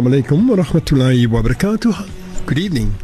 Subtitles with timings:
[0.00, 2.46] Assalamu alaikum wa rahmatullahi wa barakatuh.
[2.46, 2.94] Good evening.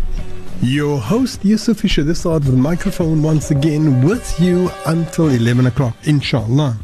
[0.62, 5.66] Your host Yusuf Fisher this side of the microphone once again with you until 11
[5.66, 6.78] o'clock, inshallah.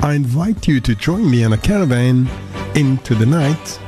[0.00, 2.28] I invite you to join me on a caravan
[2.74, 3.78] into the night.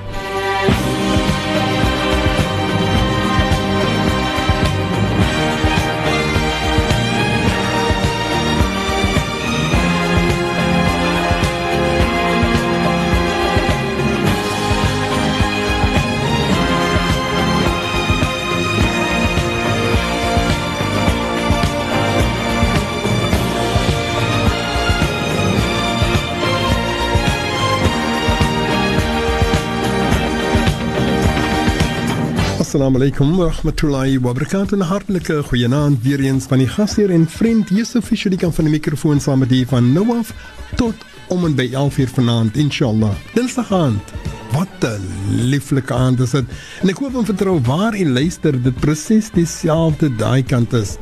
[32.78, 34.78] Assalamu alaykum wa rahmatullahi wa barakatuh.
[34.78, 38.64] 'n Hartlike goeienaand weer eens van die gasheer en vriend Yusuf Fischer die kan van
[38.64, 40.30] die mikrofoon saam met u van nou af
[40.76, 40.94] tot
[41.28, 43.10] om en by 11:00 vanaand inshallah.
[43.34, 44.12] Dinsdag aand.
[44.52, 45.02] Wat 'n
[45.50, 46.44] lieflike aand is dit.
[46.82, 50.96] En ek hoop en vertrou waar u luister dit presies dieselfde daai kant is.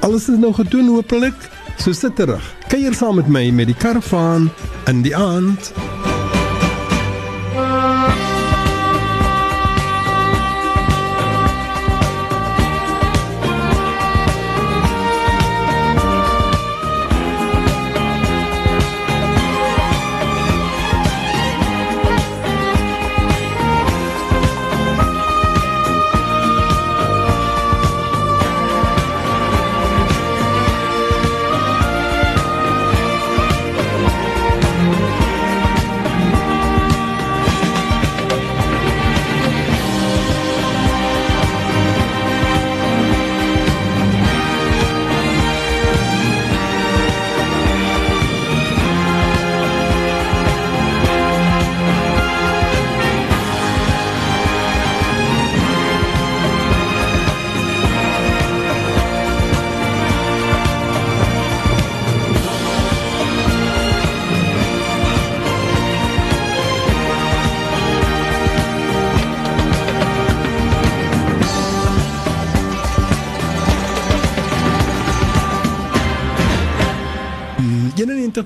[0.00, 1.36] Alles is nou gedoen hopelik.
[1.76, 2.54] So sit terug.
[2.68, 4.50] Kuier saam met my met die karavaan
[4.86, 5.72] in die aand.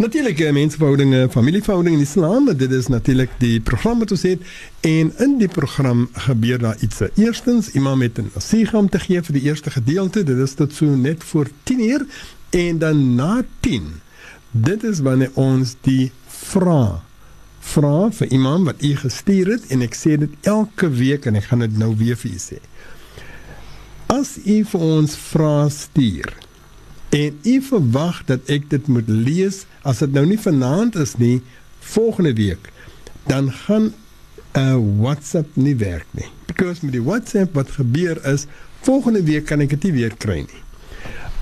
[0.01, 1.29] Natuurlik uh, mensverhoudinge,
[1.63, 4.43] familieverhoudinge in Islam, dit is natuurlik die program wat ons het
[4.81, 7.01] en in die program gebeur daar iets.
[7.15, 10.25] Eerstens, imam het 'n nasiha om te gee vir die eerste gedeelte.
[10.25, 12.07] Dit is tot so net voor 10uur
[12.51, 14.01] en dan na 10.
[14.51, 17.03] Dit is wanneer ons die vra
[17.61, 21.45] vra vir iemand wat u gestuur het en ek sê dit elke week en ek
[21.45, 22.59] gaan dit nou weer vir u sê.
[24.07, 26.33] As u vir ons vra stuur
[27.11, 31.41] en u verwag dat ek dit moet lees as dit nou nie vanaand is nie,
[31.95, 32.71] volgende week,
[33.31, 33.93] dan gaan
[34.53, 36.29] 'n uh, WhatsApp nie werk nie.
[36.47, 38.47] Because met die WhatsApp wat gebeur is,
[38.81, 40.63] volgende week kan ek dit nie weer kry nie.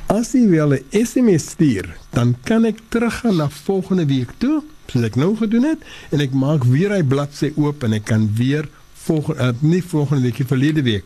[0.06, 5.02] As jy wel 'n SMS stuur, dan kan ek teruggaan na volgende week toe, soos
[5.02, 5.78] ek nou gedoen het,
[6.10, 8.68] en ek maak weer hy bladsy oop en ek kan weer
[9.06, 11.04] volgende uh, nie volgende week, die verlede week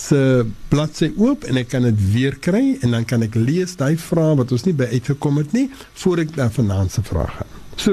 [0.00, 0.20] se
[0.72, 4.34] bladsy oop en ek kan dit weer kry en dan kan ek lees daai vrae
[4.40, 5.68] wat ons nie by uitgekom het nie
[6.02, 7.52] voor ek na vanaand se vrae gaan.
[7.80, 7.92] So,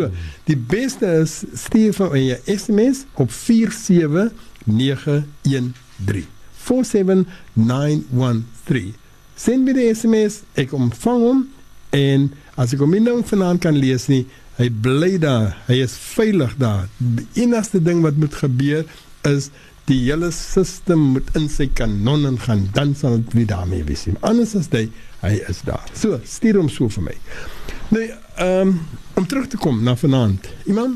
[0.50, 6.28] die beste is stuur vir my 'n SMS op 47913.
[6.68, 8.94] 47913.
[9.36, 11.50] Send my die SMS, ek ontvang hom
[11.90, 14.26] en as ek hom nie nou vanaand kan lees nie,
[14.58, 16.88] hy bly daar, hy is veilig daar.
[16.98, 18.86] Die enigste ding wat moet gebeur
[19.22, 19.50] is
[19.88, 24.08] die hele sisteem moet in sy kanon ingaan, dan sal dit weer daarmee wees.
[24.20, 24.88] Anders as hy
[25.24, 25.86] hy is daar.
[25.98, 27.18] So, stuur hom so vir my.
[27.96, 28.80] Nee, ehm um,
[29.18, 30.46] om terug te kom na vanaand.
[30.70, 30.92] Imam,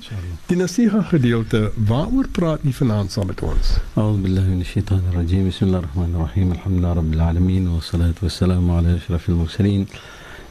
[0.46, 3.72] die nasiha gedeelte, waaroor praat u vanaand saam met ons?
[3.96, 5.48] A'udhu billahi minash shaitani rajim.
[5.50, 6.52] Bismillahir rahmanir rahim.
[6.54, 9.88] Alhamdulillahi rabbil alamin wa salatu wassalamu ala ashrafil mursalin.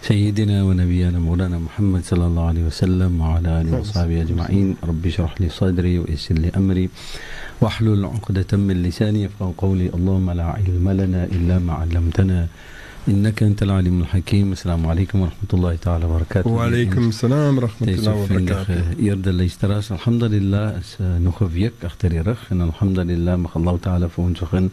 [0.02, 4.76] سيدنا ونبينا مولانا محمد صلى الله عليه وسلم وعلى آله وصحبه أجمعين.
[4.84, 6.88] رب اشرح لي صدري ويسر لي أمري.
[7.60, 9.90] واحلل عقدة من لساني يفقهوا قولي.
[9.94, 12.48] اللهم لا علم لنا إلا ما علمتنا.
[13.10, 14.52] إنك أنت العليم الحكيم.
[14.52, 16.50] السلام عليكم ورحمة الله تعالى وبركاته.
[16.50, 18.82] وعليكم السلام ورحمة الله وبركاته.
[18.98, 22.52] يرد الله يشتراس الحمد لله نخفيك أختري رخ.
[22.52, 24.68] إن الحمد لله مخ الله تعالى فون شخن.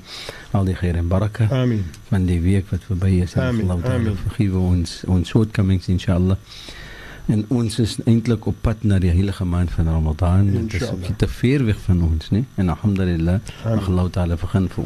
[0.55, 1.63] علي خير بركة.
[1.63, 1.83] آمين.
[2.11, 4.53] من دي بيك فتفبيس الله تعالى فخيف.
[4.53, 6.37] ونس ونسود كمينكس إن شاء الله.
[7.29, 10.47] إن أنس is eindelijk op pad naar die heilige maand van Ramadan.
[10.47, 12.29] Het is te ver weg van ons.
[12.29, 12.43] Nee?
[12.55, 13.39] En alhamdulillah,
[13.87, 14.85] Allah Ta'ala vergun voor.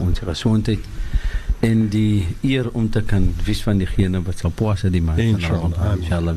[1.62, 5.94] En die eer om te kan wees van diegene wat sal poas die maand inshallah.
[5.96, 6.36] inshallah.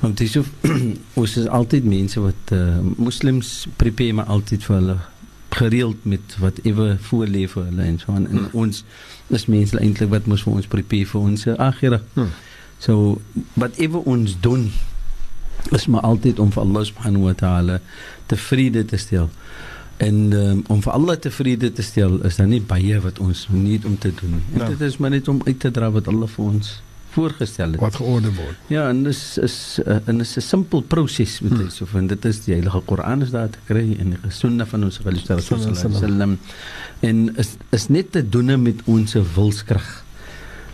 [0.00, 0.44] Want dis so
[1.20, 4.98] ons is altyd mense wat uh, moslems prepare maar altyd vir hulle
[5.50, 8.52] gereeld met wat ewe voorleef vir hulle en so en, en hmm.
[8.52, 8.84] ons
[9.38, 12.00] is mense eintlik wat mos vir ons prepare vir ons akhira.
[12.14, 12.32] Hmm.
[12.78, 13.20] so
[13.60, 14.70] wat ewe ons doen
[15.76, 17.78] is maar altyd om vir Allah subhanahu wa ta'ala
[18.26, 19.28] tevrede te stel
[20.00, 23.84] En um, om vir Allah tevrede te stel is daar nie baie wat ons moet
[23.84, 24.38] om te doen.
[24.54, 24.68] En ja.
[24.72, 26.78] dit is maar net om uit te dra wat Allah vir ons
[27.10, 27.80] voorgestel het.
[27.82, 28.58] Wat georde word.
[28.72, 31.70] Ja, en dis is uh, en is 'n simpel proses met hmm.
[31.70, 34.84] so van dit is die Heilige Koran is daar te kry en die sunna van
[34.84, 36.38] ons geliefde Rasul sallam.
[37.00, 40.04] En is is net te doen met ons wilskrag.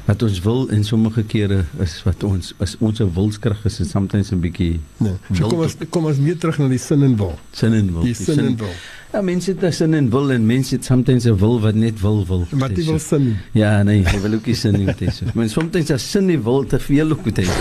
[0.06, 4.40] Wat ons wil in sommige kere is wat ons is ons wilskrag is soms 'n
[4.40, 5.16] bietjie nee.
[5.32, 7.38] So kom ons kom ons meer terug na die sin en wil.
[7.52, 8.02] Sin en wil.
[8.02, 8.74] Die, die sin en wil.
[9.16, 12.26] Ja, mense het sin en wil en mense het soms 'n wil wat net wil
[12.26, 12.46] wil.
[12.50, 13.36] Wat jy wil sin.
[13.52, 15.22] Ja, nee, jy wil ook nie sin nie, dit is.
[15.34, 17.48] Maar soms as sin nie wil te veel ook dit.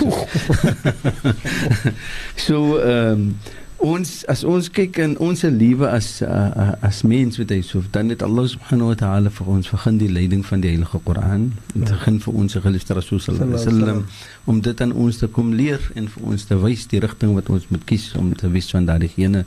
[2.48, 3.38] so ehm um,
[3.84, 8.10] ons as ons kyk in ons lewe as uh, as mens weet jy so dan
[8.14, 11.84] het Allah subhanahu wa ta'ala vir ons begin die leiding van die heilige Koran en
[11.84, 11.90] ja.
[11.92, 14.06] begin vir ons geliefde Rasul sallallahu alaihi wasallam
[14.46, 17.52] om dit aan ons te kom leer en vir ons te wys die rigting wat
[17.52, 19.46] ons moet kies om te wees van daardie gene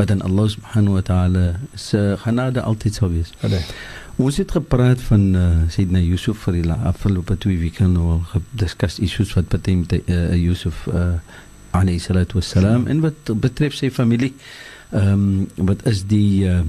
[0.00, 3.32] wat aan Allah subhanahu wa ta'ala se genade altyd sou wees.
[4.18, 9.30] Ons het gepraat van uh, Sayyidina Yusuf vir die afgelope twee weke nou gediskus issues
[9.36, 11.20] wat betref uh, Yusuf uh,
[11.70, 12.86] alayhi salatu wassalam.
[12.86, 14.34] En wat betref sy familie
[14.90, 16.60] ehm um, wat is die uh,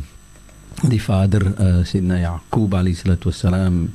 [0.88, 3.90] die vader uh, sien Yaqub alayhi salatu wassalam.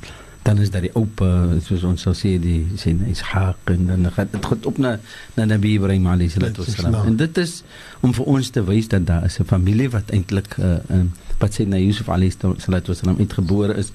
[0.45, 4.29] Dan is daar die oupa soos ons sal sê die sien Ishaq en dan gaan
[4.31, 4.97] dit goed op na
[5.37, 7.05] na Nabi Ibrahim alayhi salatu wassalam.
[7.05, 7.63] en dit is
[8.01, 11.05] om vir ons te wys dat daar is 'n familie wat eintlik uh, uh,
[11.39, 13.91] wat sê na Yusuf alayhi salatu wassalam uitgebore is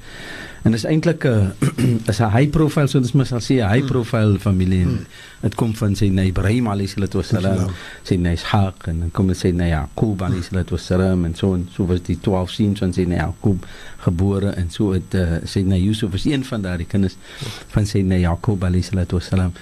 [0.63, 1.53] En dis eintlik 'n
[2.11, 3.93] is 'n high profile so dis mens sal sê 'n high hmm.
[3.93, 4.83] profile familie.
[4.85, 5.07] Hmm.
[5.41, 7.71] Dit kom van sy na Ibrahim alayhis salam,
[8.03, 11.69] sy na Ishaq en dan kom dit sê na Jakob alayhis salam en so en
[11.73, 13.67] so was die 12 seuns van sy na Jakob
[13.99, 17.17] gebore en so het uh, sy na Yusuf was een van daardie kinders
[17.69, 19.53] van sy na Jakob alayhis salam.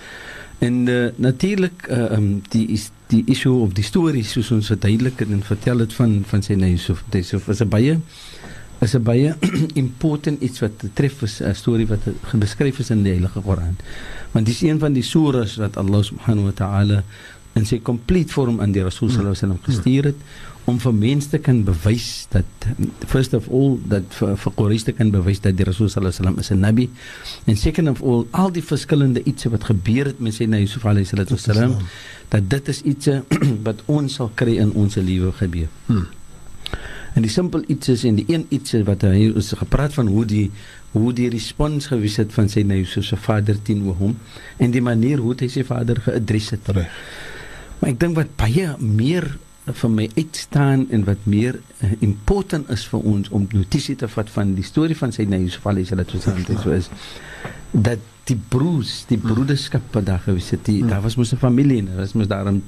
[0.59, 5.23] En uh, natuurlik uh, um, die is die issue of die storie soos ons verduidelik
[5.25, 7.05] en vertel dit van van sy na Yusuf.
[7.09, 8.01] Dit is so is 'n baie
[8.81, 9.35] is 'n baie
[9.85, 13.77] important iets wat tref is 'n storie wat beskryf is in die Heilige Koran.
[14.33, 17.03] Want dis een van die suras wat Allah subhanahu wa ta'ala
[17.55, 20.21] in sy complete vorm aan die Rasul sallallahu alaihi wasallam gestuur het
[20.69, 22.67] om vir mense te kan bewys dat
[23.09, 26.21] first of all dat vir, vir Quraysh te kan bewys dat die Rasul sallallahu alaihi
[26.21, 26.87] wasallam is 'n nabi
[27.47, 30.85] en second of all al die verskillende iets wat gebeur het met sy na Yusuf
[30.85, 31.79] alaihi wasallam
[32.29, 33.09] dat dit is iets
[33.67, 35.69] wat ons sal kry in ons lewe gebeur.
[35.87, 36.07] Hmm.
[37.15, 40.25] En die simpel iets is en die een iets wat hy is gepraat van hoe
[40.29, 40.51] die
[40.93, 44.17] hoe die respons gewees het van nou so se vader teenoor hom
[44.57, 46.69] en die manier hoe hy sy vader geadres het.
[46.69, 46.89] Reg.
[47.81, 49.39] Maar ek dink wat baie meer
[49.75, 54.31] vir my uitstaan en wat meer uh, important is vir ons om notisie te vat
[54.31, 56.91] van die storie van sy nou so valle is dit so is
[57.73, 57.99] dat
[58.29, 61.87] die broers, die broederskap wat daar gewees het, die, daar was mos 'n familie en
[61.87, 62.63] daar was mos daarom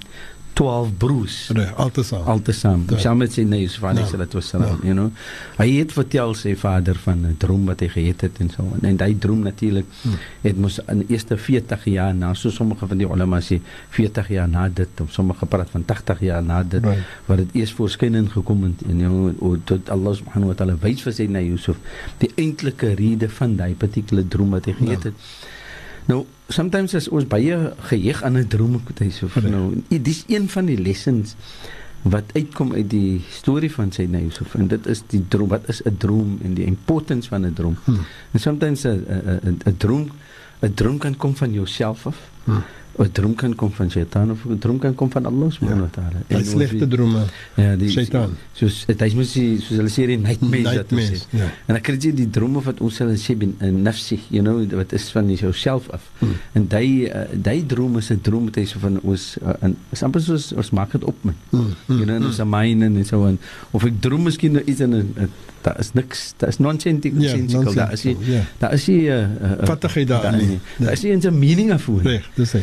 [0.53, 1.51] 12 broers.
[1.55, 2.25] Nee, altesaam.
[2.25, 2.85] Altesaam.
[2.89, 2.99] Ja.
[2.99, 5.09] Saam met sy neus van sê dit was saam, you know.
[5.57, 8.85] Hy het vertel sy vader van 'n droom wat hy gehad het en so en,
[8.91, 10.19] en hy droom natuurlik hmm.
[10.43, 14.49] het mos in eerste 40 jaar na so sommige van die ulama sê 40 jaar
[14.49, 17.05] na dit of sommige praat van 80 jaar na dit right.
[17.27, 20.77] wat dit eers voorskyn in gekom het en you know tot Allah subhanahu wa taala
[20.83, 21.77] wys vir sy na Yusuf
[22.19, 25.11] die eintlike rede van daai particular droom wat hy gehad ja.
[25.11, 25.59] het.
[26.11, 27.57] Nou sometimes as ons baie
[27.91, 31.37] geheg aan 'n droom moet hy so vir nou dis een van die lessons
[32.03, 35.69] wat uitkom uit die storie van sy nou so en dit is die droom wat
[35.69, 38.05] is 'n droom en die importance van 'n droom hmm.
[38.33, 39.05] en sometimes 'n
[39.45, 40.11] 'n 'n droom
[40.63, 42.65] 'n droom kan kom van jouself af hmm.
[42.99, 45.93] 'n droom kan kom van Satan of 'n droom kan kom van Allah subhanahu wa
[45.93, 46.19] ta'ala.
[46.29, 47.25] Hy slegte drome.
[47.57, 48.37] Ja, die Satan.
[48.53, 51.49] Soos dit is mos die soos hulle sê die nightmares dat ons ja.
[51.67, 54.65] En ek kry jy die drome wat ons hulle sê bin in nafsi, you know,
[54.77, 56.11] wat is van jouself af.
[56.19, 56.35] Hmm.
[56.53, 59.77] En daai uh, daai droom is 'n droom wat hy so van ons uh, en
[59.91, 61.35] is amper soos ons maak dit op man.
[61.51, 63.39] Mm, mm, You know, in ons mind en so en
[63.71, 65.29] of ek droom miskien nou iets en uh,
[65.63, 68.59] daar is niks, daar is nonsensical, Ja, sensical, daar is nie, nonsensical, ja.
[68.59, 70.59] daar is nie uh, uh, Vattigheid daar nie.
[70.79, 72.03] Daar is nie eens 'n meaning af voor.
[72.03, 72.61] Reg, dis hy.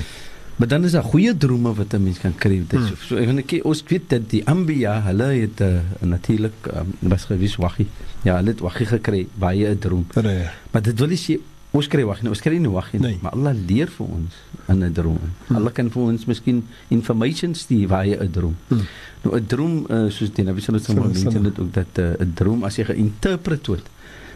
[0.58, 2.64] Maar dan is daar goeie drome wat 'n mens kan kry.
[2.68, 2.96] Dit Hmm.
[3.08, 5.68] so, ek weet ons weet dat die Anbiya, hulle het uh,
[6.02, 7.88] natuurlik um, was gewys waggie.
[8.24, 10.06] Ja, hulle het waggie gekry, baie 'n droom.
[10.14, 10.54] Reg.
[10.72, 11.38] Maar dit wil nie sê
[11.78, 13.20] ons kry waggie, nie, ons kry nie waggie nie, Nee.
[13.22, 14.34] maar Allah leer vir ons
[14.68, 15.20] in 'n droom.
[15.48, 15.56] Hmm.
[15.58, 18.56] Allah kan vir ons miskien information stuur baie 'n droom.
[18.70, 18.82] Hmm.
[19.24, 21.94] Nou 'n droom uh, soos die Nabi sallallahu alaihi wasallam Sallallahu mense dit ook dat
[22.04, 23.86] uh, 'n droom as jy geïnterpret word,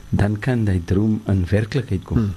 [0.10, 2.18] dan kan die droom in werklikheid kom.
[2.18, 2.34] Hmm.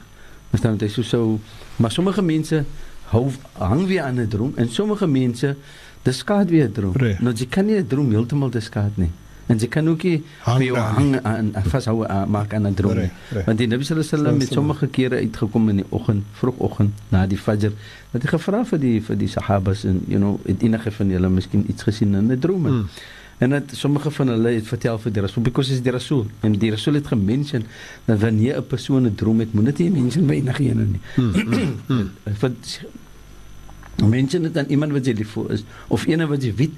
[0.51, 1.41] Verstaan jy so so
[1.77, 2.65] maar sommige mense
[3.13, 5.57] hou hang weer aan 'n droom en sommige mense
[6.03, 6.95] diskaat weer 'n droom.
[7.21, 9.11] Nou jy kan nie 'n droom heeltemal diskaat nie.
[9.47, 12.75] En jy kan ook nie vir jou hang aan aan- vashou aan- maak aan 'n
[12.75, 13.11] droom.
[13.47, 17.27] Want die Nabi sallallahu alaihi wasallam het sommige kere uitgekom in die oggend, vroegoggend na
[17.27, 17.73] die fajr.
[18.13, 21.29] Dat hy gevra vir die vir die sahabas en you know, het enige van julle
[21.29, 22.63] miskien iets gesien in 'n droom?
[22.67, 22.89] Mm.
[23.39, 26.53] En dat sommige van hulle het vertel vir die Rasul because is die Rasul en
[26.53, 27.65] die Rasul het gemention
[28.05, 31.01] dat wanneer 'n persoon 'n droom het, moet dit nie mention by enige een nie.
[31.17, 32.11] Mm, mm, mm.
[32.41, 32.81] Want
[34.07, 36.73] mention dit aan iemand wat jy lief vir is of ene wat jy weet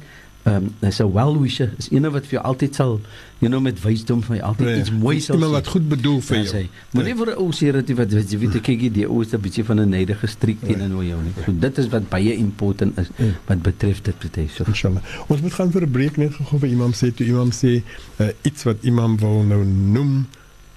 [0.46, 3.00] ehm um, is 'n well wisher, is ene wat vir jou altyd sal
[3.40, 4.78] you know met wysdom vir jou altyd Reg.
[4.78, 5.54] iets mooi sal Iemand sê.
[5.54, 6.52] wat goed bedoel vir Ja, jou.
[6.54, 9.06] sê, Moenie vir 'n ou sê dat jy wat wat jy weet ek kyk die
[9.08, 11.32] ou is 'n bietjie van 'n neidige streek teenoor jou nie.
[11.44, 13.24] So dit is wat baie important is Ja.
[13.46, 14.54] wat betref dit betref.
[14.54, 14.64] So.
[14.66, 15.02] Inshallah.
[15.28, 17.82] Ons moet gaan vir 'n breek net gou vir imam sê toe imam sê
[18.20, 20.26] uh, iets wat imam wil nou noem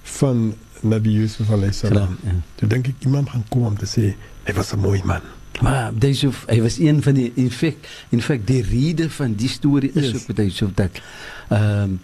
[0.02, 2.16] van Nabi Yusuf alayhis salam.
[2.24, 2.32] Ja.
[2.56, 4.14] Toe dink ek imam gaan kom om te sê
[4.46, 5.20] hy was 'n mooi man.
[5.62, 7.78] Maar deze hy was een van die in feite
[8.08, 10.14] in feite die rede van die storie is Yes.
[10.14, 10.90] ook met Yusuf dat
[11.48, 12.00] ehm um,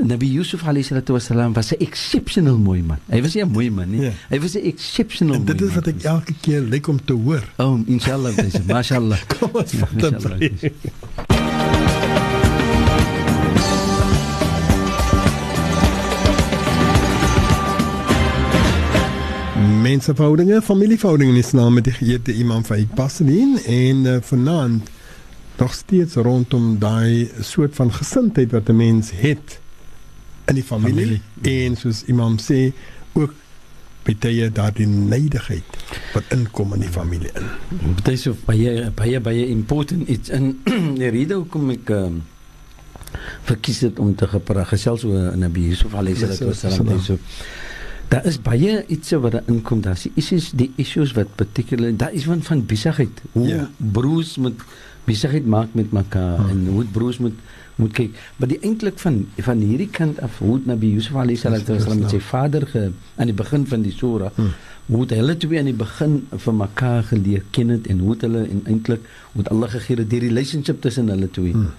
[0.00, 2.98] Nabi Yusuf alayhi salatu wasalam was 'n exceptional mooi man.
[3.06, 4.00] Hy was nie 'n mooi man nie.
[4.00, 4.10] Ja.
[4.28, 5.94] Hy was 'n exceptional En dit mooi is wat man.
[5.94, 7.44] ek elke keer lyk om te hoor.
[7.56, 8.62] Oh, inshallah deze.
[8.72, 9.18] Mashallah.
[9.38, 10.70] Kom ons vat 'n
[20.00, 20.32] inshallah.
[20.34, 20.46] breek.
[20.50, 24.90] Menseverhoudinge, familieverhoudinge in Islam met die geëerde imam Faik Passelin en uh, vanaand
[25.58, 29.60] nog steeds rondom daai soort van gesindheid wat 'n mens het
[30.46, 31.66] in die familie, Familie.
[31.66, 32.72] en soos imam sê
[33.12, 33.34] ook
[34.02, 35.64] baie daardie neidigheid
[36.14, 37.46] wat inkom in die familie in.
[38.02, 40.60] Deze baie baie baie important iets en
[41.00, 42.22] die rede hoekom ek um,
[43.42, 47.00] verkies het om te gepraat gesels oor Nabi Yusuf alayhi salatu wasalam.
[47.00, 47.18] Salam.
[48.10, 49.80] Daar is baie iets wat daar inkom.
[49.84, 53.22] Daar's die issues, die issues wat particular daar is van van besigheid.
[53.32, 53.68] Hoe Ja.
[53.76, 54.60] broers moet
[55.04, 56.48] besigheid maak met mekaar Hmm.
[56.50, 57.38] en hoe broers moet
[57.80, 58.18] moet kyk.
[58.36, 61.98] Maar die eintlik van van hierdie kant af hoe het Nabi Yusuf alayhi salatu wasalam
[61.98, 64.50] met sy vader ge, aan die begin van die sura Hmm.
[64.86, 68.20] hoe het hulle twee aan die begin van mekaar geleer ken het en hoe het
[68.20, 69.00] hulle en eintlik
[69.32, 71.52] hoe het Allah gegee dat die relationship tussen hulle twee.
[71.52, 71.70] Hmm.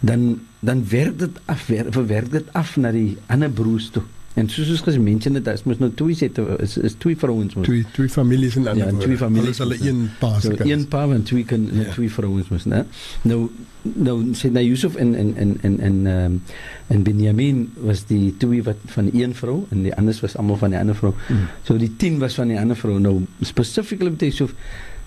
[0.00, 4.02] Dan dan werk dit af, werk, verwerk dit af na die ander broers toe.
[4.38, 7.54] En soos ons gesê mense dit is mos nou twee sette is is twee vrouens
[7.54, 7.66] mos.
[7.66, 9.04] Twee twee families in ander Ja, woorde.
[9.06, 10.70] twee families Hulle is moet- hulle een pa se So kind.
[10.70, 11.90] een pa en twee kan Ja.
[11.92, 12.84] twee vrouens mos, né?
[13.22, 13.50] Nou
[13.82, 16.42] nou sê nou Yusuf en en en en en ehm um,
[16.86, 20.70] en Benjamin was die twee wat van een vrou en die anders was almal van
[20.70, 21.12] die ander vrou.
[21.26, 21.46] Hmm.
[21.62, 22.98] So die 10 was van die ander vrou.
[23.00, 24.54] Nou specifically met Yusuf.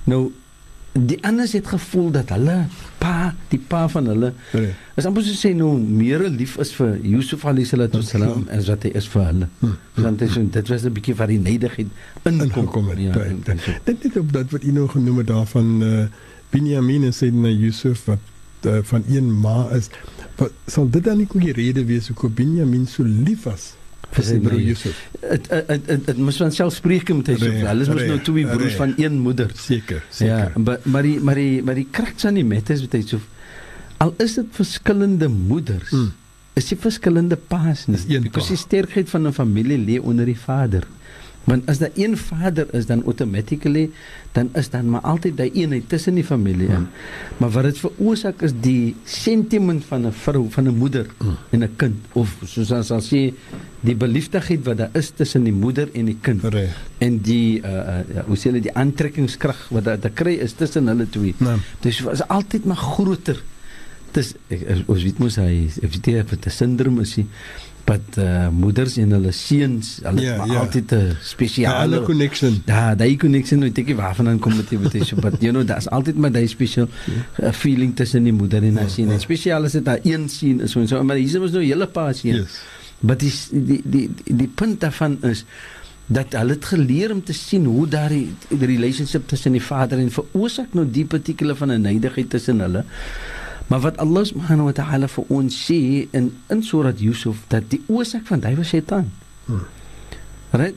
[0.04, 0.32] Nou
[0.93, 2.65] die anders het gevoel dat hulle
[3.00, 4.74] pa, die pa van hulle Nee.
[5.00, 8.83] is amper so sê nou meer lief is vir Yusuf alayhi salatu wasalam as wat
[8.83, 9.48] hy is vir hulle.
[9.62, 9.77] Hmm.
[9.95, 11.88] Want dit is dit was 'n bietjie van die neidigheid.
[12.24, 13.48] Ingekom het, Ja, right.
[13.48, 13.71] en so.
[13.83, 16.05] Dit net op dat wat u nou genoem het daarvan uh,
[16.50, 18.19] Benjamin en Sayyidina Yusuf wat
[18.65, 19.89] uh, van een ma is.
[20.36, 23.74] Wat sal dit dan nie goeie rede wees hoekom Benjamin so lief was
[24.12, 24.75] vir sy broer nee.
[25.32, 27.46] Het dit moes van selfspreek met hy so.
[27.46, 28.75] Reg, Hulle is mos nou twee broers reg.
[28.77, 29.51] van een moeder.
[29.56, 30.51] Seker, Ja, seker.
[30.63, 33.20] maar maar die maar die maar die kraks aan die met is met hy so
[34.01, 35.91] al is dit verskillende moeders.
[35.91, 36.12] Mm.
[36.58, 37.96] Is die verskillende paas nie.
[37.98, 38.41] Dis een pa.
[38.48, 40.84] die sterkheid van 'n familie lê onder die vader.
[41.43, 43.89] Want as daar een vader is dan automatically
[44.31, 46.79] dan is dan maar altyd daai eenheid tussen die familie in.
[46.86, 46.88] Mm.
[47.38, 51.38] Maar wat dit veroorsaak is die sentiment van 'n vrou, van 'n moeder Mm.
[51.50, 53.33] en 'n kind of soos ons sal sê
[53.79, 56.77] die beliefdheid wat daar is tussen die moeder en die kind Reg.
[57.00, 60.88] en die uh, uh, hoe sê hulle die aantrekkingskrag wat daar te kry is tussen
[60.88, 61.33] hulle twee.
[61.38, 63.41] Nou, Dis was altyd maar groter.
[64.12, 67.25] Dis ek- ons weet mos hy ek weet nie of dit 'n sindroom is nie,
[67.86, 70.60] wat uh, moeders en hulle seuns hulle Ja, yeah, ja.
[70.60, 72.62] altyd 'n Ja, spesiale connection.
[72.66, 75.66] Ja, daai connection weet ek nie waarvan dan kom dit met so but you know
[75.68, 76.88] daar's altyd maar daai special
[77.44, 79.12] uh, feeling tussen die moeder en haar seun.
[79.12, 81.88] En spesiaal is dit daai een seun is so maar hier was nou 'n hele
[81.88, 82.36] paar seun.
[82.36, 82.62] Yes.
[83.00, 85.46] Maar die die die die, die punt daarvan is
[86.06, 90.12] dat hulle het geleer om te sien hoe daai die relationship tussen die vader en
[90.12, 92.84] veroorsaak nou die particular van 'n neidigheid tussen hulle.
[93.72, 97.80] Maar wat Allah subhanahu wa ta'ala vir ons sê in in Surat Yusuf dat die
[97.88, 99.08] oorsaak van was Satan.
[99.48, 99.63] Hmm.
[100.51, 100.75] Right?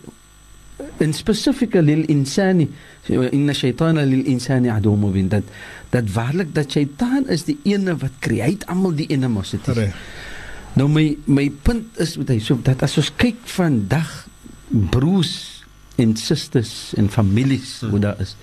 [1.02, 2.68] In specific lil insani
[3.10, 5.42] inna shaytana lil insani adu mubin dat
[5.90, 9.74] dat waarlik dat Satan is die ene wat create almal die animosity.
[9.74, 9.94] Reg.
[10.78, 14.28] Nou my my punt is met hy so dat as ons kyk vandag
[14.70, 15.64] broers
[15.98, 17.90] en susters en families Hmm.
[17.90, 18.36] hoe daar is.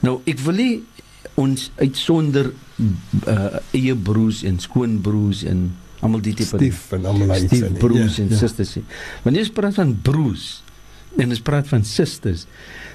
[0.00, 0.84] Nou ek wil nie
[1.40, 5.64] ons uitsonder uh, eie broers en skoonbroers en
[6.04, 8.40] almal die tipe Stief en almal daai Stief broers Ja, en ja.
[8.40, 8.76] susters.
[9.24, 10.48] Wanneer ons praat van broers
[11.20, 12.46] en ons praat van susters,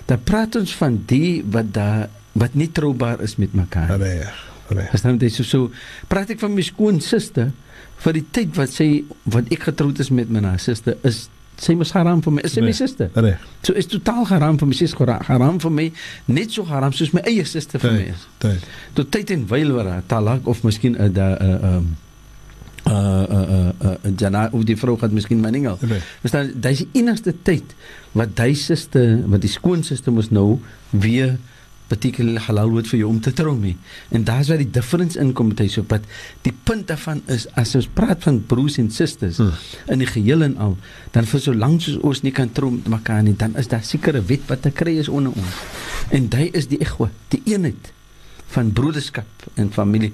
[0.10, 3.96] dan praat ons van die wat daar wat nie troubaar is met mekaar.
[4.00, 4.46] Reg.
[4.70, 4.92] Reg.
[4.94, 5.72] Verstaan jy so so
[6.12, 7.50] praat ek van my skoon suster
[8.04, 11.28] vir die tyd wat sy wat ek getroud is met my na suster is
[11.60, 12.74] sy mos haram vir my is sy my Nee.
[12.78, 13.10] suster.
[13.14, 13.38] Reg.
[13.64, 14.94] So is totaal haram vir my sy is
[15.28, 15.92] haram vir my
[16.28, 18.28] net so haram soos my eie suster vir my is.
[18.40, 18.68] Tyd.
[18.96, 21.86] Tot tyd en wyl waar talak of miskien 'n da 'n ehm
[22.88, 25.78] uh uh uh uh jana of die vrou gaan miskien maningel.
[25.82, 26.04] Reg.
[26.22, 27.76] Verstaan dis die enigste tyd
[28.14, 31.38] wat hy suster wat die skoonsuster mos nou weer
[31.90, 33.78] particularly halal word vir jou om te trou mee.
[34.14, 36.06] En daar's waar die difference inkom met hy so wat
[36.46, 39.52] die punt daarvan is as ons praat van broers en susters Hmm.
[39.88, 40.78] in die geheel en al
[41.16, 43.84] dan vir so lank soos ons nie kan trou met mekaar nie dan is daar
[43.84, 45.64] sekere wet wat te kry is onder ons.
[46.10, 47.94] En dit is die egwa, die eenheid
[48.50, 50.12] van broederskap en familie.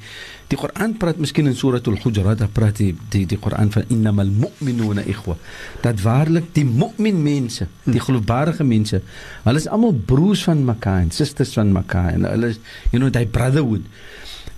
[0.51, 4.29] Die Koran praat miskien in Suratul Hujurat, daar praat die die, die Koran van innamal
[4.29, 5.37] mu'minuna ikhwa.
[5.81, 9.01] Dat waarlik die mu'min mense, die geloofwaardige mense,
[9.47, 13.09] hulle is almal broers van mekaar en susters van mekaar en hulle is you know
[13.09, 13.87] they brotherhood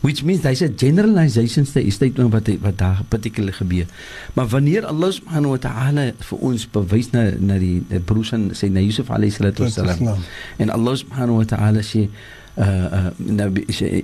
[0.01, 3.85] which means there's a generalization state statement wat wat daar particular gebeur.
[4.33, 8.49] Maar wanneer Allah subhanahu wa ta'ala vir ons bewys na na die, die broers van
[8.53, 10.25] Sayyidina Yusuf alayhi salatu wassalam Islam.
[10.57, 12.09] en Allah subhanahu wa ta'ala sê
[12.57, 14.03] uh, uh, nabi sê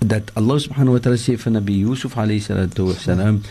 [0.00, 3.42] dat Allah subhanahu wa ta'ala sê vir Nabi Yusuf alayhi salatu wassalam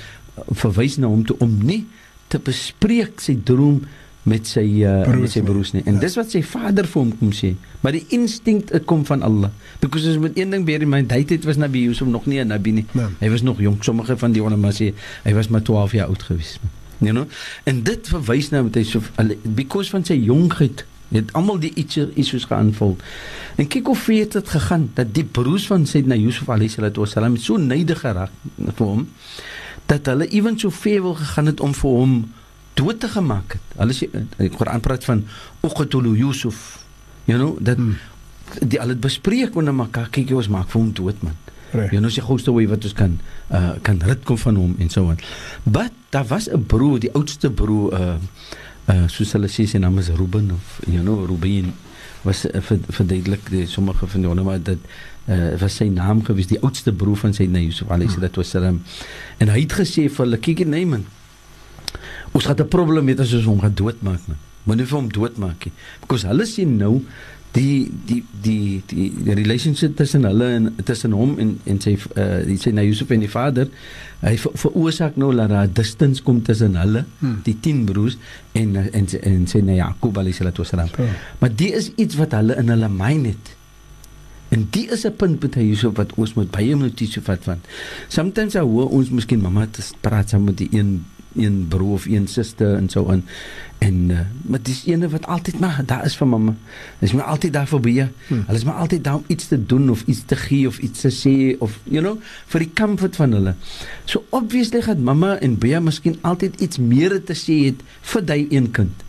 [0.49, 1.83] verwys na hom toe om nie
[2.29, 3.83] te bespreek sy droom
[4.29, 5.81] met sy uh, Broers met sy broers nie.
[5.87, 5.99] En Ja.
[6.03, 7.53] dis wat sy vader vir hom kom sê.
[7.81, 9.49] Maar die instinct het kom van Allah.
[9.79, 12.47] Because as met een ding bear in hy het was Nabi Yusuf nog nie 'n
[12.47, 12.85] nabi nie.
[12.93, 13.05] Nee.
[13.19, 13.83] Hy was nog jonk.
[13.83, 16.59] Sommige van die ulama sê hy was maar 12 jaar oud gewees.
[16.99, 17.27] You know?
[17.63, 19.01] En dit verwys nou met hy so
[19.43, 22.97] because van sy jonkheid het almal die iets issues geaanvul.
[23.55, 26.99] En kyk hoe ver het dit gegaan dat die broers van Sayyidina Yusuf alayhi salatu
[26.99, 29.07] wasalam so neidig geraak vir hom
[29.89, 32.13] dat hulle ewen so ver wil gegaan het om vir hom
[32.73, 33.75] dood te gemaak het.
[33.77, 35.25] Hulle sê die Koran praat van
[35.65, 36.85] uqtulu Yusuf.
[37.25, 37.97] You know dat Hmm.
[38.61, 41.37] die hulle het bespreek onder mekaar kyk jy ons maak vir hom dood man.
[41.73, 43.19] Jy nou sê gouste way wat ons kan
[43.53, 45.19] uh, kan rit kom van hom en so aan.
[45.63, 48.15] But daar was 'n broer, die oudste broer uh
[48.89, 51.73] uh soos hulle sê sy naam is Ruben of you know Ruben
[52.25, 54.77] was uh, ver- verduidelik die sommige van die maar dat
[55.29, 58.81] uh was sy naam gewees die oudste broer van sy na Yusuf alayhi salatu wasalam.
[59.37, 61.05] En hy het gesê vir hulle kyk nee man.
[62.33, 64.37] Ons gaan 'n probleem hê as ons hom gaan doodmaak man.
[64.65, 65.73] Moenie vir hom doodmaak nie.
[66.01, 67.03] Because hulle sien nou
[67.51, 72.45] die die die die, die relationship tussen hulle en tussen hom en en sy uh,
[72.45, 73.67] die sy na Yusuf en die vader
[74.21, 77.39] hy ver, veroorsaak nou dat daar 'n distance kom tussen hulle Hmm.
[77.43, 78.17] die 10 broers
[78.53, 81.05] en en en sy na Jakob alayhi salatu wasalam Ja.
[81.39, 83.55] maar die is iets wat hulle in hulle mind het
[84.49, 87.59] en die is 'n punt met Yusuf wat ons moet baie notisie vat van
[88.07, 91.05] sometimes I hoor ons miskien mamma te praat saam met die een
[91.39, 93.23] een broer of een suster en so aan.
[93.79, 96.55] En uh, maar dis ene wat altyd maar daar is vir mamma
[96.99, 98.43] dis maar altyd daar vir beë Hmm.
[98.45, 101.01] hulle is maar altyd daar om iets te doen of iets te gee of iets
[101.01, 102.17] te sê of you know
[102.51, 103.55] vir die comfort van hulle.
[104.05, 108.47] So obviously gaan mamma en beë miskien altyd iets meer te sê het vir daai
[108.49, 109.07] een kind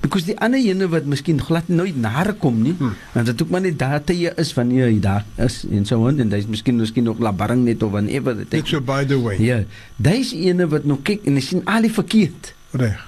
[0.00, 2.94] because die ander ene wat miskien glad nooit nare kom nie Hmm.
[3.12, 6.20] want dit ook maar net daar jy is wanneer jy daar is en so aan
[6.20, 9.36] en dis miskien miskien nog labarring net of whatever dit Net so by the way.
[9.42, 9.62] Ja,
[9.96, 12.54] dis ene wat nou kyk en hy sien al die verkeerd.
[12.72, 13.06] Reg.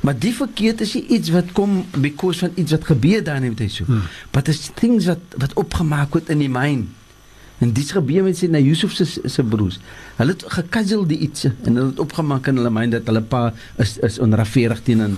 [0.00, 3.68] Maar die verkeerd is iets wat kom because van iets wat gebeur daar net hy
[3.68, 3.84] so.
[3.88, 4.02] Hmm.
[4.30, 6.92] But it's things wat wat opgemaak word in die mind.
[7.58, 9.78] En dis gebeur met sy na Yusuf se se broers.
[10.18, 13.48] Hulle het gekazzle die iets en hulle het opgemaak in hulle mind dat hulle pa
[13.80, 15.16] is is onregverdig teen en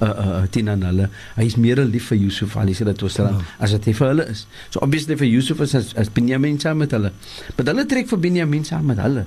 [0.00, 1.08] uh uh teen aan hulle.
[1.36, 3.44] Hy is meer lief vir Yusuf alayhi salatu wasalam Ja.
[3.58, 4.46] as wat hy vir hulle is.
[4.70, 7.12] So obviously vir Yusuf is as, as Benjamin saam met hulle.
[7.56, 9.26] Maar hulle trek vir Benjamin saam met hulle.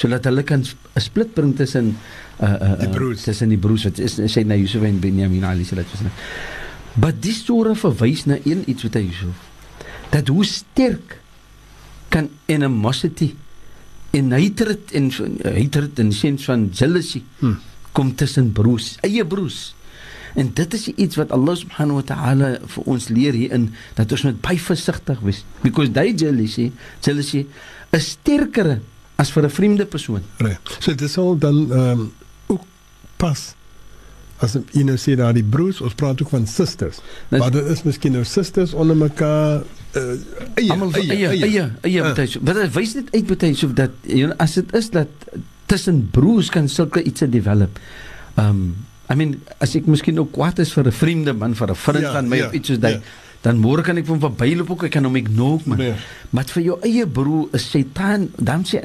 [0.00, 0.60] sodat hulle kan
[0.96, 1.96] 'n split bring tussen
[2.40, 3.22] uh uh, Die uh broers.
[3.22, 6.12] tussen die broers wat is sê na Yusuf en Benjamin alayhi salatu wasalam.
[6.94, 9.36] Maar die storie verwys na een iets wat hy Yusuf.
[10.10, 11.20] Dat hoe sterk
[12.08, 13.34] kan animosity
[14.12, 15.10] en hatred en
[15.44, 17.58] hatred in sens van jealousy Hmm.
[17.92, 19.74] kom tussen broers, eie broers.
[20.34, 24.26] En dit is iets wat Allah subhanahu wa ta'ala vir ons leer hierin dat ons
[24.28, 27.46] moet baie versigtig wees because daai jealousy, jealousy
[27.96, 28.78] is sterker
[29.20, 30.22] as vir 'n vreemde persoon.
[30.38, 30.60] Reg.
[30.80, 32.12] So dit sal dan ehm um,
[32.46, 32.64] ook
[33.16, 33.54] pas
[34.40, 37.00] as jy nou sê daar die broers, ons praat ook van sisters.
[37.28, 39.62] Nou, maar dit is miskien nou sisters onder mekaar
[39.96, 40.02] uh,
[40.54, 42.40] eie, Almal eie eie eie, eie baie.
[42.40, 45.08] Wat dit wys net uit baie so dat you know, as dit is dat
[45.70, 47.78] tussen broers kan sulke iets develop.
[48.40, 51.74] Um I mean as ek miskien ook kwaad is vir 'n vreemde man vir 'n
[51.74, 53.00] vriend Ja, van my ja, of iets soos dit, ja.
[53.42, 55.78] dan môre kan ek van verbyloop ook ek kan hom ignore man.
[55.78, 55.94] Nee.
[56.30, 58.80] Maar vir jou eie broer is Satan, dan sê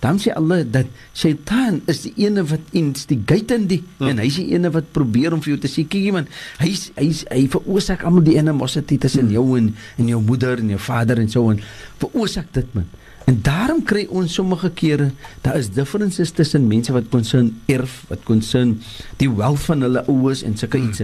[0.00, 4.08] dan sê Allah dat Satan is die ene wat instigate in die Ja.
[4.08, 6.26] en hy's die ene wat probeer om vir jou te sê kyk man,
[6.58, 9.32] hy's hy's hy veroorsaak almal die animosity tussen Hmm.
[9.32, 11.60] jou en en jou moeder en jou vader en so en
[11.98, 12.86] veroorsaak dit man.
[13.30, 15.10] En daarom kry ons sommige kere
[15.44, 18.72] daar is differences tussen mense wat concern erf, wat concern
[19.20, 20.88] die wealth van hulle ouers en sulke Hmm.
[20.88, 21.00] iets.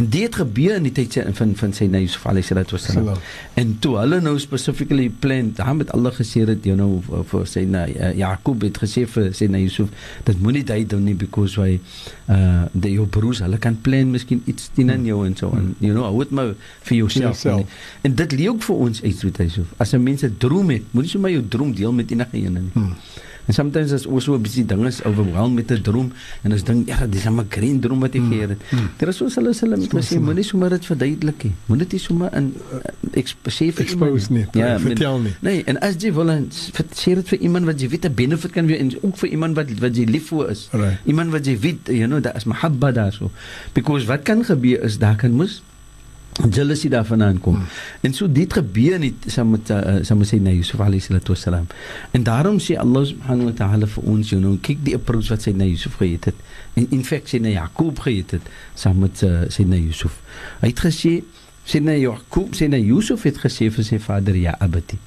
[0.00, 2.76] En dit het gebeur in die tyd se- van van sy na Yusuf alayhi salatu
[2.76, 3.04] wasalam.
[3.04, 3.18] Salam.
[3.54, 7.46] En toe hulle nou specifically plan, daar met alle gesê het you know vir- vir
[7.46, 9.88] sy na uh, Jakob het gesê vir sy na Yusuf
[10.24, 11.80] dat moenie dit doen nie because hy
[12.28, 15.74] uh die jou broers hulle kan plan miskien iets teen aan jou en so en
[15.80, 17.44] you know hou dit maar vir jouself.
[18.02, 19.66] En dit leer ook vir ons uit met Yusuf.
[19.76, 22.70] As 'n mens 'n droom het, moenie sommer jou droom deel met enige een nie.
[22.72, 22.94] Hmm.
[23.48, 26.12] En sometimes as ons so busy dinge is overwhelmed met 'n droom
[26.44, 28.32] en ons dink ja, dis 'n green droom wat ek Hmm.
[28.32, 28.60] gehad het.
[28.68, 28.90] Hmm.
[28.96, 30.24] Daar is ons hulle hulle met gesê sommer.
[30.24, 31.52] moenie sommer dit verduidelik nie.
[31.66, 32.54] Moenie dit sommer in
[33.48, 34.46] sê vir iemand Expose nie.
[34.52, 35.34] Ja, vertel nie.
[35.40, 36.28] Nee, en as jy wil
[36.92, 39.56] sê dit vir iemand wat jy weet 'n benefit kan wees en ook vir iemand
[39.56, 40.68] wat wat jy lief vir is.
[40.72, 40.98] Right.
[41.06, 43.30] Iemand wat jy weet, you know, daar is mahabba daar so.
[43.72, 45.62] Because wat kan gebeur is daar kan mos
[46.46, 47.54] jealousy daarvan aankom.
[47.54, 47.64] Hmm.
[48.00, 49.72] En so dit gebeur nie saam met
[50.02, 51.66] saam met sy na Yusuf alayhi salatu wasalam.
[52.10, 55.42] En daarom sê Allah subhanahu wa ta'ala vir ons, you know, kyk die approach wat
[55.42, 56.46] sy na Yusuf gehad het.
[56.78, 60.20] En in feite sy na Jakob gehad het saam met uh, sy na Yusuf.
[60.62, 61.18] Hy het gesê
[61.68, 65.00] sy na Jakob, sy na Yusuf het gesê vir sy vader ja abati.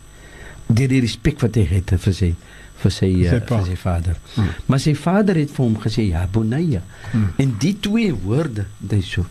[0.68, 2.34] Deur die respek wat hy het vir sy
[2.82, 4.16] vir sy uh, vir sy vader.
[4.36, 4.54] Hmm.
[4.66, 6.82] Maar sy vader het vir hom gesê ja bunayya.
[7.12, 7.28] Hmm.
[7.40, 9.28] En die twee woorde, dis so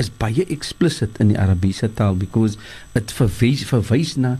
[0.00, 2.56] is baie explicit in die Arabiese taal because
[2.96, 4.38] dit verwys verwys na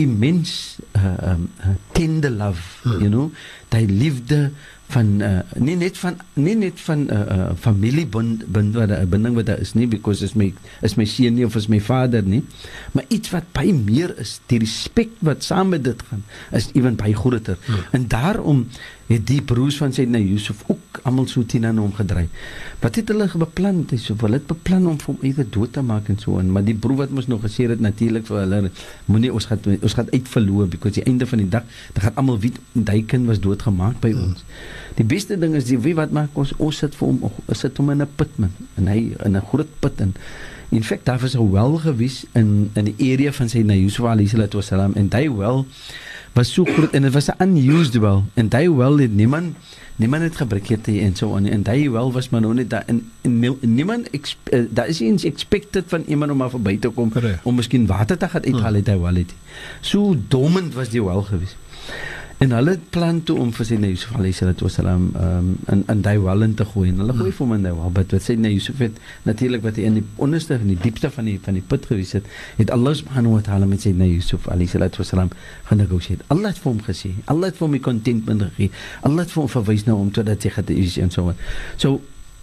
[0.00, 3.00] immens uh, um, uh, tender love, Hmm.
[3.02, 3.30] you know,
[3.70, 4.50] daai liefde
[4.92, 9.34] van uh, nie net van nie net van uh, uh, familiebond bond wat 'n binding
[9.38, 10.50] wat daar is nie because is my
[10.84, 12.42] is my seun nie of is my vader nie
[12.92, 16.96] maar iets wat baie meer is die respek wat saam met dit gaan is ewen
[16.96, 17.80] baie groter Hmm.
[17.92, 18.66] en daarom
[19.12, 22.26] het die broers van sy na Josef ook almal so teen aan hom gedry
[22.82, 23.84] wat het hulle beplan?
[23.90, 26.64] Het so hulle het beplan om hom ewe dood te maak en so en maar
[26.66, 28.70] die broer wat mos nog gesê het natuurlik vir hulle
[29.06, 32.40] moenie ons gaan ons gaan uitverloor because die einde van die dag dan gaan almal
[32.42, 34.44] weet daai kind was doodgemaak by ons
[34.96, 37.90] die beste ding is die wie wat maak ons ons sit vir hom sit hom
[37.90, 40.14] in 'n put man en hy in 'n groot put en
[40.70, 44.04] in feite daar was 'n wel gewees in in die area van sy na Yusuf
[44.04, 45.66] alayhi wasalam en hy wel
[46.34, 49.54] was so groot en dit was 'n unused well en hy wel het niemand
[49.96, 52.70] niemand het gebruik het nie en so aan en hy wel was maar nog net
[52.70, 54.08] daar en nie- niemand
[54.52, 57.40] uh, daar is iets expected van iemand om maar verby te kom Reg.
[57.44, 59.34] om miskien water te gaan uithaal het hy wel het
[59.80, 61.56] so domend was die wel gewees
[62.42, 65.84] en hulle het plan toe om vir sy na Yusuf alayhi salatu wasalam um, in
[65.92, 68.06] in daai wel in te gooi en hulle gooi vir hom in daai wel maar
[68.10, 71.30] wat sê na Yusuf het natuurlik wat hy in die onderste en die diepste van
[71.30, 72.26] die van die put gewees het
[72.58, 75.30] het Allah subhanahu wa ta'ala met sy na Yusuf alayhi salatu wasalam
[75.70, 78.70] genegotiate Allah het vir hom gesê Allah het vir hom die contentment gegee.
[79.02, 81.38] Allah het vir hom verwys na hom tot dat hy het is en so aan
[81.76, 82.00] so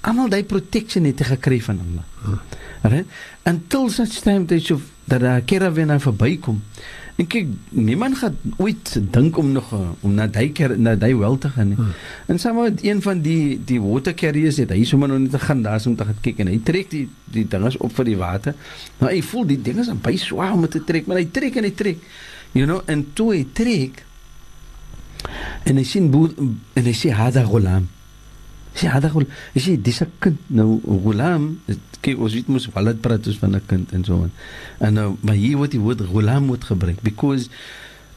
[0.08, 2.40] almal daai protection het hy gekry van Allah.
[2.84, 3.08] Right?
[3.44, 6.62] Until such time that you dat 'n caravan daar verbykom.
[7.20, 11.18] En kyk, niemand gaan ooit dink om nog uh, om na daai ker na daai
[11.20, 11.76] wel te gaan nie.
[11.76, 11.92] Hmm.
[12.32, 15.42] En saam met een van die die water carriers het hy sommer nog net te
[15.44, 18.16] gaan daar om te gaan kyk en hy trek die die dinges op vir die
[18.22, 18.56] water.
[19.02, 21.68] Nou hy voel die dinge is baie swaar om te trek, maar hy trek en
[21.68, 22.08] hy trek.
[22.56, 24.06] You know, en toe hy trek
[25.68, 27.92] en hy sien boer en hy sê hada ghulam.
[28.80, 29.36] Sê hada ghulam.
[29.58, 31.52] Hy sê dis 'n kind nou ghulam,
[32.02, 34.32] kyk ons weet mos wat dit praat ons van 'n kind en so aan.
[34.80, 37.50] En nou maar hier word die woord ghulam moet gebruik because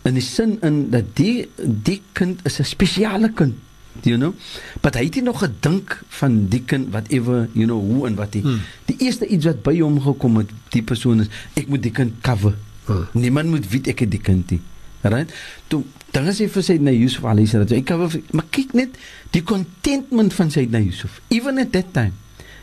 [0.04, 3.54] in die sin in dat die die kind is 'n spesiale kind
[4.02, 4.34] you know
[4.80, 8.34] but hy het nie nog gedink van die kind whatever you know hoe en wat
[8.34, 8.60] hy Hmm.
[8.86, 12.12] die eerste iets wat by hom gekom het die persoon is ek moet die kind
[12.22, 12.54] cover
[12.86, 13.06] Hmm.
[13.12, 14.60] niemand moet weet ek het die kind nie
[15.02, 15.32] Right?
[15.66, 17.66] Toe dan is hy vir Sayyidina Yusuf alayhi salam.
[17.66, 17.98] Ek kan
[18.30, 18.88] maar kyk net
[19.30, 22.12] die contentment van Sayyidina Yusuf even at that time.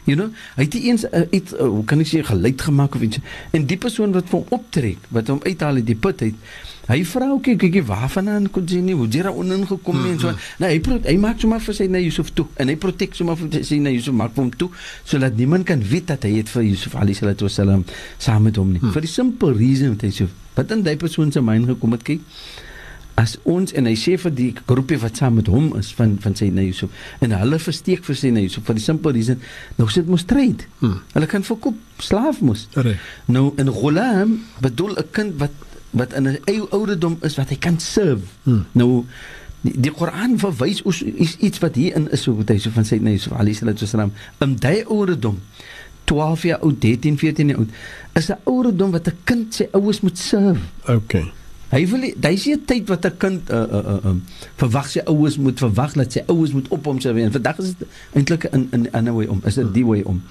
[0.09, 3.03] You know, hy het eens uh, iets uh, hoe kan ek sê geluid gemaak of
[3.05, 3.19] iets.
[3.53, 6.39] En die persoon wat hom optrek, wat hom uithaal uit die put uit,
[6.89, 10.15] hy vra ook kyk kyk waarvandaan kon jy nie hoe jy daar onin gekom het
[10.15, 10.31] en so.
[10.63, 13.37] Nou hy pro- hy maak sommer vir sy na Yusuf toe en hy protek sommer
[13.37, 14.71] vir sy na Yusuf maak hom toe
[15.05, 17.85] sodat niemand kan weet dat hy het vir Yusuf alayhi salatu wasalam
[18.17, 18.81] saam met hom nie.
[18.81, 22.07] Vir die simple reason dat hy so wat in daai persoon se mind gekom het
[22.09, 22.25] kyk
[23.19, 26.35] as ons en hy sê vir die groepie wat saam met hom is van van
[26.39, 26.93] sy na Yusuf
[27.25, 29.41] en hulle versteek vir sy na Yusuf vir die simple reason
[29.79, 30.65] nou sit mos stryd.
[30.79, 31.01] Hmm.
[31.15, 32.67] Hulle kan verkoop slaaf mos.
[32.77, 33.01] Reg.
[33.27, 35.51] Nou 'n ghulam bedoel 'n kind wat
[35.91, 38.23] wat in 'n ou ouderdom is wat hy kan serve.
[38.43, 38.65] Hmm.
[38.71, 39.05] Nou
[39.61, 42.69] die, die Koran verwys ons is iets wat hier in is so wat hy so
[42.71, 45.41] van sê nee so Ali sallallahu alaihi wasallam in daai ouderdom
[46.09, 47.69] 12 jaar oud, 13, 14 jaar oud
[48.13, 50.61] is 'n ouderdom wat 'n kind sy ouers moet serve.
[50.87, 51.31] Okay.
[51.69, 54.23] Hy wil nie- hy sê 'n tyd wat 'n kind uh, uh, uh, um,
[54.57, 57.25] verwag sy ouers moet verwag dat sy ouers moet op hom serveer.
[57.25, 59.41] En vandag is dit eintlik in in 'n ander way om.
[59.45, 60.21] Is dit die way om?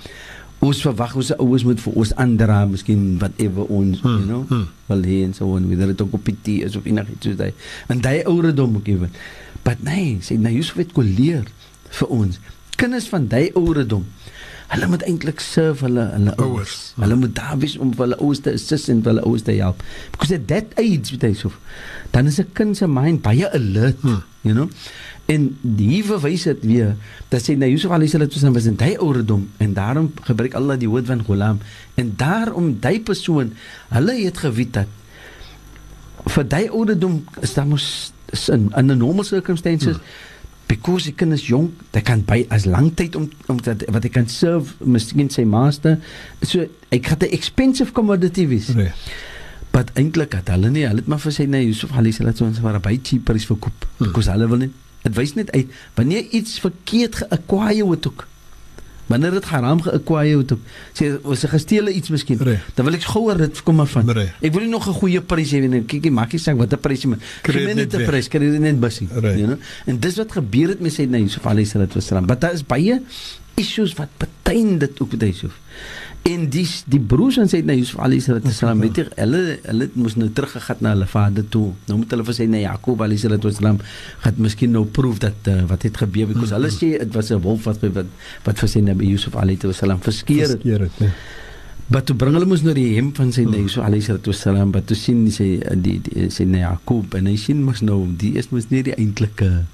[0.58, 4.66] Ons verwag ons ouers moet vir ons aandra, miskien whatever ons, you know, hmm.
[4.86, 7.52] wil hê en so on, whether dit ook op PT is of enigiets soos daai.
[7.86, 9.10] En daai ouderdom moet gewen.
[9.62, 11.46] But nee, sê nou Yusuf het koleer
[12.00, 12.40] vir ons.
[12.76, 14.04] Kinders van daai ouderdom
[14.68, 16.48] Hulle moet eintlik serve hulle hulle Ouers.
[16.48, 16.92] ouers.
[17.00, 19.82] Hulle moet daar wees om hulle ouers te assist en hulle ouers te help.
[20.10, 21.52] Because at that age, weet jy so,
[22.10, 24.22] dan is 'n kind se mind baie alert, Hmm.
[24.42, 24.68] you know.
[25.26, 26.96] En die verwys dit weer
[27.28, 30.88] dat sê nou Yusuf alayhi salatu was in daai ouderdom en daarom gebruik Allah die
[30.88, 31.58] woord van ghulam
[31.94, 33.52] en daarom daai persoon
[33.88, 34.86] hulle het geweet dat
[36.26, 38.12] vir daai ouderdom is daar mos
[38.48, 40.02] in in 'n normal circumstances Hmm.
[40.68, 44.04] Because die kind is jonk, hy kan by as lank tyd om om dat wat
[44.04, 45.98] hy kan serve miskien sy master.
[46.42, 48.68] So ek het 'n expensive commodity wees.
[48.76, 48.94] Reg.
[49.72, 52.60] Wat eintlik het hulle nie, hulle het maar vir sy nee Yusuf alayhi salatu ons
[52.60, 53.86] maar by cheap prys verkoop.
[53.98, 54.06] Hmm.
[54.06, 58.26] Because hulle wil nie dit wys net uit wanneer iets verkeerd geacquire word ook.
[59.08, 60.64] Wanneer dit haram geacquire word ook.
[60.96, 62.40] Sê as hy gesteel iets miskien.
[62.76, 64.10] Dan wil ek gouer dit kom maar van.
[64.18, 64.34] Reg.
[64.44, 65.82] Ek wil nie nog 'n goeie prys hê nie.
[65.84, 67.18] Kyk, maak nie saak wat 'n prys jy maar.
[67.42, 69.08] Kry dit net 'n prys, kry dit net bussie.
[69.10, 69.36] Reg.
[69.36, 69.58] You know?
[69.86, 72.26] En dis wat gebeur het met sy na Yusuf alayhi salatu wasalam.
[72.26, 73.02] Maar daar is baie
[73.54, 75.56] issues wat betuin dit ook met Yusuf.
[76.22, 79.88] En die die broers van sy na Yusuf alayhi salatu wasalam, weet jy, hulle hulle
[79.94, 81.70] moes nou teruggegaan na hulle vader toe.
[81.88, 83.80] Nou moet hulle vir sy na Jakob alayhi salatu wasalam
[84.24, 87.40] gaan miskien nou proef dat uh, wat het gebeur because hulle sê dit was 'n
[87.40, 88.10] wolf wat wat
[88.44, 90.60] wat vir sy na Yusuf alayhi wasalam verskeer het.
[90.60, 91.12] Verskeer het, nee.
[91.88, 93.64] Maar toe bring hulle mos nou die hem van sy hmm.
[93.64, 97.36] Yusuf alayhi salatu wasalam, maar toe sien sy die, die sy na Jakob en hy
[97.40, 99.64] sien mos nou die is mos nie die eintlike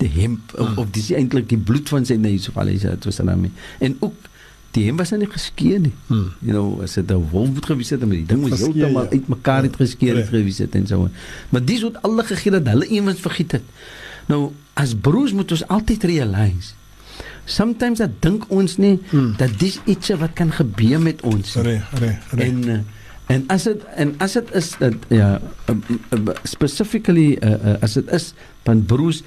[0.00, 0.78] die hem of, Hmm.
[0.78, 3.52] of dis eintlik die bloed van sy na Yusuf alayhi salatu wasalam nie.
[3.84, 4.29] En ook
[4.74, 5.92] die hem was nou nie geskeur nie.
[6.06, 6.32] Hmm.
[6.38, 9.10] You know, as dit 'n wolf moet gewees het, maar die ding was heeltemal ja.
[9.10, 10.38] uitmekaar het geskeur het Reg.
[10.38, 11.02] gewees het en so.
[11.02, 11.12] aan.
[11.48, 13.62] Maar dis wat alle gegee dat hulle ewens vergiet het.
[14.26, 16.72] Nou, as broers moet ons altyd realize.
[17.44, 19.34] Sometimes dat dink ons nie Hmm.
[19.36, 21.54] dat dis iets wat kan gebeur met ons.
[21.54, 21.62] nie.
[21.62, 22.46] Reg, reg, reg.
[22.48, 22.78] En uh,
[23.26, 25.76] en as dit en as dit is dat ja uh,
[26.10, 29.22] uh, specifically uh, uh, as dit is van broers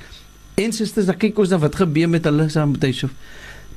[0.54, 3.12] en susters dan kyk ons dan wat gebeur met hulle saam met Yusuf.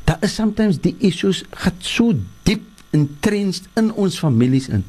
[0.06, 2.14] Daar is sometimes die issues gaan so
[2.46, 2.62] diep
[2.94, 4.84] entrenched in ons families in.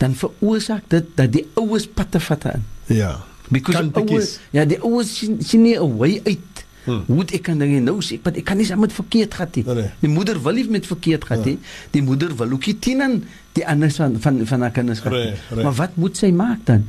[0.00, 2.64] Dan veroorsaak dit dat die oues patte vatte in.
[3.00, 3.16] Ja.
[3.48, 6.64] Because oues ja die oues sien, nie 'n way uit.
[6.84, 7.04] Hmm.
[7.06, 9.64] Hoe ek kan dinge nou sê, want ek kan nie saam met verkeerd gaan nie.
[9.64, 9.90] Nee.
[10.00, 11.44] Die moeder wil nie met verkeerd gaan Ja.
[11.44, 11.58] nie.
[11.90, 15.12] Die moeder wil ook nie teen die anders van van van haar kinders gaan.
[15.12, 15.64] Reg, reg.
[15.64, 16.86] Maar wat moet sy maak dan?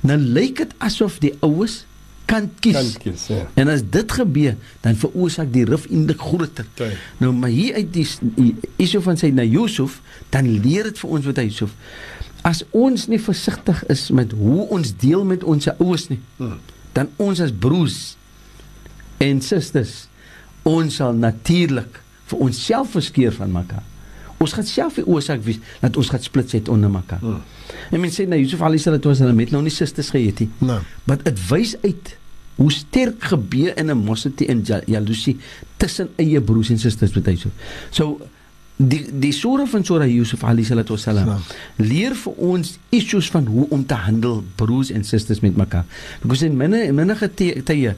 [0.00, 1.84] Nou lyk dit asof die oues
[2.30, 2.76] kan kies.
[2.78, 3.42] Kantjies, ja.
[3.58, 6.66] En as dit gebeur, dan veroorsaak die rif eintlik groter.
[6.78, 6.94] Tuin.
[7.18, 8.06] Nou maar hier uit die,
[8.80, 9.98] issue van sy na Yusuf,
[10.30, 11.74] dan leer dit vir ons wat hy Yusuf.
[12.46, 16.58] As ons nie versigtig is met hoe ons deel met ons ouers nie, Hmm.
[16.96, 18.16] dan ons as broers
[19.20, 20.06] en susters,
[20.62, 23.82] ons sal natuurlik vir onsself verskeer van mekaar.
[24.40, 27.20] Ons gaan self die oorsaak wees dat ons gaan splits het onder mekaar.
[27.20, 27.42] Hmm.
[27.90, 30.48] En mense sê nou Yusuf alayhi salatu wasallam het nou nie susters gehet nie.
[30.64, 32.16] Nou, Maar dit wys uit
[32.60, 35.36] hoe sterk gebeur in 'n mosity en ja- jaloesie
[35.80, 37.48] tussen eie broers en susters met hy so.
[37.90, 38.20] So
[38.76, 41.40] die die sura van sura Yusuf alayhi salatu wasalam
[41.76, 45.84] leer vir ons issues van hoe om te handel broers en susters met mekaar.
[46.22, 47.94] Because in minne in minne tye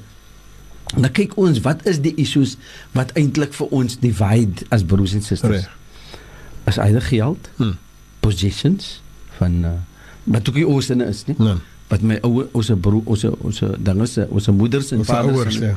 [0.96, 2.57] dan kyk ons wat is die issues
[2.92, 5.53] wat eintlik vir ons divide as broers en susters.
[5.64, 5.77] reg.
[6.66, 7.77] Is either geld, Hmm.
[8.20, 9.01] possessions
[9.38, 9.70] van uh,
[10.25, 11.59] wat ook die oorsene is nie Nou,
[11.92, 15.72] wat my ouer ons broer ons ons dinge se ons moeders en vaders ouers, ja.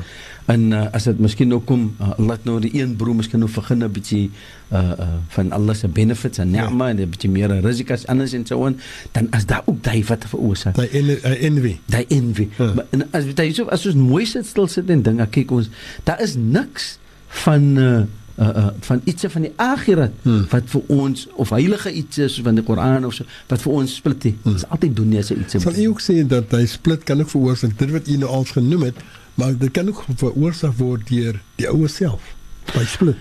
[0.54, 3.50] en uh, as dit miskien nou kom uh, laat nou die een broer miskien nou
[3.52, 4.30] begin 'n bietjie
[4.72, 6.68] uh, uh, van Allah se benefits en Ja.
[6.70, 8.80] ni'ma en 'n bietjie meer risikas anders en so aan
[9.12, 11.76] dan as daar ook daai wat veroorsaak en hy envy.
[11.86, 12.48] daai envy.
[12.58, 12.72] Ja.
[12.74, 15.68] Maar en as jy so as ons mooi sit stil sit en dinge kyk ons
[16.04, 16.98] daar is niks
[17.44, 18.02] van uh,
[18.38, 20.46] uh, uh, van iets van die akhirat Hmm.
[20.50, 23.94] wat vir ons of heilige iets soos van die Koran of so wat vir ons
[23.94, 24.34] split nie.
[24.42, 25.56] Dit is altyd dunia se iets.
[25.62, 28.44] Sal u ook sê dat hy split kan ook veroorsaak dit wat u nou al
[28.44, 28.96] genoem het,
[29.34, 32.34] maar dit kan ook veroorsaak word deur die ouer self.
[32.74, 33.16] By split.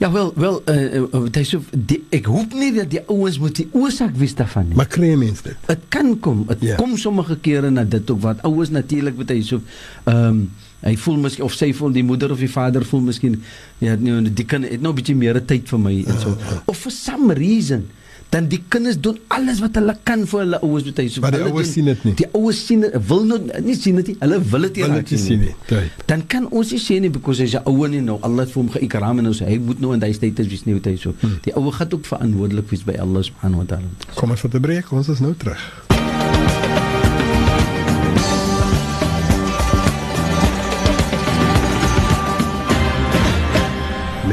[0.00, 3.56] Ja wel wel uh, uh, uh, so die, ek hoop nie dat die ouens moet
[3.56, 4.76] die oorsaak wees daarvan nie.
[4.78, 5.56] Maar kry mense dit?
[5.66, 6.46] Dit kan kom.
[6.48, 6.66] Dit Ja.
[6.66, 6.78] yeah.
[6.78, 9.60] kom sommige kere na dit ook wat ouers natuurlik met hy so
[10.04, 10.50] ehm um,
[10.82, 13.42] hy voel miskien of sy voel die moeder of die vader voel miskien
[13.84, 16.36] ja nee die kind het nou 'n bietjie meer tyd vir my en so.
[16.66, 17.88] Of for some reason
[18.30, 21.22] dan die kinders doen alles wat hulle kan vir hulle ouers met hy so.
[21.24, 22.12] Maar die hulle ouers sien dit nie.
[22.20, 24.16] Die ouers sien wil nou nie sien dit nie.
[24.22, 25.54] Hulle wil dit nie raak nie sien nie.
[25.66, 26.04] Tyd.
[26.10, 28.62] Dan kan ons nie sê nie because hy's 'n ouer nie nou Allah het vir
[28.62, 30.96] hom geikram en nou sê hy moet nou in daai status wees nie wat hy
[30.96, 31.14] so.
[31.20, 31.38] Hmm.
[31.42, 34.14] Die ouer gaan ook verantwoordelik wees by Allah subhanahu wa taala.
[34.14, 35.58] Kom ons vat 'n breek, ons is nou terug.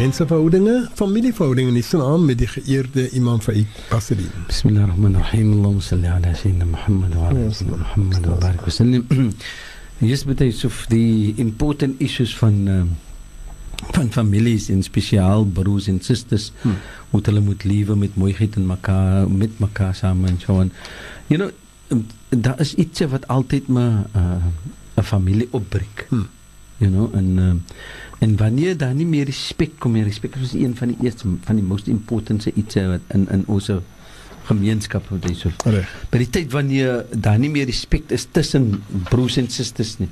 [0.08, 4.28] mensenverhoudingen, familieverhoudingen is aan met de geëerde imam Faik Basri.
[4.48, 5.52] Bismillahirrahmanirrahim.
[5.52, 9.04] Allahumma salli ala Sayyidina Muhammad wa ala Sayyidina Muhammad wa barik wa sallim.
[10.12, 12.68] Yusbita Yusuf, the important issues van...
[12.68, 12.84] Uh,
[13.92, 16.52] van families en speciaal broers en zusters.
[16.62, 16.80] Hmm.
[17.10, 20.72] Hoe hulle moet leven met mooiheid en elkaar, met elkaar samen en so aan.
[21.28, 21.52] You know,
[21.88, 24.42] um, daar is iets wat altijd maar 'n
[24.96, 26.06] uh, familie opbreek.
[26.10, 26.28] Hmm.
[26.78, 27.54] You know, en uh,
[28.20, 31.56] en wanneer daar nie meer respek kom nie, respek is een van die eerste van
[31.56, 33.70] die most important iets wat in in ons
[34.48, 35.90] gemeenskap wat hy so Reg.
[36.12, 38.78] by die tyd wanneer daar nie meer respek is tussen
[39.10, 40.10] broers en susters nie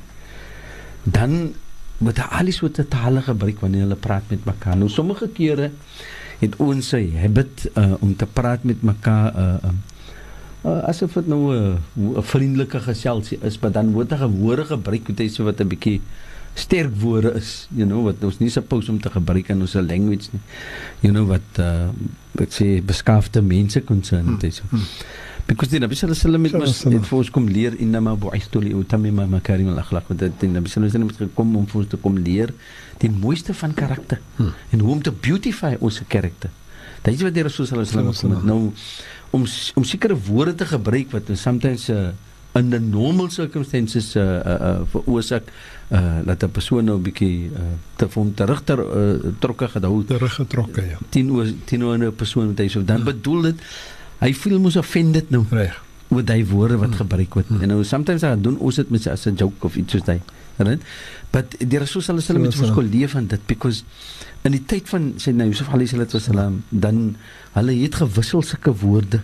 [1.06, 1.54] dan
[2.02, 5.72] word daar alles wat te tale gebruik wanneer hulle praat met mekaar nou sommige kere
[6.42, 9.76] het ons 'n habit uh, om te praat met mekaar uh, uh,
[10.66, 14.66] uh, asof dit nou 'n uh, 'n vriendelike geselsie is maar dan word daar woorde
[14.66, 16.02] gebruik wat hy so wat 'n bietjie
[16.56, 20.32] sterk woorde is you know wat ons nie suppose om te gebruik in ons language
[20.34, 20.42] nie.
[21.04, 21.90] You know wat uh,
[22.42, 24.84] ek sê beskaafde mense concern het hy so Hmm.
[25.48, 28.16] because die Nabi sallallahu alaihi wasallam het alaihi het vir ons kom leer inna ma
[28.18, 31.68] bu'ithtu li utammima makarim al akhlaq want die Nabi sallallahu alaihi wasallam het gekom om
[31.70, 32.54] vir ons te kom leer
[33.04, 34.54] die mooiste van karakter Hmm.
[34.72, 36.50] en hoe om te beautify ons karakter.
[37.04, 38.46] Dit is wat die Rasul sallallahu alaihi wasallam het.
[38.46, 38.72] Nou
[39.36, 39.44] om
[39.76, 42.10] om sekere woorde te gebruik wat sometimes uh,
[42.56, 45.54] in the normal circumstances uh, uh, uh, veroorsaak uh,
[46.26, 47.60] dat 'n persoon nou 'n bietjie uh,
[47.96, 50.98] te hom terug ter, uh, trokke gehou Teruggetrokke, ja.
[51.10, 53.06] teenoor teenoor 'n persoon wat hy so dan Hmm.
[53.06, 53.56] bedoel dit
[54.20, 55.82] hy voel mos offended nou Reg.
[56.10, 56.98] oor daai woorde wat Hmm.
[56.98, 57.48] gebruik word.
[57.48, 57.62] Hmm.
[57.62, 60.22] En nou sometimes dan doen ons dit met as 'n joke of iets soos daai.
[60.58, 60.82] Right?
[61.32, 63.84] But die sallallahu alaihi wasallam het ons Sallallahu geleef van dit because
[64.44, 67.16] in die tyd van sê nou Yusuf alaihi wasallam dan
[67.52, 69.20] hulle het gewissel sulke woorde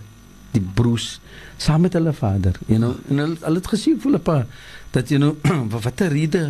[0.52, 1.20] die broers
[1.56, 2.94] saam met hulle vader, you know.
[3.08, 4.46] En hulle hulle het gesien vir 'n paar
[4.92, 5.36] dat you know
[5.84, 6.44] wat 'n rede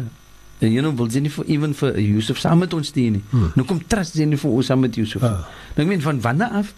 [0.59, 3.25] you know wil sy nie vir even vir Yusuf saam met ons steun nie.
[3.31, 3.51] Hmm.
[3.59, 5.23] Nou kom trust sy nie vir ons saam met Yusuf.
[5.23, 5.43] Ah.
[5.75, 6.75] Nou ek meen van wanneer af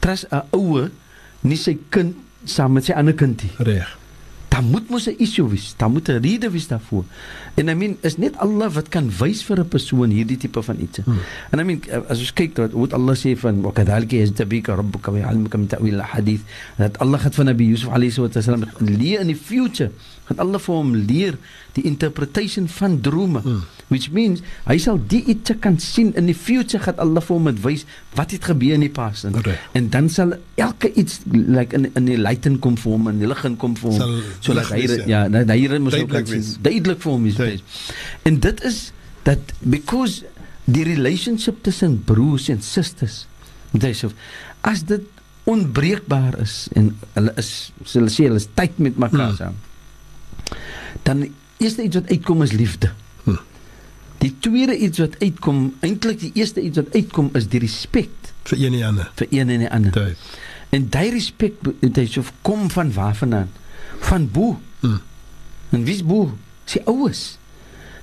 [0.00, 0.90] trust 'n ouer
[1.42, 3.52] nie sy kind saam met sy ander kind nie.
[3.58, 3.99] Reg.
[4.60, 5.74] Daar moet mos 'n issue wees.
[5.76, 7.04] Daar moet 'n rede wees daarvoor.
[7.54, 10.76] En I mean is net Allah wat kan wys vir 'n persoon hierdie tipe van
[10.80, 10.98] iets.
[11.04, 11.18] Hmm.
[11.50, 15.10] En I mean as ons kyk dat wat Allah sê van wa kadhalika yajtabika rabbuka
[15.12, 16.40] wa ya'lamuka min ta'wil al-hadith
[16.76, 19.90] dat Allah het van Nabi Yusuf alayhi wasallam leer in die future
[20.24, 21.34] gaan Allah vir hom leer
[21.76, 23.62] die interpretation van drome Hmm.
[23.90, 27.44] which means hy sal die iets kan sien in die future gaan Allah vir hom
[27.50, 29.58] dit wys wat het gebeur in die past en, Reg.
[29.72, 33.18] en dan sal elke iets like in in die light in kom vir hom en
[33.18, 36.62] die lig kom vir hom sodat hy wees, ja dat hy moet Duidelik kan sien
[36.62, 37.62] duidelik vir hom is wees.
[38.22, 38.92] En dit is
[39.22, 40.24] dat because
[40.64, 43.26] die relationship tussen broers en susters
[43.72, 44.14] dis of
[44.62, 45.02] as dit
[45.50, 49.36] onbreekbaar is en hulle is hulle sê hulle is tyd met mekaar Hmm.
[49.36, 49.54] saam.
[51.02, 51.26] Dan
[51.60, 52.90] eerste iets wat uitkom is liefde.
[53.24, 53.38] Hmm.
[54.20, 58.08] Die tweede iets wat uitkom, eintlik die eerste iets wat uitkom is die respek
[58.50, 59.10] Vir een en ander.
[59.14, 59.92] vir een en die ander.
[59.92, 60.16] Tyd.
[60.70, 63.50] En daai respek dit so kom van waar vandaan?
[64.00, 64.60] Van bo.
[64.80, 65.00] Hmm.
[65.70, 66.30] En wie's bo?
[66.64, 67.38] Sy ouers.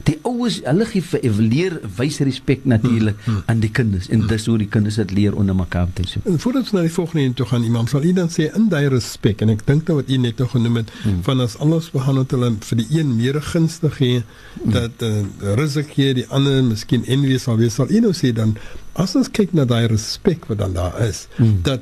[0.07, 3.43] Die ouers, hulle gee vir leer wys respek natuurlik Hmm, hmm.
[3.51, 6.21] aan die kinders en dis hoe die kinders dit leer onder mekaar te so.
[6.25, 8.69] En voordat ons na die volgende een toe gaan, Imam, sal u dan sê in
[8.71, 11.19] daai respek en ek dink nou wat u net nou genoem het Hmm.
[11.27, 14.23] van as Allah subhanahu wa taala vir die een meer gunstig gee
[14.63, 15.11] dat uh,
[15.59, 18.55] risiko gee die ander miskien envy sal wees, sal u nou sê dan
[18.95, 21.59] as ons kyk na daai respek wat dan daar is, Hmm.
[21.63, 21.81] dat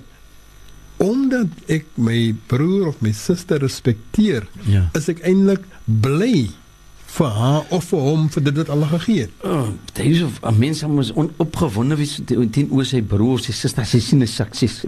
[0.98, 4.90] omdat ek my broer of my suster respekteer, Ja.
[4.96, 6.50] is ek eintlik bly
[7.16, 9.44] vir haar of vir hom vir dit wat Allah gegee het.
[9.48, 13.52] Oh, dit is of 'n mens moet onopgewonde wees teen teen oor sy broer sy
[13.52, 14.84] suster as hy sien 'n sukses.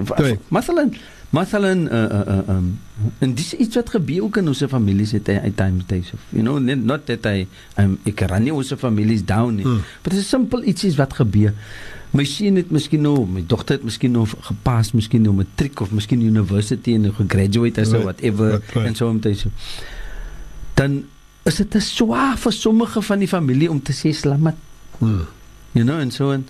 [0.49, 0.93] Mathalan,
[1.29, 2.79] mathalan uh uh uh um
[3.19, 6.43] en dis iets wat gebeur ook in ons families het hy time days of you
[6.43, 7.47] know net not that I
[7.77, 9.63] I'm ek ran nie ons families down nie.
[9.63, 9.83] Hmm.
[10.03, 11.53] But dit is simpel ietsie wat gebeur.
[12.11, 15.91] My seun het miskien nou, my dogter het miskien nou gepas, miskien nou matriek of
[15.91, 18.87] miskien university en nou gegraduate as Right, whatever right, right.
[18.87, 19.51] en so om te sê.
[20.73, 21.03] Dan
[21.47, 24.55] is dit te swaar vir sommige van die familie om te sê slamat
[24.99, 25.27] Hmm.
[25.77, 26.47] you know and so on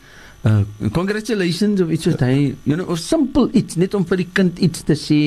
[0.47, 0.61] uh,
[0.95, 4.59] congratulations of iets wat hy you know of simpel iets net om vir die kind
[4.63, 5.17] iets te sê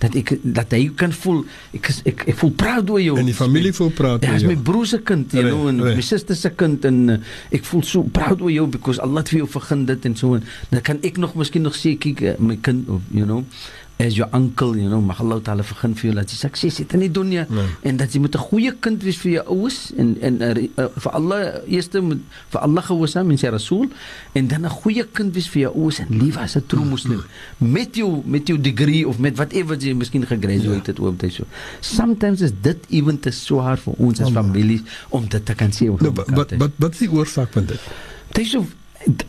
[0.00, 1.42] dat ek dat hy kan voel
[1.76, 4.40] ek is, ek, ek voel proud oor jou En die familie voel praat Ja, oor
[4.40, 4.62] is my jou.
[4.70, 6.00] broer se kind, you Reg, know, en reg.
[6.00, 7.18] my suster se kind en uh,
[7.52, 10.34] ek voel so proud oor jou because Allah het vir jou vergun dit en so
[10.40, 13.44] en dan kan ek nog miskien nog sê kyk uh, my kind of you know
[14.00, 16.94] as your uncle, you know, mag Allah taala vergun vir jou dat jy sukses het
[16.96, 17.66] in die dunia Nee.
[17.82, 20.86] en dat jy moet 'n goeie kind wees vir jou ouers en en uh, uh,
[20.96, 23.88] vir Allah eerste moet vir Allah gehoorsaam en sy Rasul
[24.32, 27.22] en dan 'n goeie kind wees vir jou ouers en lief as 'n true muslim
[27.58, 31.44] met jou met jou degree of met whatever jy miskien gegraduate het oom dit so
[31.80, 34.80] sometimes is dit ewen te swaar vir ons as families
[35.10, 37.80] om dit te kan oor Nou, wat wat wat is die oorsaak van dit?
[38.32, 38.66] Dit is of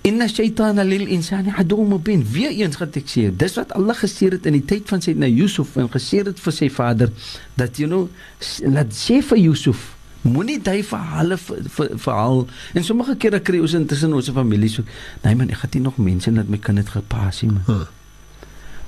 [0.03, 4.27] inna shaytana lil insani adu mubin weer eens wat ek sê dis wat Allah gesê
[4.33, 7.09] het in die tyd van sy na Yusuf en gesê het vir sy vader
[7.55, 8.09] dat you know
[8.75, 9.85] laat sê vir Yusuf
[10.23, 12.43] moenie daai verhale ver- ver- verhaal
[12.75, 14.83] en sommige kere kry ons intussen ons familie so
[15.23, 17.87] nee man ek gaan nie nog mense dat my kind het gepas nie man Huh.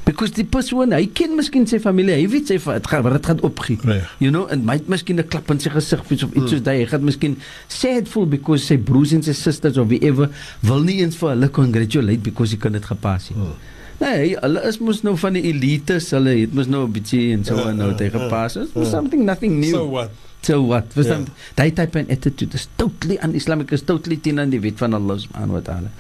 [0.06, 3.44] Because die persoon hy ken miskien sy familie hy weet sy dit gaan dit gaan
[3.48, 4.08] opgie Reg.
[4.20, 6.64] You know, en my het miskien 'n klap in sy gesig of iets iets soos
[6.64, 6.84] daai.
[6.84, 7.38] Hy gaan miskien
[7.68, 10.30] sad voel because sy broers en sy susters of whoever
[10.62, 13.38] wil nie eens vir hulle congratulate because hy kan dit gepas het.
[13.38, 13.56] Hmm.
[14.00, 17.44] Nee, hulle is mos nou van die elites, hulle het mos nou 'n bietjie en
[17.44, 18.56] so Ja, en nou ja, het hy ja, gepas.
[18.56, 18.84] It's ja.
[18.86, 19.72] something nothing new.
[19.72, 20.10] So what?
[20.44, 20.92] So what?
[20.96, 21.12] Was Ja.
[21.24, 24.94] dan daai type van attitude is totally un-Islamic, is totally teen aan die wet van
[24.94, 25.92] Allah subhanahu wa ta'ala.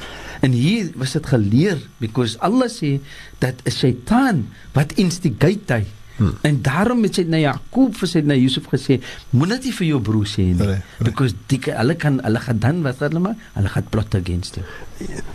[0.43, 2.99] En hier was dit geleer because Allah sê
[3.39, 5.85] dat 'n shaitaan wat instigate hy
[6.17, 6.37] Hmm.
[6.45, 8.99] En daarom het sy na Jakob vir sy na Josef gesê,
[9.33, 10.53] moenie dit vir jou broer sê nie.
[10.61, 11.07] Reg, reg.
[11.07, 14.65] Because die hulle kan hulle gaan dan wat hulle maar, hulle gaan plot against jou.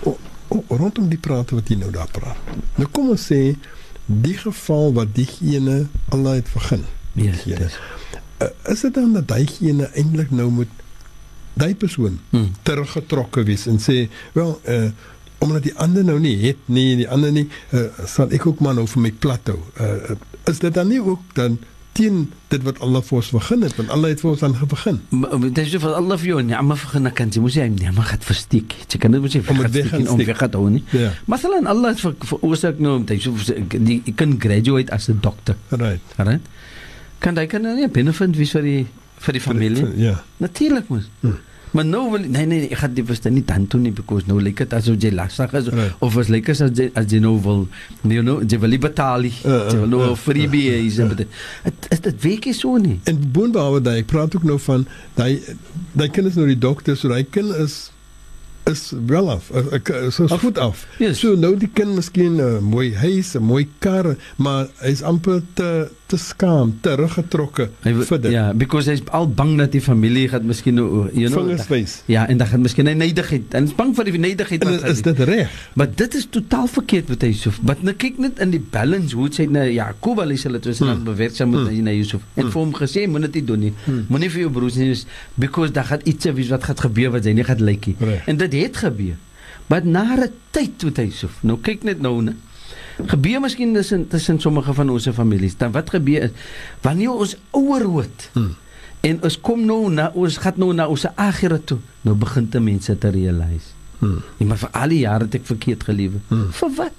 [0.06, 0.14] O,
[0.54, 2.38] o, rondom die praat wat jy nou daar praat.
[2.78, 3.56] Nou kom ons sê
[4.06, 6.84] die geval wat diegene Allah het begin.
[7.18, 7.58] Yes, Ja.
[8.42, 10.68] Uh, is dit dan dat diegene eintlik nou moet
[11.58, 12.52] daai persoon Hmm.
[12.62, 14.90] teruggetrokke wees en sê wel uh
[15.40, 18.74] omdat die ander nou nie het nie die ander nie uh, sal ek ook maar
[18.74, 19.58] nou vir my plat hou.
[19.80, 20.16] Uh,
[20.50, 21.58] is dit dan nie ook dan
[21.92, 24.98] teen dit wat Allah vir ons begin het want Allah het vir ons aan begin
[25.10, 27.68] Maar dit is vir Allah vir jou nie, maar vir na kan jy moet jy
[27.70, 28.74] nie maar gaan versteek.
[28.90, 30.84] Jy kan dit moet jy Om het weg gaan om weg gaan hou nie.
[30.90, 36.02] ja Masalan Allah het vir veroorsaak nou dat jy kan graduate as 'n dokter, right
[36.16, 36.42] right?
[37.20, 38.86] Kan jy kan nie benefit wees vir die
[39.18, 39.86] vir die familie?
[39.96, 41.08] ja Natuurlik mos.
[41.20, 41.38] Hmm.
[41.76, 44.38] Maar nou wil nee nee ek gaan dit verstaan nie dan toe nie because nou
[44.40, 45.92] lyk dit asof jy lastig is Right.
[46.00, 47.66] of as lyk as jy as jy nou wil
[48.08, 49.34] you know jy wil nie betaal nie.
[49.44, 51.04] Uh, uh, Jy wil nou uh, freebie uh.
[51.04, 51.28] uh, dit
[51.90, 53.00] dit dit werk nie so nie.
[53.04, 55.42] en boonbehalwe daai ek praat ook nou van daai
[55.92, 57.90] daai kind is nou die dokter so daai kind is
[58.64, 59.50] is wel af
[60.10, 60.40] so is Af.
[60.40, 61.20] goed af Yes.
[61.20, 65.42] so nou die kind miskien 'n uh, mooi huis 'n mooi kar maar hy's amper
[65.54, 70.28] te te skaam teruggetrokke Hy vir dit Ja, because hy's al bang dat die familie
[70.32, 71.44] gaan miskien nou you know
[72.08, 73.54] Ja, en dan gaan miskien hy neidigheid.
[73.58, 77.12] En is bang vir die neidigheid wat is dit reg Maar dit is totaal verkeerd
[77.12, 77.52] wat hy sê.
[77.62, 80.86] Maar nou kyk net in die balance hoe sy na Jakob al is hulle tussen
[80.88, 80.96] Hmm.
[80.96, 81.04] hmm.
[81.04, 81.82] bewerksaam met Hmm.
[81.84, 82.22] na Yusuf.
[82.34, 82.50] En Hmm.
[82.52, 83.72] vir hom gesê moenie dit doen nie.
[83.84, 84.04] Hmm.
[84.08, 84.96] Moenie vir jou broers nie
[85.34, 87.96] because daar gaan iets wees wat gaan gebeur wat jy nie gaan lyk nie.
[88.00, 88.26] Reg.
[88.26, 89.16] En dit het gebeur.
[89.68, 91.38] Maar na 'n tyd toe hy Yusuf.
[91.42, 92.32] Nou kyk net nou ne.
[93.06, 95.56] Gebeur miskien tussen tussen sommige van ons families.
[95.56, 96.30] Dan wat gebeur is
[96.82, 98.54] wanneer ons ouer word Hmm.
[99.00, 101.78] en ons kom nou na ons gaan nou na ons akhirat toe.
[102.02, 103.74] Nou begin te mense te realize.
[103.98, 104.22] Hmm.
[104.38, 106.18] Nee, maar vir al die jare het ek verkeerd gelewe.
[106.28, 106.52] Hmm.
[106.52, 106.92] Vir wat?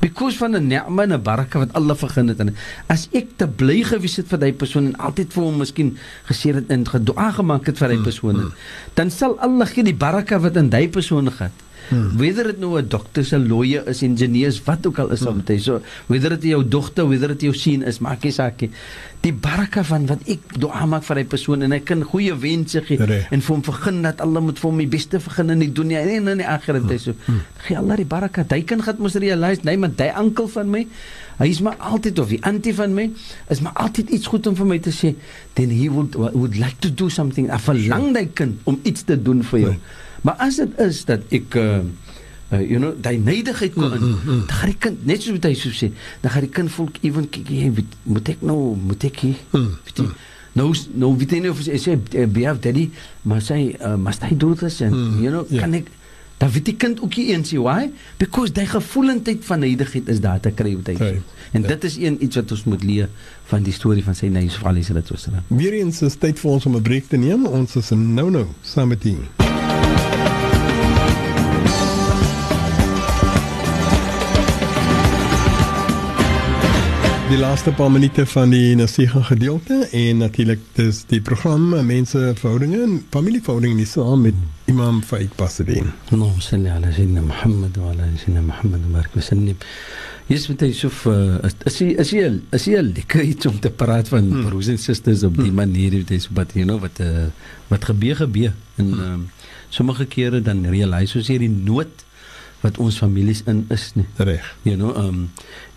[0.00, 2.54] Because van 'n ni'ma en 'n baraka wat Allah vergun het en
[2.86, 6.54] as ek te bly gewees het vir daai persoon en altyd vir hom miskien gesê
[6.54, 8.52] het en gedoa gemaak het vir daai Hmm, persoon, hmm.
[8.94, 11.52] dan sal Allah gee die baraka wat in daai persoon gaan.
[11.90, 12.16] Hmm.
[12.16, 15.28] Whether dit nou 'n dokter, 'n lawyer is, ingenieurs, wat ook al is Hmm.
[15.32, 15.42] hmm.
[15.44, 15.62] dit.
[15.62, 18.70] So whether dit jou dogter, whether dit jou seun is, maak nie saak nie.
[19.20, 22.80] Die baraka van wat ek dua maak vir daai persoon en hy kan goeie wense
[22.86, 23.26] gee Reg.
[23.30, 26.00] en vir hom vergun dat Allah moet vir hom die beste vergun in die dunia
[26.00, 26.82] en in die akhirat.
[26.82, 26.98] Hmm.
[26.98, 27.12] So
[27.66, 28.44] gee Allah die baraka.
[28.48, 30.86] Hy kan gaan mos realize, nee, maar hy ankel van my,
[31.38, 33.10] hy is maar altyd of die antie van my,
[33.48, 35.14] is maar altyd iets goed om vir my te sê.
[35.54, 37.50] Then he would would like to do something.
[37.50, 39.70] Hy verlang daai kind om iets te doen vir jou.
[39.70, 39.80] Nee.
[40.22, 41.80] Maar as dit is dat ek uh,
[42.52, 44.02] uh, you know, daai neidigheid kom in.
[44.02, 44.42] Mm, mm, mm.
[44.46, 45.92] Dan gaan die kind net soos wat hy so sê,
[46.24, 49.38] dan gaan die kind voel ewen kyk jy weet, moet ek nou moet ek hier
[49.54, 50.08] Mm, weet jy,
[50.58, 50.68] nou
[51.04, 52.88] nou weet jy nie of sê eh, behave daddy,
[53.22, 55.64] maar sy uh, must I do this and Mm, you know, ja.
[55.64, 55.90] kan ek
[56.40, 60.40] dan weet die kind ook nie eens why because daai gevoelendheid van neidigheid is daar
[60.40, 61.10] te kry wat hy sê.
[61.52, 61.68] En ja.
[61.74, 63.10] dit is een iets wat ons moet leer
[63.52, 65.44] van die storie van sy Yusuf alayhi salatu wasalam.
[65.52, 67.44] Weer eens is tyd vir ons om 'n breek te neem.
[67.46, 69.49] Ons is nou nou saam met u.
[77.30, 82.18] die laaste paar minute van die Nasiga gedeelte en natuurlik dis die program eh, mense
[82.40, 85.92] verhoudinge familieverhoudinge die saam met Imam Faik Basadin.
[86.10, 89.62] Allahumma salli ala sayyidina Muhammad wa ala sayyidina Muhammad wa barik wa sallim.
[90.26, 92.26] Jisbet Yusuf eh, is is jy
[92.58, 94.50] is jy lekker iets om te praat van hmm.
[94.50, 95.62] broers en susters op die hmm.
[95.62, 97.28] manier wat is wat you know wat uh,
[97.70, 99.26] wat gebeur gebeur en um,
[99.68, 102.08] sommige kere dan realiseer soos hierdie nood
[102.60, 104.04] wat ons families in is nie.
[104.16, 104.44] Reg.
[104.66, 105.30] You know, um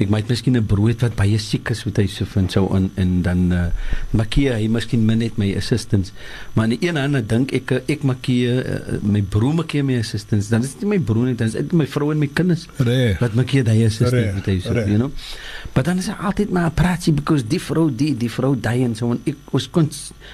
[0.04, 2.90] ek maak miskien 'n brood wat baie siek is wat hy so vind sou in
[3.00, 3.68] en dan uh,
[4.12, 6.12] makkeer hy miskien min net my assistance.
[6.54, 9.98] Maar aan die een hand dink ek uh, ek makkeer uh, my broer makkeer my
[10.00, 10.50] assistance.
[10.50, 12.68] Dan is dit nie my broer nie, dan is dit my vrou en my kinders
[12.78, 13.20] Reg.
[13.20, 14.88] wat makkeer hy assistance Reg, wat hy so, reg.
[14.88, 15.12] you know.
[15.74, 18.96] Maar dan is hy altyd maar praatjie because die vrou die die vrou daai en
[18.96, 19.90] so en ek ons kon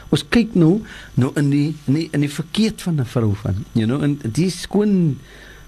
[0.09, 0.79] ons kyk nou
[1.15, 4.17] nou in die in die, in die verkeerd van 'n vrou van, you know, en
[4.23, 5.19] die skoon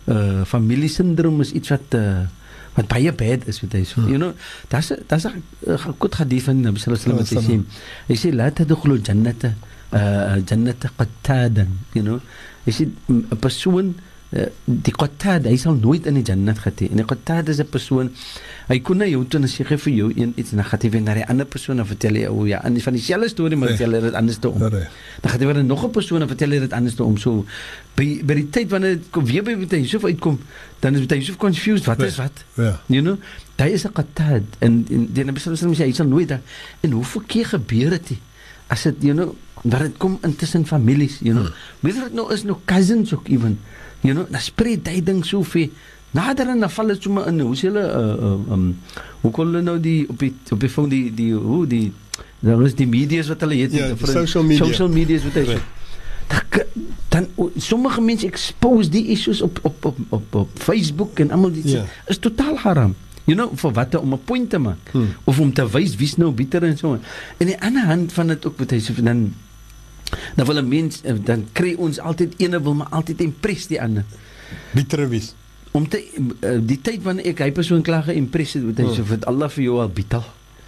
[0.08, 2.28] uh is iets wat uh
[2.76, 4.00] wat baie bad is met hy so.
[4.00, 4.10] Hmm.
[4.10, 4.34] You know,
[4.72, 7.66] daar's daar's 'n uh, goed hadith van Nabi sallallahu alaihi wasallam
[8.08, 9.54] wat hy sê hy sê la tadkhulu jannata
[9.92, 12.20] uh jannata qattadan, you know.
[12.66, 16.88] Hy sê 'n persoon uh, die qattad hy sal nooit in die jannat gaan nie.
[16.94, 18.12] En die qattad is 'n persoon
[18.70, 21.02] hy kon na jou toe en sê vir jou een iets en dan hy weer
[21.02, 23.92] na die ander persoon en vertel hy o ja, en van dieselfde storie maar vertel
[23.92, 24.60] hy dit anders te om.
[24.60, 27.18] Dan gaan hy weer nog 'n persoon en vertel hy dit anders te om.
[27.18, 27.46] So
[27.96, 30.40] by by die tyd wanneer dit kom weer by met Yusuf uitkom,
[30.80, 31.86] dan is met Yusuf confused.
[31.86, 32.28] Wat is Nee.
[32.28, 32.46] wat?
[32.56, 32.82] Ja.
[32.88, 33.18] You know,
[33.58, 36.28] daai is 'n qattad en, en die Nabi sallallahu alaihi wasallam sê hy sal nooit
[36.28, 36.42] daar
[36.80, 38.18] en hoeveel keer gebeur dit?
[38.68, 41.52] As dit you know, wat dit kom intussen families, you know.
[41.82, 43.60] Weet jy dit nou is nou cousins ook even.
[44.02, 45.70] You know, dan spreek hy ding so veel
[46.12, 48.78] nader en dan val dit sommer in hoe sê hulle uh, uh, um
[49.22, 51.92] hoe kon hulle nou die op die op die phone die die hoe die
[52.42, 54.66] daar is die media's wat hulle het Ja, die die social media.
[54.66, 55.62] social media's wat hy Right.
[57.10, 61.52] dan, dan sommige mense expose die issues op op op op, op Facebook en almal
[61.52, 61.86] dit Ja.
[62.08, 62.96] is totaal haram.
[63.26, 65.14] You know, vir wat om 'n punt te maak Hmm.
[65.24, 66.98] of om te wys wie's nou bitter en so.
[67.38, 69.34] En die ander hand van dit ook wat hy sê van dan
[70.36, 73.82] dan wil 'n mens eh, dan kry ons altyd ene wil maar altyd impress die
[73.82, 74.06] ander.
[74.74, 75.34] Bitter wies.
[75.72, 76.04] Om te
[76.42, 78.94] uh, die tyd wanneer ek hy persoon klaar geïmpress het, wat hy Hmm.
[78.96, 80.24] sê vir Allah vir jou al bitel.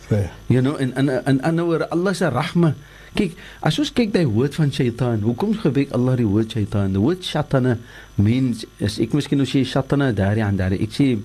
[0.09, 0.29] Reg.
[0.47, 2.73] You know, en en en woorde Allah se rahma.
[3.13, 6.95] Kyk, as ons kyk daai woord van Shaitan, hoekom gebruik Allah die woord Shaitan?
[6.95, 7.77] Die woord Shatana
[8.15, 10.73] means is ek miskien nou sê Shatana daar en daar.
[10.73, 11.17] Ek sê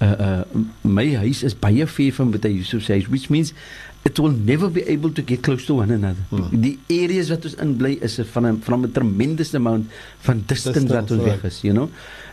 [0.00, 0.42] uh uh
[0.82, 3.54] my huis is baie ver van wat hy Yusuf sê, which means
[4.02, 6.22] it will never be able to get close to one another.
[6.30, 6.48] Hmm.
[6.62, 9.90] Die areas wat ons in bly is van 'n van 'n tremendous amount
[10.20, 11.42] van distance, Distance, wat ons right.
[11.42, 11.90] weg is, you know.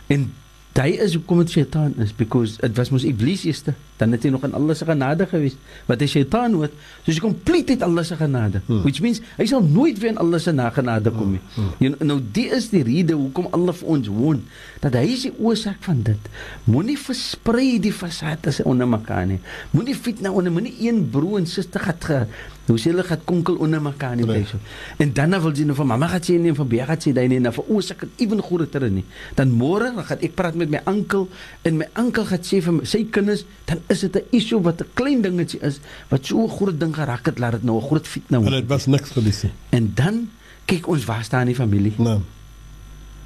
[0.08, 0.32] En
[0.72, 3.62] Daai is hoekom dit Satan is because dit was mos Iblis eers
[3.98, 6.74] dan het hy nog in Allah se genade gewees wat hy Satan hoort
[7.04, 8.82] soos hy kompleet uit Allah se genade Hmm.
[8.84, 11.72] which means hy sal nooit weer in Allah se genade kom nie Hmm.
[11.78, 14.42] you know, nou die is die rede hoekom Allah vir ons woon
[14.80, 16.30] dat hy is die oorsaak van dit
[16.64, 19.40] moenie versprei die fasade onder mekaar nie
[19.70, 22.20] moenie fitna onder moenie een broer en suster gaan ge
[22.68, 24.44] hoe sê hulle gaan konkel onder mekaar nie nee.
[24.44, 24.58] so.
[24.98, 27.00] en dan dan wil jy nou van mamma gaan sê nie en van bia gaan
[27.02, 29.04] sê jy nie en dan veroorsaak dit ewen groter nie
[29.38, 31.28] dan môre gaan ek praat met my oom
[31.68, 34.80] en my oom gaan sê vir my, sy kinders dan is dit 'n issue wat
[34.80, 37.86] 'n klein dingetjie is wat so 'n groot ding geraak het laat dit nou 'n
[37.86, 39.52] groot fitna En word dit was niks gewees nie.
[39.70, 40.28] en dan
[40.64, 42.20] kyk ons waar staan die familie Nou.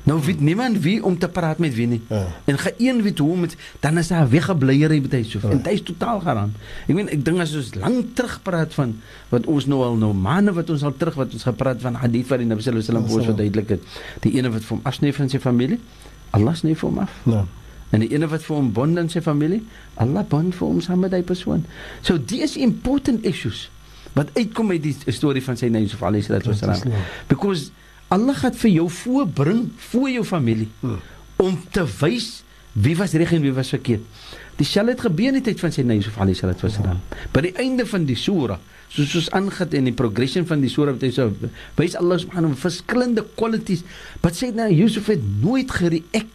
[0.04, 2.26] nou weet niemand wie om te praat met wie nie Ja.
[2.44, 5.50] en gaan een weet hoe om met dan is daar weggebleiery met hy so Ja.
[5.50, 6.52] en hy is totaal geraam
[6.88, 8.96] ek meen ek dink as ons lank terug praat van
[9.28, 12.28] wat ons nou al nou maande wat ons al terug wat ons gepraat van hadith
[12.28, 13.82] wat die Nabi sallallahu alaihi wasallam ons verduidelik het
[14.20, 15.78] die ene wat hom afsny van sy familie
[16.30, 17.44] Allah sny vir hom af Nou.
[17.92, 19.62] En die ene wat vir hom bond in sy familie
[20.00, 21.64] Allah bond vir hom saam met daai persoon
[22.02, 23.68] so these important issues
[24.16, 26.96] wat uitkom uit die storie van sy Nabi Yusuf alayhi salatu wasalam
[27.28, 27.70] because
[28.12, 30.98] Allah gaan vir jou voorbring voor jou familie Hmm.
[31.40, 34.00] om te wys wie was reg en wie was verkeerd.
[34.56, 37.00] Dieselfde het gebeur in die tyd van sy Nabi Yusuf alayhi salatu wasalam.
[37.34, 38.58] By die einde van die sura,
[38.92, 41.26] soos ons aangaan in die progression van die sura wat hy so
[41.80, 43.82] wys Allah subhanahu wa verskillende qualities,
[44.24, 46.32] wat sê nou Yusuf het nooit gereact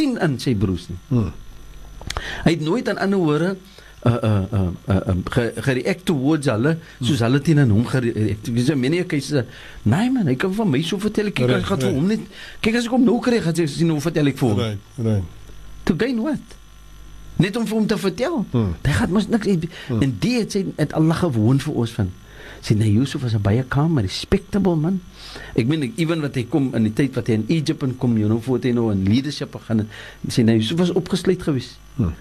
[0.00, 0.98] teen aan sy broers nie.
[1.12, 1.30] Hmm.
[2.46, 3.50] Hy het nooit aan ander hore
[4.00, 6.70] uh uh uh, uh, uh ge- gereact towards hulle
[7.04, 8.48] soos hulle teen aan hom gereact.
[8.54, 9.44] Dis 'n menie keuse.
[9.84, 11.96] Nee man, hy kan van my so vertel ek kyk Reg, ek gaan vir reg.
[11.98, 12.20] hom net
[12.64, 14.58] kyk as ek hom nou kry gaan sy sien hoe vertel ek vir hom.
[14.58, 15.24] Right, right.
[15.84, 16.40] To gain what?
[17.36, 18.46] Net om vir hom te vertel.
[18.52, 18.72] Hmm.
[18.84, 19.46] Hy gaan mos niks
[19.88, 20.00] Hmm.
[20.02, 22.10] en dit het sy het Allah gewoon vir ons van.
[22.60, 25.00] Sy nee Yusuf was 'n baie calm, respectable man.
[25.54, 28.16] Ek meen ek ewen wat hy kom in die tyd wat hy in Egypte kom,
[28.18, 30.00] you know, voor hy nou in leadership begin het.
[30.28, 31.78] Sy nee Yusuf was opgesluit geweest.
[31.96, 32.14] Hmm.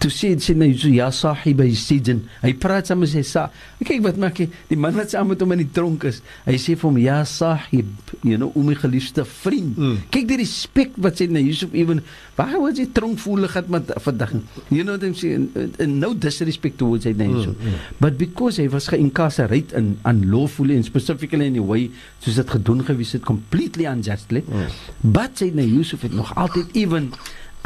[0.00, 2.22] Toe sê sy nou so ja sahiba sijin.
[2.40, 3.50] Hy praat saam met sy sa.
[3.84, 4.46] Kyk wat maak hy?
[4.70, 6.22] Die man wat saam met hom in die tronk is.
[6.46, 7.90] Hy sê vir hom ja sahib,
[8.24, 9.76] you know, o my geliefde vriend.
[9.76, 9.98] Mm.
[10.14, 12.00] Kyk die respek wat sy na Yusuf even
[12.38, 14.32] waar was hy tronk voel gehad met vandag.
[14.72, 15.50] You know what I'm saying?
[15.76, 17.60] And no disrespect towards hy na Yusuf.
[17.60, 17.94] Mm, mm.
[18.00, 21.90] But because hy was geïncarcerate in unlawfully and specifically in the way
[22.24, 24.46] soos dit gedoen gewees het completely unjustly.
[24.48, 24.76] Mm.
[25.04, 27.12] But sy na Yusuf het nog altyd even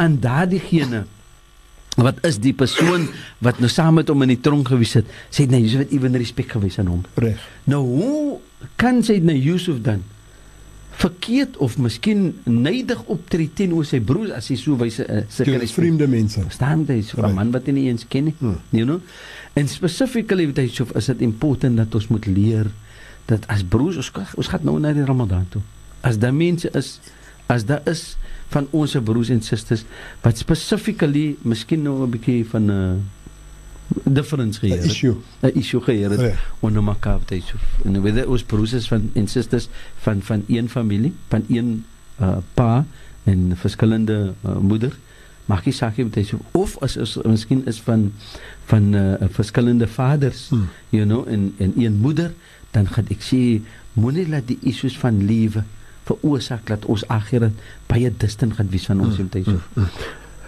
[0.03, 1.07] aan daardie gene
[1.97, 5.47] wat is die persoon wat nou saam met hom in die tronk gewees het sê
[5.47, 7.39] nee Yusuf het ewen respek gewys aan hom Reg.
[7.71, 8.41] nou hoe
[8.77, 10.03] kan sy nou Yusuf dan
[10.95, 15.81] verkeerd of miskien neidig optree teenoor sy broers as hy so wyse uh, sulke respek
[15.83, 16.41] vreemde mense.
[16.47, 17.35] verstaan jy so 'n Right.
[17.35, 18.61] man wat hy nie eens ken nie Hmm.
[18.71, 19.01] you know
[19.55, 22.71] en specifically with Yusuf is dit important dat ons moet leer
[23.27, 25.63] dat as broers ons ons gaan nou na die Ramadan toe
[26.03, 27.01] as daar mense is
[27.49, 28.17] as daar is
[28.55, 29.85] van ons broers en susters
[30.23, 35.17] wat specifically miskien nou 'n bietjie van 'n uh, difference gehad 'n het Issue.
[35.43, 36.53] 'n issue gehad het Reg.
[36.61, 40.69] onder mekaar met Yusuf en whether ons broers is van en susters van van een
[40.69, 41.85] familie van een
[42.21, 42.87] uh, pa
[43.25, 44.97] en verskillende uh, moeder
[45.45, 48.13] maak nie saak met Yusuf of as is miskien is van
[48.65, 50.69] van uh, verskillende vaders Hmm.
[50.89, 52.33] you know en en een moeder
[52.71, 53.61] dan gaan ek sê
[53.93, 55.63] moenie laat die issues van lewe
[56.05, 57.53] veroorsaak dat ons akhirat
[57.87, 59.29] baie distant gaan wees van ons Hmm.
[59.33, 59.69] met Yusuf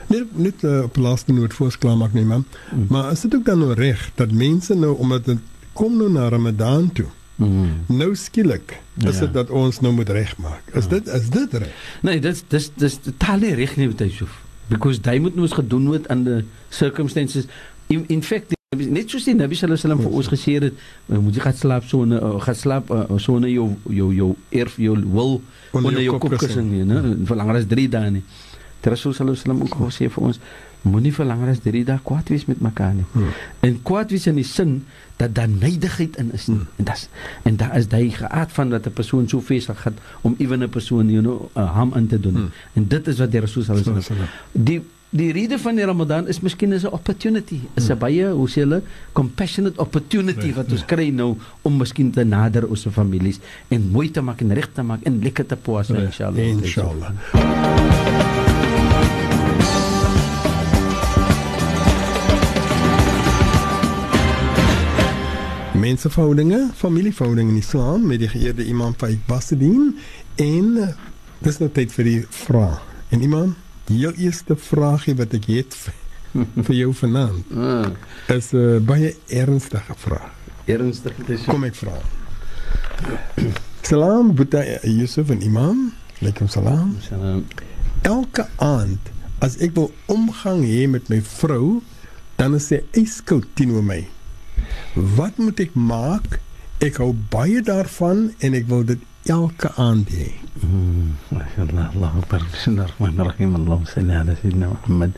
[0.09, 2.45] Net net uh, op laaste noot voor klaar maak nie man.
[2.73, 2.87] Mm.
[2.89, 5.39] Maar is dit ook dan nou reg dat mense nou omdat dit
[5.73, 7.07] kom nou na Ramadan toe.
[7.37, 7.69] Mm.
[7.87, 9.21] Nou skielik is Ja.
[9.21, 10.63] dit dat ons nou moet regmaak.
[10.73, 10.91] Is Ja.
[10.91, 11.73] dit is dit reg?
[12.03, 14.39] Nee, dis dis dis totaal nie reg nie met Yusuf.
[14.69, 17.45] Because hy moet mos gedoen word aan die circumstances.
[17.87, 21.19] In, in fact net soos die Nabi sallallahu alaihi wasallam vir ons gesê het, uh,
[21.23, 24.37] moet jy gaan slaap so 'n uh, gaan slaap uh, so 'n jou jou jou
[24.51, 25.41] erf jou wil
[25.73, 27.15] onder jou kopkussing nie, né?
[27.27, 28.25] Vir langer as 3 dae nie.
[28.83, 30.41] Die Rasul sallallahu alaihi wasallam ook gesê vir ons
[30.83, 33.07] moenie vir langer as 3 dae kwaad wees met mekaar nie.
[33.13, 33.31] Hmm.
[33.61, 34.85] En kwaad wees in die sin
[35.17, 36.59] dat daar neidigheid in is nie.
[36.59, 36.67] Hmm.
[36.77, 37.09] En dis
[37.45, 40.69] en daar is daai geaard van dat 'n persoon so vesig gaan om ewen 'n
[40.69, 42.35] persoon you know uh, harm aan te doen.
[42.35, 42.51] Hmm.
[42.73, 46.27] En dit is wat die Rasul sallallahu alaihi wasallam die die rede van die Ramadan
[46.29, 47.61] is miskien is 'n opportunity.
[47.75, 47.99] Is 'n Hmm.
[47.99, 48.83] baie hoe sê hulle
[49.13, 53.39] compassionate opportunity wat ons kry nou om miskien te nader ons families
[53.69, 56.39] en mooi te maak en reg te maak en lekker te poas inshallah.
[56.39, 57.13] inshallah.
[65.75, 69.99] Menseverhoudinge, familieverhoudinge in Islam met die geëerde Imam Faik Basseddin
[70.35, 70.89] en eh,
[71.45, 72.81] dis nou tyd vir die vraag.
[73.13, 73.53] En Imam,
[73.89, 75.75] heel eerste vraagie wat ek het
[76.67, 77.91] vir, jou vanaand Ah,
[78.35, 80.33] is 'n uh, baie ernstige vraag.
[80.67, 81.45] ernstig dit is.
[81.47, 81.95] Kom ek vra.
[83.83, 85.93] Salam Buddha Yusuf en Imam.
[86.21, 86.97] Alaykum salam.
[87.09, 87.45] Salam.
[88.03, 88.99] Elke aand
[89.45, 91.83] as ek wil omgang hê met my vrou,
[92.41, 94.01] dan is sy yskoud teenoor my.
[94.95, 96.41] Wat moet ek maak?
[96.81, 100.31] Ek hou baie daarvan en ek wil dit elke aand hê.
[101.31, 102.41] Mashallah, Allahu akbar.
[102.53, 103.51] Bismillahirrahmanirrahim.
[103.57, 105.13] Allahumma salli ala sayyidina Muhammad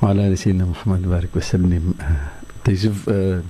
[0.00, 1.94] wa ala ali sayyidina Muhammad barik wa sallim.
[2.64, 3.42] Dis uh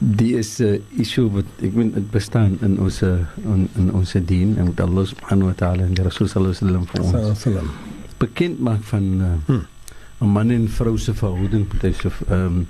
[0.00, 4.12] die is 'n uh, issue wat ek meen dit bestaan in ons in, in ons
[4.24, 7.42] dien en dat Allah subhanahu wa ta'ala en die Rasul sallallahu alaihi wasallam vir ons
[7.42, 7.68] Salam.
[8.18, 9.60] bekend maak van uh.
[10.20, 12.66] 'n man en vrou se verhouding dis of ehm um,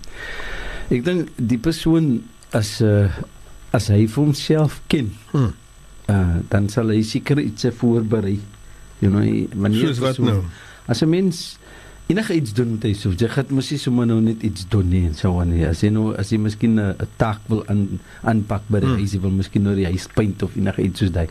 [0.90, 3.06] ek dink die persoon as uh,
[3.70, 5.52] as hy homself ken Hmm.
[6.10, 8.38] Uh, dan sal hy seker iets voorberei
[9.00, 10.42] you know hy- wanneer Soos wat so- nou?
[10.90, 11.58] as 'n mens
[12.10, 14.88] enige iets doen met hy so jy gaan mos nie sommer nou net iets doen
[14.90, 18.00] nie en so aan nie as jy nou as jy miskien 'n taak wil aan
[18.26, 18.98] aanpak by die Hmm.
[18.98, 21.30] huis jy wil miskien nou die huis paint of enige iets soos dit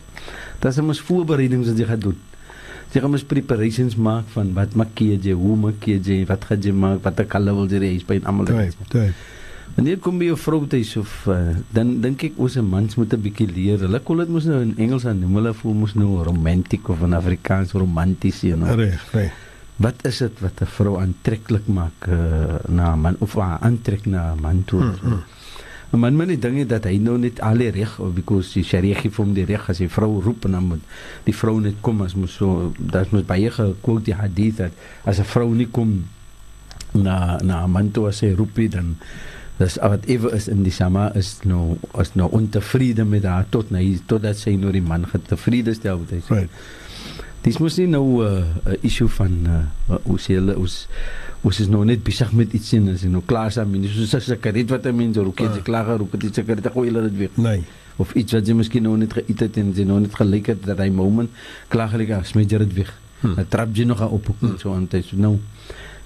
[0.60, 2.16] dan is mos voorbereidings wat jy gaan doen
[2.94, 6.72] jy gaan mos preparations maak van wat maak jy hoe maak jy wat gaan jy
[6.72, 9.14] maak wat ek al wil jy die huis paint almal dit Typ, typ.
[9.76, 13.22] Wanneer kom by jou vrou tuis of uh, dan dink ek ons mans moet 'n
[13.22, 13.78] bietjie leer.
[13.78, 15.34] Hulle kon dit mos nou in Engels aan noem.
[15.40, 18.74] Hulle voel mos nou romantiek of in Afrikaans romanties, you know.
[18.74, 19.32] Reg, reg.
[19.80, 24.06] Wat is dit wat 'n vrou aantreklik maak uh, na 'n man of haar aantrek
[24.06, 24.80] na 'n man toe?
[24.80, 25.22] Hmm, hmm.
[25.92, 28.62] 'n Man moet nie dink dat hy nou net al die reg of because die
[28.62, 30.84] Sharia gee hom die reg as hy vrou roep en dan moet
[31.24, 34.72] die vrou net kom as mos so dat mos baie gekwote die hadith dat
[35.04, 36.04] as 'n vrou nie kom
[36.94, 38.96] na na 'n man toe as hy roep dan
[39.60, 43.82] dis whatever is in die sama is nou is nou ontevrede met haar tot nou
[44.08, 46.20] totdat sy nou die man getevrede stel met hy.
[46.32, 46.50] Right.
[47.44, 50.86] Dis mos nie nou 'n uh, issue van uh, hoe sê hulle ons
[51.42, 54.14] ons is nou net besig met iets en as jy nou klaar is dan soos
[54.14, 55.62] 'n sigaret wat 'n mens rook, jy Ah.
[55.62, 57.36] klaar gerook het, jy sigaret gooi hulle dit weg.
[57.36, 57.62] Nee.
[57.96, 60.64] Of iets wat jy miskien nou net geëet het en jy nou net gelyk het
[60.66, 61.30] dat hy moment
[61.68, 62.92] klaar gelyk het, smet jy dit weg.
[63.20, 63.34] Hmm.
[63.34, 64.50] Dan trap jy nog op Hmm.
[64.50, 65.04] en so aan tyd.
[65.04, 65.38] So nou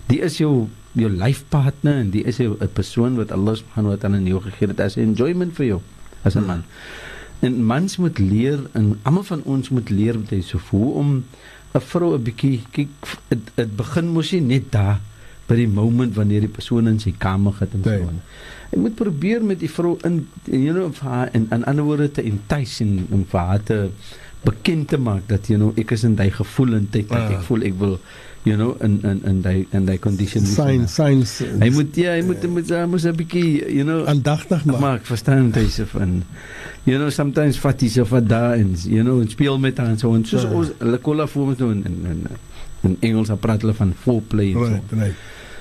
[0.07, 3.97] die is jou jou life partner en die is 'n persoon wat Allah subhanahu wa
[4.01, 5.80] ta'ala in jou gegee het as 'n enjoyment vir jou
[6.24, 6.62] as 'n man.
[7.40, 11.24] En mans moet leer en almal van ons moet leer met hy so hoe om
[11.74, 12.88] 'n vrou 'n bietjie kyk
[13.28, 15.01] dit begin mos nie net daar
[15.47, 17.99] by die moment wanneer die persoon in sy kamer gaan en Nee.
[17.99, 18.20] so aan.
[18.72, 22.11] Jy moet probeer met die vrou in you know vir haar in in ander woorde
[22.11, 23.88] te entice en om vir haar te
[24.45, 27.30] bekend te maak dat you know ek is in daai gevoelendheid dat Ah.
[27.32, 27.99] ek voel ek wil
[28.45, 30.45] you know in in in daai in daai condition.
[30.47, 34.05] Signs signs Hy moet ja, hy moet hy moet hy moet 'n bietjie you know
[34.07, 34.80] aandagtig maak.
[34.80, 36.22] maar ek verstaan dit is van
[36.84, 39.88] you know sometimes vat jy so van daar en you know en speel met haar
[39.95, 40.51] en so en soos Ja.
[40.51, 42.26] ons hulle kolla voor ons doen in in
[42.82, 44.68] in Engels praat hulle van foreplay en so.
[44.68, 45.14] Right, right.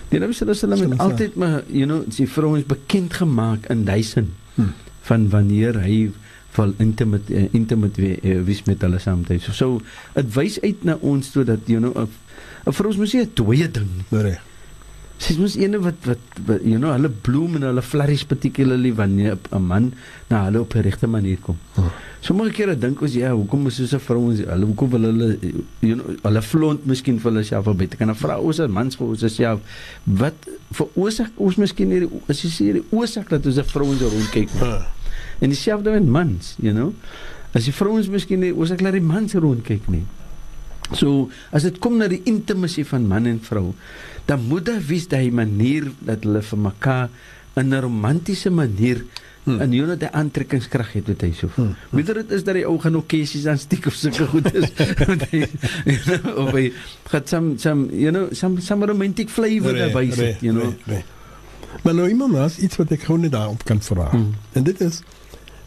[0.09, 3.88] Die Nabi sallallahu alaihi wasallam het altyd maar you know sy vrouens bekend gemaak in
[4.03, 4.73] sin Hmm.
[5.01, 6.11] van wanneer hy
[6.56, 9.41] val intimate uh, intimate we, uh, wees met hulle saamtyd.
[9.41, 9.82] So, so
[10.16, 12.10] dit wys uit na ons toe dat you know 'n
[12.68, 13.91] 'n vrou mos nie 'n dooie ding.
[14.12, 14.41] Reg.
[15.24, 18.91] Sy is mos ene wat, wat wat you know hulle bloem en hulle flourish particularly
[18.91, 19.93] wanneer 'n man
[20.30, 21.58] na hulle op 'n regte manier kom.
[21.76, 21.91] Hmm.
[22.20, 25.38] Sommige kere dink ons ja, hoekom is so 'n vrou ons hulle hoekom wil hulle
[25.80, 28.95] you know hulle flaunt miskien vir hulle self beter kan 'n vrou ons as mans
[28.95, 29.60] vir ons self
[30.04, 30.36] wat
[30.72, 34.49] veroorsaak ons miskien hierdie as jy sê hierdie oorsaak dat ons 'n vrou ons rondkyk.
[34.62, 34.88] Ah.
[35.39, 36.93] En dieselfde met mans, you know.
[37.53, 40.03] As die vrouens miskien nie oorsaak dat die mans rondkyk nie.
[40.91, 43.73] So as dit kom na die intimasie van man en vrou,
[44.25, 47.09] dan moet daar wees daai manier dat hulle vir mekaar
[47.55, 49.05] in 'n romantiese manier
[49.43, 49.59] Hmm.
[49.59, 51.49] en jy net 'n aantrekkingskrag het wat hy so.
[51.55, 51.75] Hmm.
[51.91, 54.71] Weder dit is dat die ou gaan ook kessies aan stiek of sulke goed is.
[55.07, 55.43] Want hy,
[55.86, 56.71] you know, of hy
[57.11, 60.71] gaan some some you know some some romantic flavor Reg, daarbey reg, sit, you know.
[60.86, 61.03] reg, reg.
[61.84, 64.09] Maar nou iemand maar iets wat ek gewoon net daarop kan vra.
[64.09, 64.31] Hmm.
[64.53, 65.01] En dit is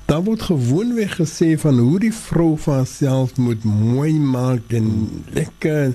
[0.07, 5.94] daar word gewoonweg gesê van hoe die vrou van haarself moet mooi maak en lekker.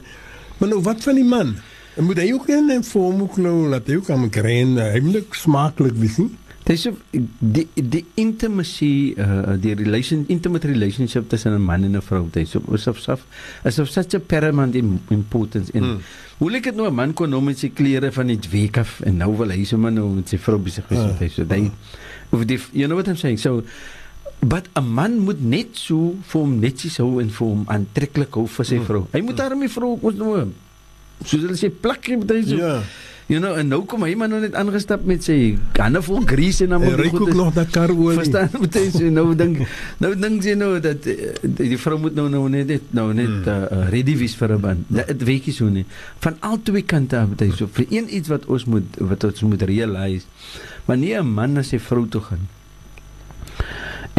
[0.58, 1.56] Maar nou wat van die man?
[1.96, 5.00] En moet hy ook in 'n vorm ook nou laat hy ook aan kry hy
[5.00, 6.30] moet smaaklik wees nie?
[6.64, 6.94] Dis so
[7.40, 12.62] die die intimacy uh die relation intimate relationship tussen 'n man en 'n vrou so
[12.74, 13.26] is of self
[13.66, 15.98] is of such a paramount im- importance in Hmm.
[16.38, 19.02] hoe lyk dit nou 'n man kon nou met sy klere van die week af
[19.02, 21.46] en nou wil hy sommer nou met sy vrou besig wees Ah, met hy so
[21.50, 21.72] hy
[22.30, 23.64] of die you know what I'm saying so
[24.42, 28.48] but 'n man moet net so vir hom netjies hou en vir hom aantreklik hou
[28.48, 28.86] vir sy Hmm.
[28.86, 30.48] vrou hy moet daarmee vrou ook ons nou
[31.26, 32.82] soos hulle sê plak jy met hy so Ja.
[33.30, 36.64] you know en nou kom hy maar nou net aangestap met sy hande vol grease
[36.64, 38.18] en dan Hy moet ryk goed ook is- nog na karolie.
[38.18, 39.58] Verstaan moet jy so nou dink
[40.00, 43.28] nou dink jy nou dat eh, die vrou moet nou nou net net nou net
[43.28, 43.48] Hmm.
[43.48, 44.86] uh, uh, ready wees vir 'n man.
[44.90, 45.86] Dit weet jy so nie.
[46.20, 49.24] Van al twee kante af moet hy so vir een iets wat ons moet wat
[49.24, 50.26] ons moet realise.
[50.88, 52.48] Wanneer 'n man na sy vrou toe gaan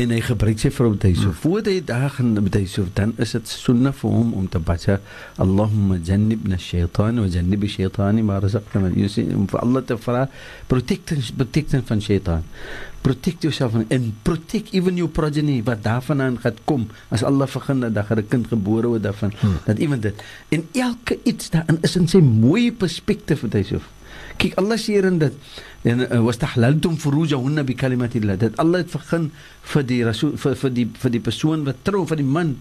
[0.00, 1.32] en hy gebruik sy vrou te so.
[1.42, 4.58] Voor hy daar gaan met hy so dan is dit sunnah vir hom om te
[4.58, 4.86] bid
[5.42, 10.28] Allahumma jannibna shaytan wa jannib shaytani ma razaqtana you see om vir Allah te vra
[10.68, 12.42] protect protect van shaytan.
[13.02, 16.86] Protect yourself and protect even your progeny wat daarvan aan gaan kom.
[17.10, 19.58] As Allah vergun dat daar 'n kind gebore word daarvan Hmm.
[19.66, 20.14] dat iemand dit.
[20.48, 23.80] En elke iets daarin is in sy mooi perspektief wat hy so.
[24.36, 25.32] Kyk Allah sê hierin dat
[25.82, 29.30] en uh, wastahlaltum furujahunna bi kalimatillah dat Allah het vergun
[29.74, 32.56] vir die rasool vir vir die vir die persoon wat trou vir die man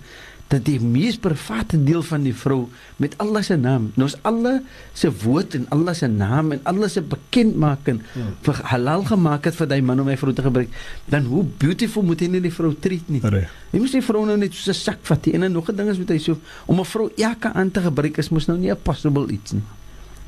[0.51, 2.65] dat die mees private deel van die vrou
[2.99, 3.85] met Allah se naam.
[3.95, 4.57] Nou is Allah
[4.93, 8.35] se woord en Allah se naam en Allah se bekendmaking Hmm.
[8.43, 10.69] vir halal gemaak het vir daai man om hy vrou te gebruik.
[11.07, 13.21] Dan hoe beautiful moet hy nie die vrou treat nie.
[13.23, 13.51] Reg.
[13.71, 15.27] Jy moet die vrou nou net soos 'n sak vat.
[15.27, 18.17] En nog 'n ding is met hy so om 'n vrou elke aan te gebruik
[18.17, 19.63] is mos nou nie 'n possible iets nie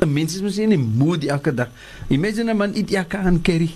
[0.02, 1.70] 'n mens is mos nie in die mood elke dag
[2.10, 3.72] imagine 'n man eet elke aan curry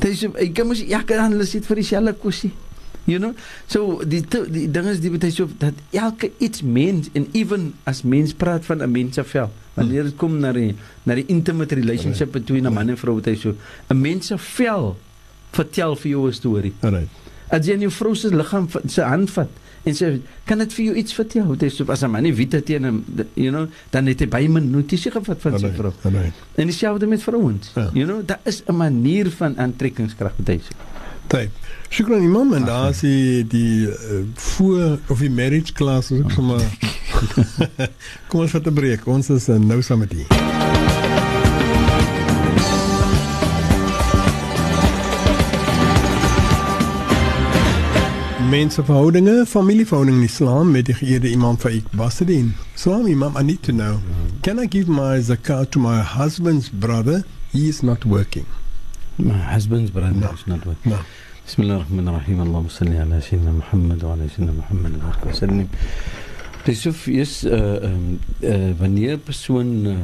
[0.00, 2.52] Dit is ek kan mos elke aan hulle sit vir dieselfde kosie
[3.04, 3.34] You know,
[3.66, 8.04] so die die ding is die betuig so dat elke iets mens en even as
[8.06, 11.74] mens praat van 'n mens se vel, wanneer dit kom na die na die intimate
[11.74, 13.54] relationship between 'n man en vrou, betuig so
[13.90, 14.96] 'n mens se vel
[15.50, 16.72] vertel vir jou 'n storie.
[16.80, 17.08] Alright.
[17.50, 19.50] As jy in jou vrou se liggaam se hand vat
[19.84, 21.50] en sê kan dit vir jou iets vertel?
[21.56, 23.04] Dit is so as 'n man nie weet dit teen hom,
[23.34, 25.92] you know, dan het hy baie min notisie gevat van sy vrou.
[26.54, 27.72] En dieselfde met vrouens.
[27.74, 27.90] Ja.
[27.92, 30.60] You know, daar is 'n manier van aantrekkingskrag met hy.
[31.26, 31.50] Taip.
[31.88, 36.30] Shukran imam en daar is die die uh, voor of die marriage class is ook
[36.30, 36.60] sommer
[38.28, 39.06] Kom ons vat 'n breek.
[39.06, 40.91] Ons is uh, nou saam met u.
[48.52, 52.50] Mensenverhoudinge, familieverhoudinge in Islam met die geëerde imam Faik Basreddin.
[52.76, 53.94] Salam imam, I need to know.
[54.44, 57.22] Can I give my zakat to my husband's brother?
[57.52, 58.44] He is not working.
[59.16, 60.34] My husband's brother No.
[60.36, 60.92] is not working.
[60.92, 60.98] No.
[61.48, 65.68] بسم الله الرحمن الرحيم اللهم صل على سيدنا محمد وعلى سيدنا محمد وبارك وسلم
[66.86, 69.96] of is uh, um, uh, wanneer persoon uh,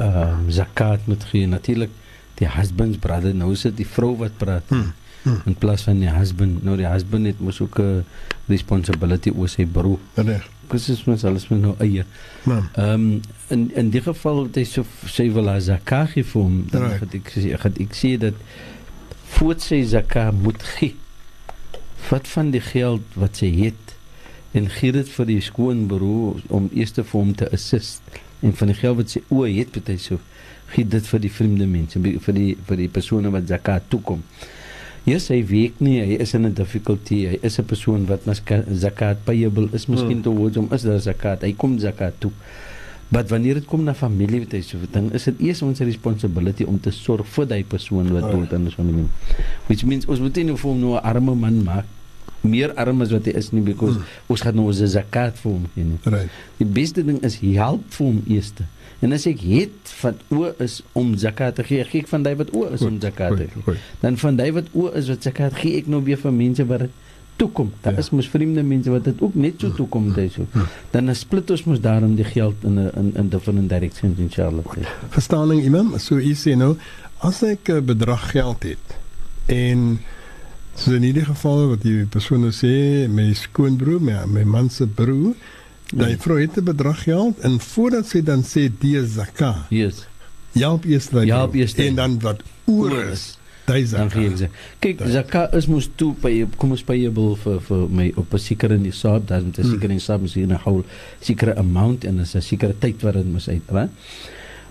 [0.00, 1.90] uh, zakat moet gee natuurlik
[2.34, 4.92] die husband's brother nou is dit die vrou wat praat Hmm.
[5.22, 5.38] Hmm.
[5.46, 8.04] in plaas van die husband nou die husband het mos ook 'n
[8.48, 10.48] responsibility oor sy broer Reg.
[10.70, 12.04] dis is mos alles met nou eie
[12.44, 12.68] Naam.
[12.74, 16.42] Ehm um, in in die geval wat hy so sê wil hy zakat gee vir
[16.42, 16.98] hom, dan Right.
[16.98, 18.34] gaan ek gaan ek sê dat
[19.36, 20.94] voor sy zakat moet gee.
[22.10, 23.94] Wat van die geld wat sy het
[24.52, 28.02] en gee dit vir die skoonbroer om eers vir hom te assist
[28.42, 30.18] en van die geld wat sy o het wat hy so
[30.74, 34.22] gee dit vir die vreemde mense vir die vir die persone wat zakat toekom.
[35.04, 37.26] Yes, hy weet nie, hy is in 'n difficulty.
[37.26, 38.40] Hy is 'n persoon wat mas
[38.78, 40.22] zakat payable is miskien Hmm.
[40.22, 41.42] towards hom is daar zakat.
[41.42, 42.30] Hy kom zakat toe.
[43.08, 46.64] Maar wanneer dit kom na familie wat hy so dan is dit eers ons responsibility
[46.64, 48.32] om te sorg vir daai persoon wat Right.
[48.32, 49.04] dood in ons familie.
[49.66, 51.84] Which means ons moet nie nou vir hom nou 'n arme man maak
[52.42, 54.04] meer arm as wat hy is nie because Hmm.
[54.28, 55.98] ons gaan nou ons zakat vir hom gee nie.
[56.04, 56.30] Reg.
[56.58, 58.52] Die beste ding is help vir hom eers.
[59.02, 62.36] En as ek het wat o is om zakat te gee, gee ek van daai
[62.38, 63.76] wat o is om zakat te gee Goed.
[64.00, 66.86] dan van daai wat o is wat zakat gee ek nou weer vir mense wat
[67.36, 67.72] toekom.
[67.82, 67.98] Daar Ja.
[67.98, 70.46] is mos vreemde mense wat dit ook net so toekom dit so.
[70.54, 70.66] Ja.
[70.92, 74.64] Dan split ons mos daarom die geld in 'n in in different directions inshallah.
[75.10, 76.76] Verstaaning imam, so u sê nou
[77.20, 78.96] as ek 'n bedrag geld het
[79.48, 79.98] en
[80.76, 84.86] so in hierdie geval wat die persoon nou sê my skoonbroer, my my man se
[84.86, 85.34] broer,
[85.96, 86.16] Ja.
[86.18, 90.06] vrou het 'n bedrag geld en voordat sy dan sê die zakat, Yes.
[90.52, 91.60] help eers daai Help vrou.
[91.60, 94.48] eers en dan wat oor is, daai dan sê.
[94.78, 98.78] Kyk, zakat is mos toe by kom ons payable vir vir my op 'n sekere
[98.78, 99.70] nisab, dan moet 'n Hmm.
[99.72, 100.84] sekere nisab is 'n whole
[101.20, 103.86] sekere amount en is 'n sekere tyd wat dit moet uit, hè?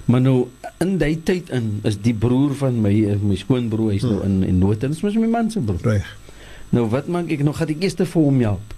[0.05, 0.47] Maar nou
[0.79, 4.57] in daai tyd in is die broer van my my skoonbroer hy's nou in in
[4.59, 5.79] nood en dit is mos my man se broer.
[5.83, 6.17] Reg.
[6.69, 8.73] Nou wat maak ek nou gaan ek eers vir hom help.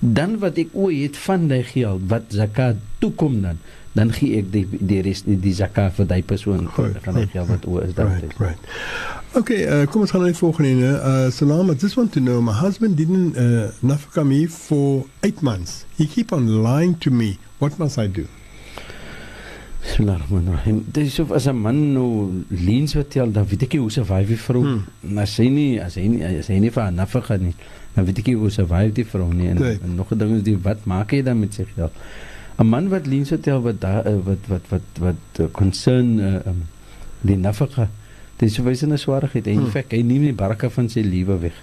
[0.00, 3.58] Dan wat ek ooit het van daai geld wat zakat toekom dan,
[3.98, 7.30] dan gee ek die die res die, die zakat vir daai persoon Goed, van goed,
[7.34, 8.12] geld wat oor is dan.
[8.12, 8.76] Right, right.
[9.38, 10.92] Okay, uh, kom ons gaan na die volgende ene.
[11.02, 15.42] Uh, Salam, I just want to know, my husband didn't uh, nafaka me for eight
[15.42, 15.84] months.
[15.98, 17.38] He keep on lying to me.
[17.58, 18.26] What must I do?
[19.82, 20.84] Bismillahirrahmanirrahim.
[20.92, 24.36] Dis so as 'n man nou leens vertel, dan weet ek nie hoe survive die
[24.36, 24.62] vrou.
[24.62, 24.84] Hmm.
[25.00, 25.18] Hmm.
[25.18, 27.54] As hy nie as hy nie as hy nie vir nafaka nie,
[27.98, 29.48] dan weet ek nie hoe survive die vrou nie.
[29.50, 29.78] En, Nee.
[29.82, 31.90] en nog 'n ding is die wat maak hy dan met sy geld?
[32.58, 36.34] 'n Man wat leens vertel wat daar uh, wat wat wat wat uh, concern uh,
[36.46, 36.62] um,
[37.20, 37.88] die nafaka.
[38.38, 39.46] Dis wys 'n swaarheid.
[39.46, 39.70] In Hmm.
[39.70, 41.56] feite, hy neem die baraka van sy lewe weg.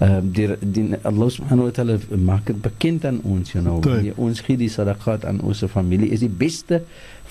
[0.00, 3.80] Uh, die die Allah subhanahu wa ta'ala maak dit bekend aan ons, you know.
[3.82, 6.82] Wanneer ons gee die sadaqat aan ons familie is die beste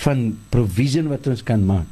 [0.04, 1.86] van provision wat ons kan maak.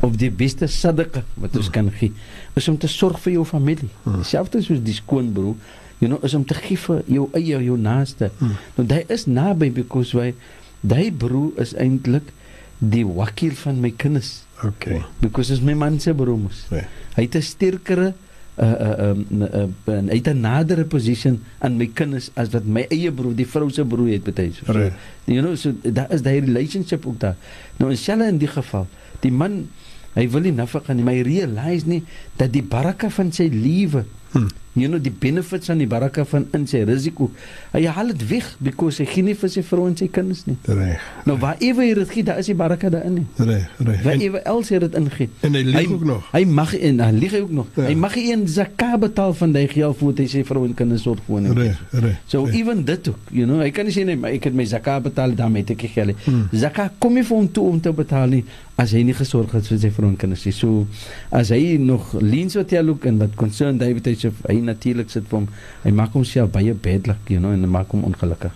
[0.00, 1.72] Of die beste sadaqa wat ons Hmm.
[1.72, 2.12] kan gee
[2.54, 3.88] is om te sorg vir jou familie.
[4.02, 4.16] Hmm.
[4.16, 5.54] Dieselfde soos die skoonbroer,
[5.98, 8.30] you know, is om te gee vir jou eie jou naaste.
[8.38, 8.56] Hmm.
[8.76, 10.34] Nou hy is naby because hy
[10.80, 12.32] daai broer is eintlik
[12.78, 15.02] die wakil van my kinders Okay.
[15.20, 16.66] because is my man se broer mos.
[16.70, 16.84] Nee.
[17.16, 18.14] Hy het 'n sterkere
[18.58, 22.64] uh uh um uh, uh, hy het 'n nadere position aan my kinders as wat
[22.64, 24.72] my eie broer, die vrou se broer het baie so.
[24.72, 24.92] Reg.
[25.24, 27.36] You know, so daar is daai relationship ook daar.
[27.78, 28.86] Nou in selle in die geval,
[29.22, 29.68] die man
[30.16, 32.02] hy wil nie nafaka nie, maar hy realize nie
[32.36, 34.48] dat die baraka van sy lewe Hmm.
[34.74, 37.26] You know die benefits van die baraka van in sy risiko.
[37.74, 40.54] Hy haal dit weg because hy gee nie vir sy vrou en sy kinders nie.
[40.64, 41.02] Reg.
[41.28, 43.26] Nou waar ewe hy dit gee, daar is die baraka daarin nie.
[43.36, 44.00] Reg, reg.
[44.02, 45.28] Waar En, ewe else hy dit ingee.
[45.42, 46.30] en hy lieg Hy- ook nog.
[46.32, 47.66] Hy mag en dan lieg hy ook nog.
[47.76, 47.82] Ja.
[47.90, 51.02] Hy mag nie een zakat betaal van daai geld voordat hy sy vrou en kinders
[51.04, 51.52] sorg vir hom.
[51.58, 52.16] Reg, reg.
[52.26, 52.54] So reg.
[52.62, 55.02] even dit ook, you know, hy kan nie sê nee, maar ek het my zakat
[55.02, 56.06] betaal daarmee het ek geld.
[56.06, 56.16] nie.
[56.24, 56.48] Hmm.
[56.52, 58.44] Zakat kom nie vir hom toe om te betaal nie
[58.80, 60.52] as hy nie gesorg het vir sy vrou en kinders nie.
[60.56, 60.86] So
[61.30, 64.30] as hy nog leens wat hy ook en wat concern David hy sê
[64.62, 65.48] hy natuurlik sit vir hom.
[65.82, 68.52] Hy maak homself baie bad luck, you know, en maak hom ongelukkig.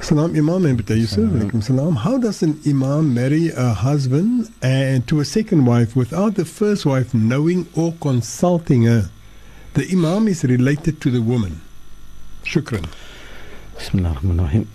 [0.00, 1.28] Salam Imam and Bita Yusuf.
[1.62, 1.94] Salam.
[1.94, 6.86] How does an Imam marry a husband and to a second wife without the first
[6.86, 9.10] wife knowing or consulting her?
[9.74, 11.60] The Imam is related to the woman.
[12.44, 12.88] Shukran.
[13.76, 14.66] Bismillahirrahmanirrahim.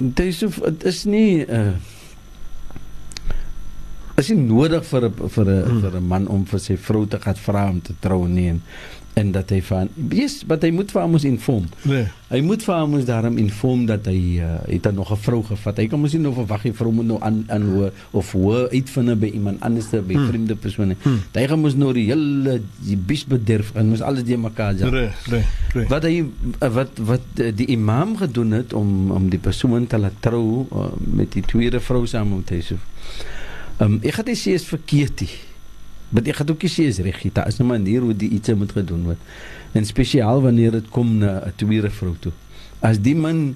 [0.45, 1.73] Of dit is nie uh
[4.17, 5.81] is nie nodig vir 'n vir 'n hmm.
[5.81, 8.61] vir 'n man om vir sy vrou te gaan vra om te trou nie en,
[9.15, 11.67] en dat hy van yes, but hy moet vir hom inform.
[11.87, 12.07] Nee.
[12.27, 15.77] Hy moet vir hom daarom inform dat hy uh, het dan nog 'n vrou gevat.
[15.77, 18.67] Hy kan mos nie nou verwag hy vrou moet nou aan aan hoe of hoe
[18.71, 20.27] uitvind by iemand anders by hmm.
[20.27, 20.95] vreemde persone.
[21.01, 21.21] Hmm.
[21.31, 24.89] Hy gaan mos nou die hele die bisbederf en mos alles die mekaar ja.
[24.89, 25.43] Nee, nee,
[25.73, 25.87] nee.
[25.87, 26.25] Wat hy
[26.59, 31.31] wat wat die imam gedoen het om om die persoon te laat trou uh, met
[31.31, 32.75] die tweede vrou saam met so
[33.77, 35.33] Ehm um, ek gaan dit sê is verkeerd nie.
[36.15, 37.19] Maar ek gaan ook sê is reg.
[37.21, 39.19] Dit is 'n manier hoe die iets moet gedoen word.
[39.71, 42.31] En spesiaal wanneer dit kom na 'n tweede vrou toe.
[42.79, 43.55] As die man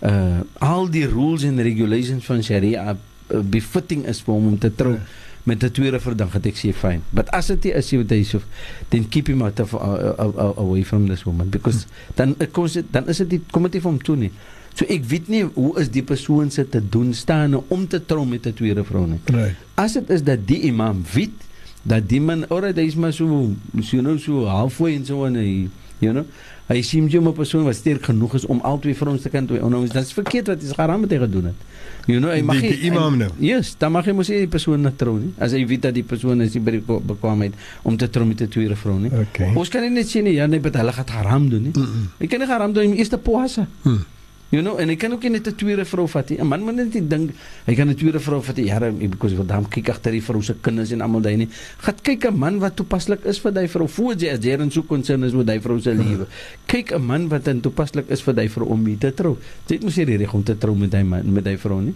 [0.00, 4.74] uh al die rules en regulations van Sharia uh, befitting is vir hom om te
[4.74, 4.96] trou
[5.42, 7.02] met 'n tweede vrou dan gaan ek sê fyn.
[7.10, 8.40] But as dit is jy weet so
[8.88, 9.78] then keep him out of uh,
[10.18, 13.82] uh, uh, away from this woman because dan kom dit dan is dit kom dit
[13.82, 14.32] vir hom toe nie.
[14.74, 18.26] So ek weet nie hoe is die persoon se te doen staan om te trou
[18.26, 19.20] met 'n tweede vrou nie.
[19.24, 19.56] Right.
[19.74, 21.47] As dit is dat die imam weet
[21.82, 23.50] dat die man alright is maar so
[23.80, 25.68] so nou so halfway en so en hy
[25.98, 26.24] you know
[26.68, 29.46] hy sien jy 'n persoon wat sterk genoeg is om al twee vrouens te kan
[29.46, 31.54] toe nou is dit verkeerd wat is garam met hy gedoen het.
[32.06, 33.30] You know hy mag die, die imam nou.
[33.38, 35.32] Yes, dan mag hy mos nie die persoon net trou nie.
[35.38, 37.56] As hy weet dat die persoon is nie by die bekwaamheid
[37.88, 39.10] om te trou met 'n tweede vrou nie.
[39.10, 39.54] Okay.
[39.54, 41.72] Ons kan nie net sê nie ja nee, hulle gaan haram doen nie.
[41.74, 42.06] Mm -mm.
[42.18, 43.66] Hy kan nie haram doen in eerste poasa.
[43.82, 44.04] Hmm.
[44.48, 46.38] You know, en hy kan ook net 'n tweede vrou vat nie.
[46.40, 47.30] 'n Man moet net nie dink
[47.66, 48.64] hy kan 'n tweede vrou vat nie.
[48.64, 51.48] Ja, because wat dan kyk agter die vrou se kinders en almal daai nie.
[51.78, 53.86] Gat kyk 'n man wat toepaslik is vir daai vrou.
[53.86, 56.26] Voor jy as jy en so konsern is met daai vrou se lewe.
[56.66, 59.36] Kyk 'n man wat dan toepaslik is vir daai vrou om mee te trou.
[59.66, 61.94] Dit moet jy reg om te trou met daai man met daai vrou nie.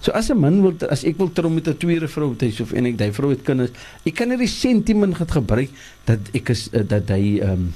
[0.00, 2.72] So as 'n man wil as ek wil trou met 'n tweede vrou, dit of
[2.72, 3.70] en ek daai vrou het kinders,
[4.04, 5.70] ek kan nie die sentiment gebruik
[6.04, 7.72] dat ek is dat hy ehm um,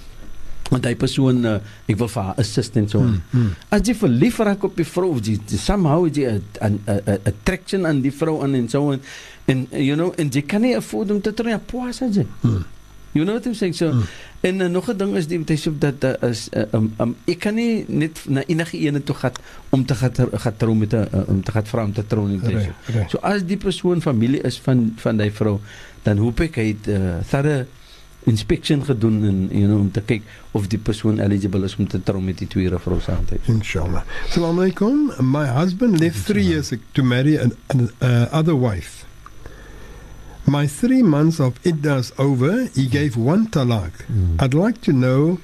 [0.68, 1.58] want hy persoon uh,
[1.88, 3.00] ek wil vir haar assistant so.
[3.00, 3.52] Hmm, hmm.
[3.74, 6.80] As jy verlief raak op die vrou, jy somehow jy 'n
[7.24, 9.00] attraction aan die vrou en en so en
[9.46, 12.26] en you know en jy kan nie afford om te trou ja, poas as jy.
[12.42, 12.64] Hmm.
[13.16, 13.90] You know what I'm saying so.
[13.90, 14.04] Hmm.
[14.40, 17.38] En uh, nog 'n ding is die sê dat uh, is uh, um, um, ek
[17.40, 19.32] kan nie net na enige ene toe gaan
[19.70, 22.28] om te gaan gaan trou met 'n uh, om te gaan vra om te trou
[22.28, 22.38] nie.
[22.38, 23.10] Right, right.
[23.10, 25.58] So as die persoon familie is van van daai vrou,
[26.02, 27.66] dan hoop ek hy het uh, thorough
[28.26, 32.00] inspection gedoen en you know om te kyk of die persoon eligible is om te
[32.02, 33.38] trou met die tweede vrou saam te.
[33.46, 34.02] Inshallah.
[34.28, 35.12] Assalamu alaikum.
[35.20, 39.04] My husband left 3 years to marry an, an uh, other wife.
[40.44, 42.68] My 3 months of iddah is over.
[42.74, 43.92] He gave one talaq.
[44.08, 44.42] Mm.
[44.42, 45.38] I'd like to know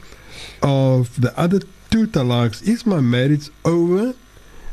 [0.63, 1.61] of the other
[1.91, 2.67] two talaqs.
[2.67, 4.15] Is my marriage over?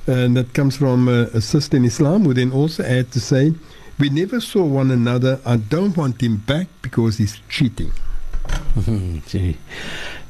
[0.08, 3.54] And that comes from uh, a sister in Islam who then also had to say
[4.02, 5.40] We never saw one another.
[5.46, 7.94] I don't want him back because he's cheating.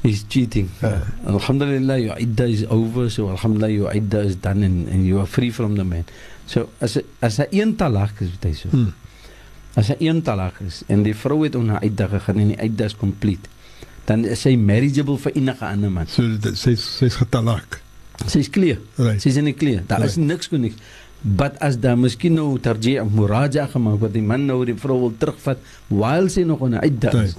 [0.02, 0.68] he's cheating.
[0.82, 3.08] Uh, Alhamdulillah, your idda is over.
[3.08, 6.04] So Alhamdulillah, your idda is done and, and you are free from the man.
[6.44, 8.68] So as as hy een talak is, wat hy so.
[8.68, 8.92] Hmm.
[9.80, 12.60] As hy een talak is en die vrou het on haar idda gegaan en die
[12.60, 13.48] idda is complete,
[14.04, 16.12] dan is hy marriageable vir enige ander man.
[16.12, 17.80] So sy's sy's getalak.
[18.28, 18.84] Sy's clear.
[19.00, 19.22] Right.
[19.22, 19.80] Sy's in die clear.
[19.88, 20.12] Daar right.
[20.12, 20.76] is niks kon niks.
[21.22, 24.98] But as daar miskien nou tarjih of muraja gemaak word, die man nou die vrou
[25.06, 27.36] wil terugvat while sy nog in 'n uitdaging is.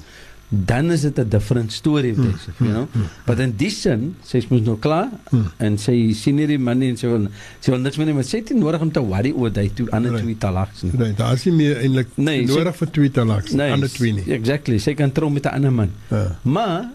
[0.50, 2.88] Dan is dit 'n different story hmm, this, you know.
[2.94, 5.52] Hmm, But in this sin, sy is mos nou klaar hmm.
[5.58, 7.28] en sy sien nie die man en sy wil
[7.60, 9.74] sy wil niks meer nie, maar sy het nie nodig om te worry oor daai
[9.74, 10.92] twee ander twee talaks nie.
[10.94, 14.14] Nee, daar is nie meer eintlik nee, nodig sy, vir twee talaks, nee, ander twee
[14.14, 14.24] nie.
[14.32, 14.78] Exactly.
[14.80, 15.92] Sy kan trou met 'n ander man.
[16.08, 16.38] Ja.
[16.44, 16.92] Maar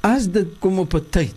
[0.00, 1.34] as dit kom op 'n tyd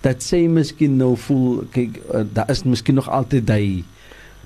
[0.00, 3.84] dat sy miskien nou voel kyk uh, daar is miskien nog altyd daai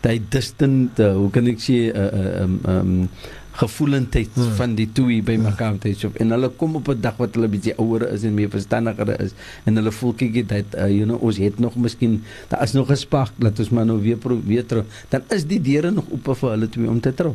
[0.04, 3.08] daai distant uh, hoe kan ek sê 'n uh, uh, um, um,
[3.54, 4.54] gevoelendheid hmm.
[4.58, 7.48] van die twee by mekaar te so en hulle kom op 'n dag wat hulle
[7.48, 9.32] bietjie ouer is en meer verstandiger is.
[9.64, 12.90] En hulle voel kyk dit uh, you know ons het nog miskien daar is nog
[12.90, 16.36] 'n spark laat ons maar nou weer probeer trou dan is die deure nog oop
[16.36, 17.34] vir hulle twee om te trou.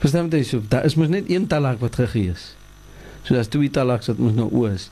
[0.00, 2.59] Verstaan jy so daar is mos net een talak wat gegee is
[3.22, 4.90] so daar's twee talaks wat mos nou oos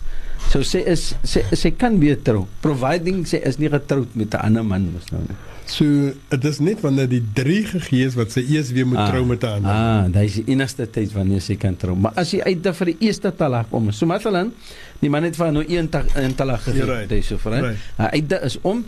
[0.48, 4.44] so sê is sê sy kan weer trou providing sy is nie getroud met 'n
[4.50, 5.84] ander man mos nou nie So
[6.32, 9.24] dit is net wanneer die drie gegee is wat sy eers weer moet ah, trou
[9.28, 9.72] met 'n ander.
[9.72, 11.94] Ah, dis die enigste tyd wanneer sy kan trou.
[11.94, 14.52] Maar as jy uit vir die eerste talak kom, so mathalan,
[15.00, 17.08] die man het van nou een ta een talak gegee, right.
[17.08, 17.74] dis so vir hy.
[17.98, 18.84] Hy uit is om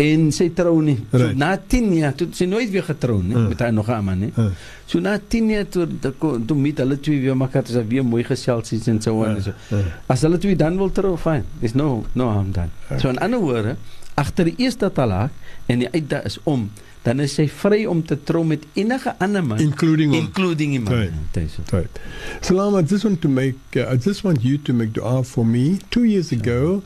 [0.00, 0.96] en sy trou nie.
[1.10, 1.38] So right.
[1.38, 3.46] na 10 jaar toe sy nooit weer getrou nie uh.
[3.50, 4.32] met hy nog 'n man nie.
[4.36, 4.50] Uh.
[4.86, 8.24] So na 10 jaar toe toe met hulle twee weer mekaar het sy weer mooi
[8.24, 9.42] gesels en so en uh.
[9.42, 9.52] so.
[9.72, 9.84] Uh.
[10.06, 11.44] As hulle twee dan wil trou, fyn.
[11.60, 12.70] Dis no no harm dan.
[12.90, 12.98] Uh.
[12.98, 13.76] So in ander woorde,
[14.14, 15.30] agter die eerste talak
[15.66, 16.70] en die uitda is om
[17.02, 21.12] dan is hy vry om te trou met enige ander man including including hom right.
[21.72, 22.00] right.
[22.44, 25.46] Salam I just want to make uh, I just want you to make dua for
[25.46, 26.82] me 2 years ago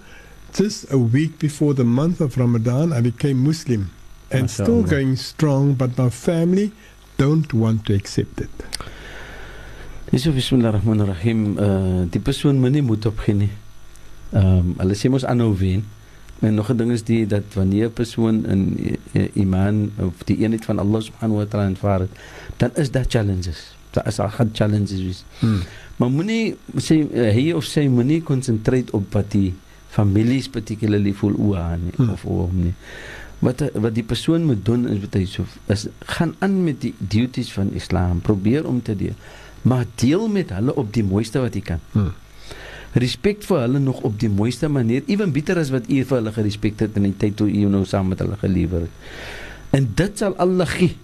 [0.55, 3.91] just a week before the month of Ramadan I became Muslim
[4.31, 6.71] and still going strong but my family
[7.19, 8.51] don't want to accept it.
[10.11, 13.51] Dis of bismillahirrahmanirrahim uh die persoon moet nie moed opgee nie.
[14.31, 15.83] Ehm um, hulle sê mos aanhou wen.
[16.39, 18.99] En nog 'n ding is die dat wanneer 'n persoon in
[19.35, 22.07] iman of die eenheid van Allah subhanahu wa ta'ala aanvaar,
[22.57, 23.75] dan is daar challenges.
[23.91, 25.25] Daar is al gaan challenges wees.
[25.39, 25.63] Hmm.
[25.97, 29.55] Maar moenie sê uh, hy of sy moenie konsentreer op wat die
[29.95, 32.15] families particularly voel oor aan nie, hmm.
[32.17, 32.75] of oor hom nie.
[33.45, 35.87] Wat wat die persoon moet doen is wat hy so is
[36.17, 39.17] gaan aan met die duties van Islam, probeer om te deel.
[39.63, 41.83] Maar deel met hulle op die mooiste wat jy kan.
[41.95, 42.13] Hmm.
[42.95, 46.35] Respek vir hulle nog op die mooiste manier, ewen beter as wat u vir hulle
[46.35, 49.01] gerespek het in die tyd toe u nou saam met hulle gelewer het.
[49.75, 50.95] En dit sal Allah gee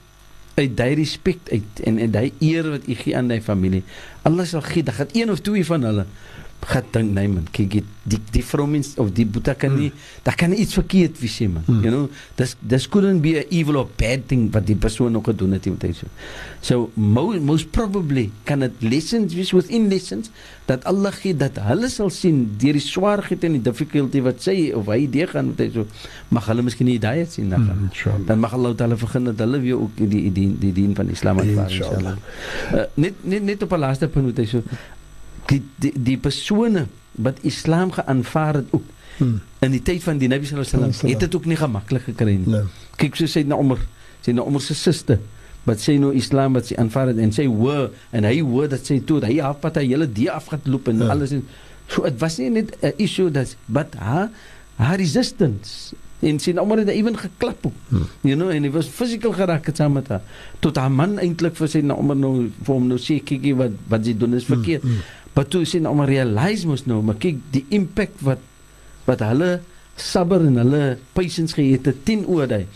[0.60, 3.82] uit daai respek uit en en daai eer wat u gee aan daai familie.
[4.28, 6.06] Allah sal gee, dat gaan een of twee van hulle
[6.66, 9.90] gaat dink nee man kyk die die, die vrou mens of die boeta kan nie
[9.90, 10.08] mm.
[10.26, 11.80] daar kan iets verkeerd wees man mm.
[11.84, 12.08] you know?
[12.36, 15.66] This this couldn't be a evil or bad thing wat die persoon nog gedoen het
[15.66, 16.06] iemand so.
[16.60, 20.30] So most, most probably kan it lessons wees within lessons
[20.66, 24.70] dat Allah gee dat hulle sal sien deur die swaarheid en die difficulty wat sy
[24.76, 25.86] of hy deur gaan met hy so.
[26.30, 29.60] Mag hulle miskien nie daai sien dan mm, dan mag Allah hulle begin dat hulle
[29.64, 32.16] weer ook die die die dien van Islam aanvaar inshallah.
[32.74, 34.62] uh, net net net op 'n laaste punt wat hy so
[35.50, 36.86] die die, die persone
[37.20, 38.86] wat Islam geaanvaar het ook
[39.18, 39.40] hmm.
[39.66, 42.36] in die tyd van die Nabi sallallahu alaihi wasallam het dit ook nie gemaklik gekry
[42.38, 42.54] nie.
[42.54, 42.88] Nee.
[43.00, 43.82] Kyk so sê na Omar,
[44.24, 45.20] sê na Omar se suster
[45.68, 48.86] wat sê nou Islam wat sy aanvaar het en sê wo en hy hoor dat
[48.86, 51.10] sê toe hy afpad hy hele die afgeloop en ja.
[51.14, 51.44] alles en
[51.90, 54.30] so dit was nie net 'n issue dat but haar
[54.80, 57.76] haar resistance en sien Omar het ewen geklap ook.
[57.88, 58.06] Hmm.
[58.20, 60.20] You know en hy was physical geraak het saam met haar
[60.60, 63.76] tot haar man eintlik vir sy na Omar nou vir hom nou sê kyk wat
[63.88, 64.82] wat sy doen is hmm, verkeerd.
[64.82, 65.00] Hmm.
[65.00, 65.19] Hmm.
[65.34, 68.42] Maar toe sien om realize mos nou, maar kyk die impact wat
[69.06, 69.60] wat hulle
[70.00, 70.82] sabber en hulle
[71.16, 72.66] patience gehad het teen oor daai.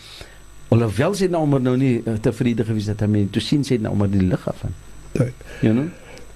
[0.73, 3.93] Alhoewel sy nou maar nou nie uh, tevrede gewees het daarmee, toe sien sy nou
[3.97, 4.73] maar die lig af van.
[5.61, 5.87] You know?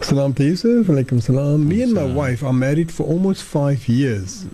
[0.02, 1.68] Salam to Yusuf, alaikum salam.
[1.68, 4.46] Me and my wife are married for almost five years.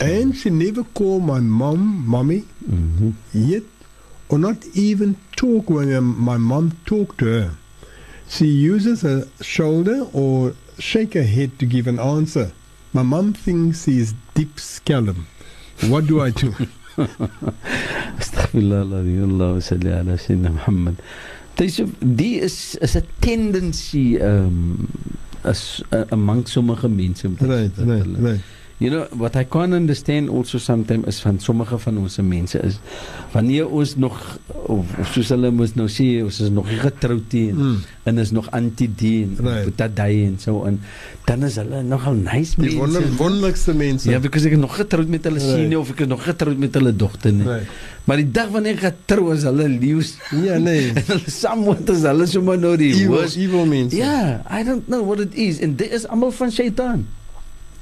[0.00, 3.12] And she never called my mom, mommy, mm -hmm.
[3.32, 3.68] yet,
[4.28, 7.50] or not even talk when my mom talked to her.
[8.28, 12.52] She uses her shoulder or shake her head to give an answer.
[12.92, 15.26] My mum thinks he's deep scallum.
[15.88, 16.52] What do I do?
[16.96, 20.96] Astaghfirullah, salli ala sayyidina Muhammad.
[21.56, 24.88] Dis die is is 'n tendency um,
[25.44, 27.24] as uh, among sommige mense.
[27.40, 28.40] Right, right, right.
[28.78, 32.76] You know what I can't understand also sometimes is van sommige van ons mense is
[33.32, 34.18] wanneer ons nog
[34.52, 37.78] of, of soos hulle mos nou sê ons is nog nie getroud nie mm.
[38.04, 39.72] en is nog anti-dien right.
[39.80, 40.76] dat daai en so en
[41.24, 42.68] dan is hulle nogal nice mense.
[42.68, 44.12] Die wonder, wonderlikste mense.
[44.12, 45.56] Ja, because ek is nog getroud met hulle right.
[45.56, 47.48] sien of ek is nog getroud met hulle dogter nie.
[47.48, 47.82] Right.
[48.04, 50.14] Maar die dag wanneer ek getrou is hulle leeu's.
[50.36, 50.92] Ja, nee.
[51.00, 53.96] en hulle saamwoord is hulle sommer nou die evil, evil mense.
[53.96, 57.08] Ja, yeah, I don't know what it is and dit is almal van Satan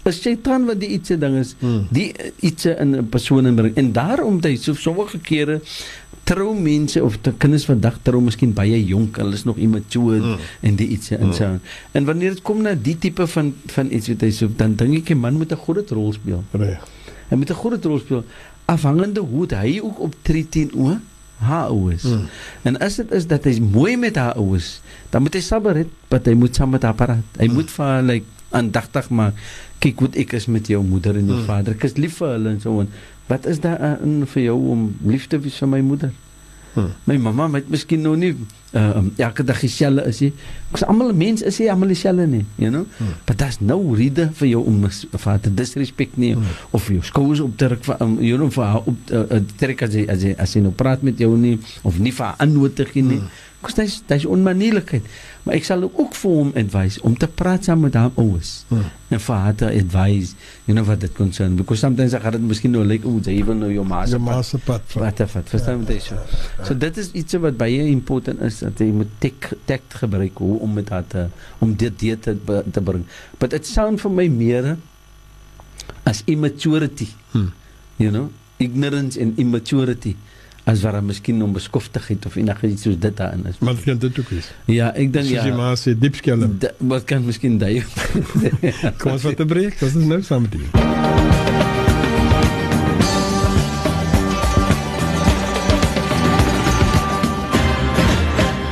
[0.08, 1.86] is Satan wat die ietsie ding is hmm.
[1.94, 2.12] die
[2.44, 5.60] ietsie in 'n persoon inbring en daarom dat so sommige kere
[6.24, 10.38] trou mense of te kinders vandag trou miskien baie jonk hulle is nog immature hmm.
[10.60, 11.58] en die ietsie in so
[11.92, 14.96] en wanneer dit kom na die tipe van van iets wat hy so dan dink
[15.02, 16.84] ek 'n man moet 'n groot rol speel reg
[17.30, 18.24] hy moet 'n groot rol speel
[18.66, 21.00] afhangende hoe hy ook optree teenoor
[21.44, 22.02] haar ouers.
[22.02, 22.28] Hmm.
[22.62, 25.84] En as dit is dat hy mooi met haar ouers, dan moet hy sabber hê,
[26.08, 27.26] want hy moet saam met haar praat.
[27.36, 27.58] Hy hmm.
[27.58, 29.34] moet vir haar like aandagtig maak
[29.84, 31.48] kyk hoe ek is met jou moeder en jou hmm.
[31.48, 31.76] vader.
[31.76, 32.92] Ek is lief vir hulle en so en
[33.28, 36.12] wat is daar in vir jou om lief te wees vir my moeder?
[36.74, 36.90] Hmm.
[37.06, 38.32] My mamma het miskien nog nie
[38.74, 40.32] uh, um, elke dag dieselfde is nie.
[40.74, 42.88] Ons almal mense is nie almal dieselfde nie, you know?
[42.98, 43.12] Hmm.
[43.28, 44.80] But that's no rede vir jou om
[45.12, 46.58] vader disrespect nie hmm.
[46.74, 49.42] of jou skouers op te druk vir um, you know vir haar op uh, uh,
[49.60, 52.32] trek as jy as jy as jy nou praat met jou nie of nie vir
[52.32, 53.22] haar antwoord te gee nie.
[53.22, 53.42] Hmm.
[53.64, 55.06] Kos dit is onmanielikheid.
[55.44, 58.52] Maar ek sal ook vir hom advise om te praat saam met haar ouers.
[58.68, 58.84] Hmm.
[59.14, 60.36] En vir haar te advise,
[60.68, 63.38] you know what that concern because sometimes I got it miskien nou like oh, jy
[63.40, 64.18] even know your master.
[64.18, 64.96] Your master pat.
[65.00, 65.36] Wat af.
[65.48, 66.20] Verstaan jy so?
[66.60, 70.58] So dit is iets wat baie important is dat jy moet tek tek gebruik hoe
[70.64, 71.26] om met haar te
[71.64, 73.08] om dit dit te, te bring.
[73.40, 74.74] But it sound vir my meer
[76.04, 77.08] as immaturity.
[77.32, 77.52] Hmm.
[77.96, 78.28] You know,
[78.60, 80.16] ignorance and immaturity
[80.64, 83.58] as wat daar miskien onbeskoftigheid of enigiets soos dit daarin is.
[83.58, 84.50] Maar kan dit ook wees?
[84.64, 85.44] Ja, ek dink ja.
[85.44, 86.56] Sy maar sê diep skelm.
[86.78, 87.84] Wat kan miskien daai?
[89.00, 89.76] Kom ons vat 'n breek.
[89.84, 90.64] Ons is nou saam met u.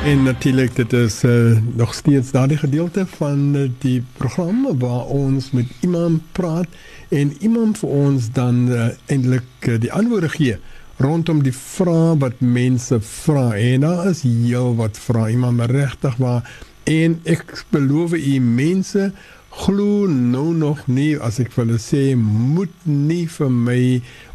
[0.03, 5.51] En natuurlik dit is uh, nog steeds daardie gedeelte van uh, die program waar ons
[5.51, 6.67] met iemand praat
[7.09, 10.57] en iemand vir ons dan uh, eintlik uh, die antwoorde gee
[11.03, 13.51] rondom die vrae wat mense vra.
[13.57, 16.47] En daar is heel wat vra iemand regtig waar.
[16.85, 19.13] En ek beloof u mense
[19.53, 23.83] glo nou nog nie as ek hulle sê moet nie vir my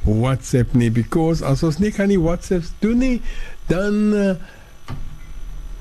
[0.06, 3.16] WhatsApp nie because as ons nie kan nie WhatsApps doen nie
[3.72, 4.36] dan uh,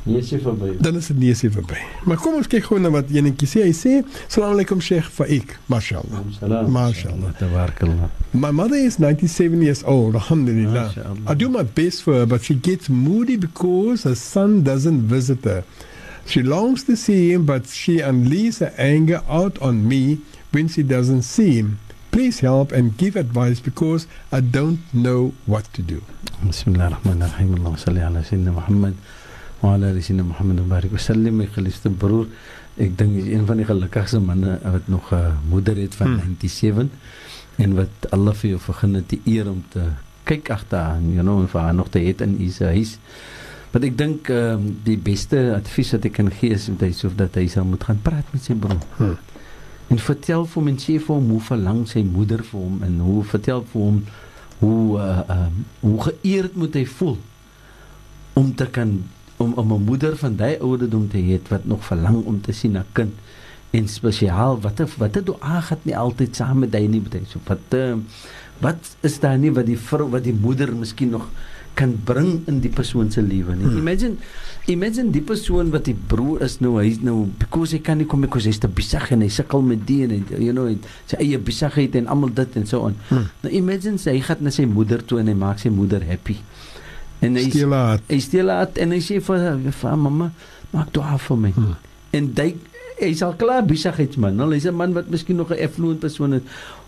[0.07, 0.77] Nee, sê verby.
[0.81, 1.79] dan is dit nie se verby.
[2.05, 3.65] Maar kom ons kyk gou na wat enetjie sê.
[3.67, 3.93] Hy sê:
[4.29, 6.21] "Salaam alaykum Sheikh Faik." Mashallah.
[6.39, 6.71] Salam.
[6.71, 7.33] Mashallah.
[7.41, 8.11] Tabarakallah.
[8.33, 10.87] My mother is 97 years old, alhamdulillah.
[10.95, 11.27] Mashallah.
[11.27, 15.45] I do my best for her, but she gets moody because her son doesn't visit
[15.45, 15.65] her.
[16.27, 20.19] She longs to see him, but she unleashes her anger out on me
[20.53, 21.79] when she doesn't see him.
[22.11, 26.01] Please help and give advice because I don't know what to do.
[26.43, 27.59] Bismillahirrahmanirrahim.
[27.59, 28.95] Allahumma salli ala sayyidina Muhammad
[29.61, 31.39] wa ala sayyidina Muhammad wa barik wa sallim.
[31.41, 32.27] My geliefde broer,
[32.77, 36.07] ek dink is een van die gelukkigste manne wat nog 'n uh, moeder het van
[36.07, 36.21] Hmm.
[36.21, 36.37] hmm.
[36.41, 36.91] 97
[37.57, 39.85] en wat Allah vir jou vergun het die eer om te
[40.25, 42.99] kyk agter haar, you know, en vir haar nog te het in u se huis.
[43.73, 47.11] Maar ek dink um, die beste advies wat ek kan gee is dat hy so
[47.17, 48.83] dat hy sal moet gaan praat met sy broer.
[48.97, 49.17] Hmm.
[49.89, 52.99] En vertel vir hom en sê vir hom hoe verlang sy moeder vir hom en
[53.07, 54.01] hoe vertel vir hom
[54.59, 55.49] hoe uh, uh,
[55.81, 57.19] hoe geëerd moet hy voel
[58.41, 58.97] om te kan
[59.37, 62.77] om om 'n moeder van daai ouderdom te hê wat nog verlang om te sien
[62.77, 63.15] 'n kind
[63.71, 67.41] en spesiaal wat wat dit dua gaan nie altyd saam met hy nie hy so
[67.47, 67.97] wat uh,
[68.61, 71.29] wat is daar nie wat die vrou wat die moeder miskien nog
[71.77, 73.67] kan bring in die persoon se lewe nie.
[73.69, 73.83] Hmm.
[73.83, 74.17] Imagine
[74.73, 78.25] imagine die persoon wat die broer is nou hy's nou because hy kan nie kom
[78.25, 80.79] because hy's te besig en hy sukkel met die en hy, you know hy,
[81.11, 82.97] sy eie besigheid en almal dit en so aan.
[83.11, 83.29] Hmm.
[83.45, 86.39] Nou imagine sy hy gaan na sy moeder toe en hy maak sy moeder happy.
[87.21, 88.01] En hy Steel haar.
[88.09, 90.33] hy steel uit en hy sê vir haar, vir haar mamma
[90.73, 91.51] maak dua vir my.
[91.57, 91.77] Hmm.
[92.13, 92.55] En hy
[93.01, 94.37] hy's al klaar besigheidsman.
[94.37, 96.43] Nou hy's 'n man wat miskien nog 'n affluent persoon is.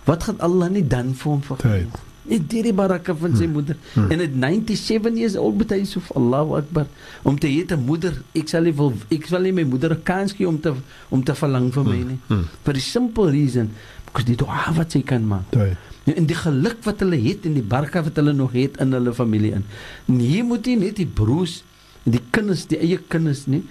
[0.04, 1.72] Wat gaan Allah nie dan vir hom vergewe?
[1.72, 1.98] Right.
[2.28, 3.52] Net deur die baraka van sy Hmm.
[3.52, 3.76] moeder.
[3.94, 4.10] Hmm.
[4.10, 6.86] En at 97 years old hy so Allahu Akbar
[7.22, 10.02] om te hê 'n moeder, ek sal nie wil ek sal nie my moeder 'n
[10.02, 10.72] kans gee om te
[11.10, 12.18] om te verlang vir my nie.
[12.28, 12.44] Hmm.
[12.64, 13.70] For the simple reason
[14.04, 15.44] because die dua wat sy kan maak.
[16.16, 19.14] En die geluk wat hulle het en die baraka wat hulle nog het in hulle
[19.14, 19.64] familie in.
[20.20, 21.62] Hier moet jy net die broers
[22.08, 23.64] die kinders, die eie kinders nie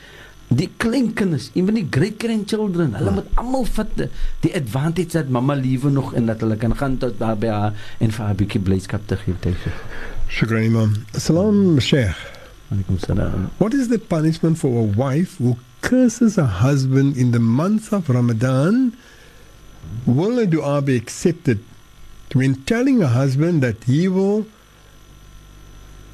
[0.48, 5.92] die kleinkinders, even die great grandchildren, hulle moet almal vat die, advantage dat mamma liewe
[5.92, 8.62] nog en dat hulle kan gaan tot daar by haar en vir haar 'n bietjie
[8.62, 9.60] blydskap te gee tyd.
[10.30, 10.96] Shukran Imam.
[11.14, 12.16] Salam Sheikh.
[12.72, 13.50] Alaikum salaam.
[13.58, 18.10] What is the punishment for a wife who curses her husband in the month of
[18.10, 18.94] Ramadan?
[20.06, 21.60] Will a dua be accepted
[22.34, 24.46] when telling her husband that he will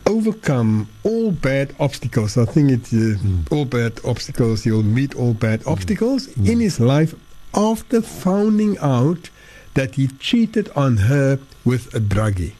[0.05, 2.37] overcome all bad obstacles?
[2.37, 3.51] I think it's uh, Mm.
[3.51, 4.63] all bad obstacles.
[4.63, 6.47] He'll meet all bad obstacles Mm.
[6.49, 7.15] in his life
[7.53, 9.29] after finding out
[9.73, 12.53] that he cheated on her with a druggie.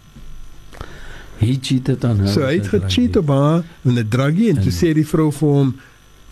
[1.40, 2.28] He cheated on her.
[2.28, 4.94] So hy with het a gecheat op haar met 'n druggie en toe En- sê
[4.94, 5.76] die vrou vir hom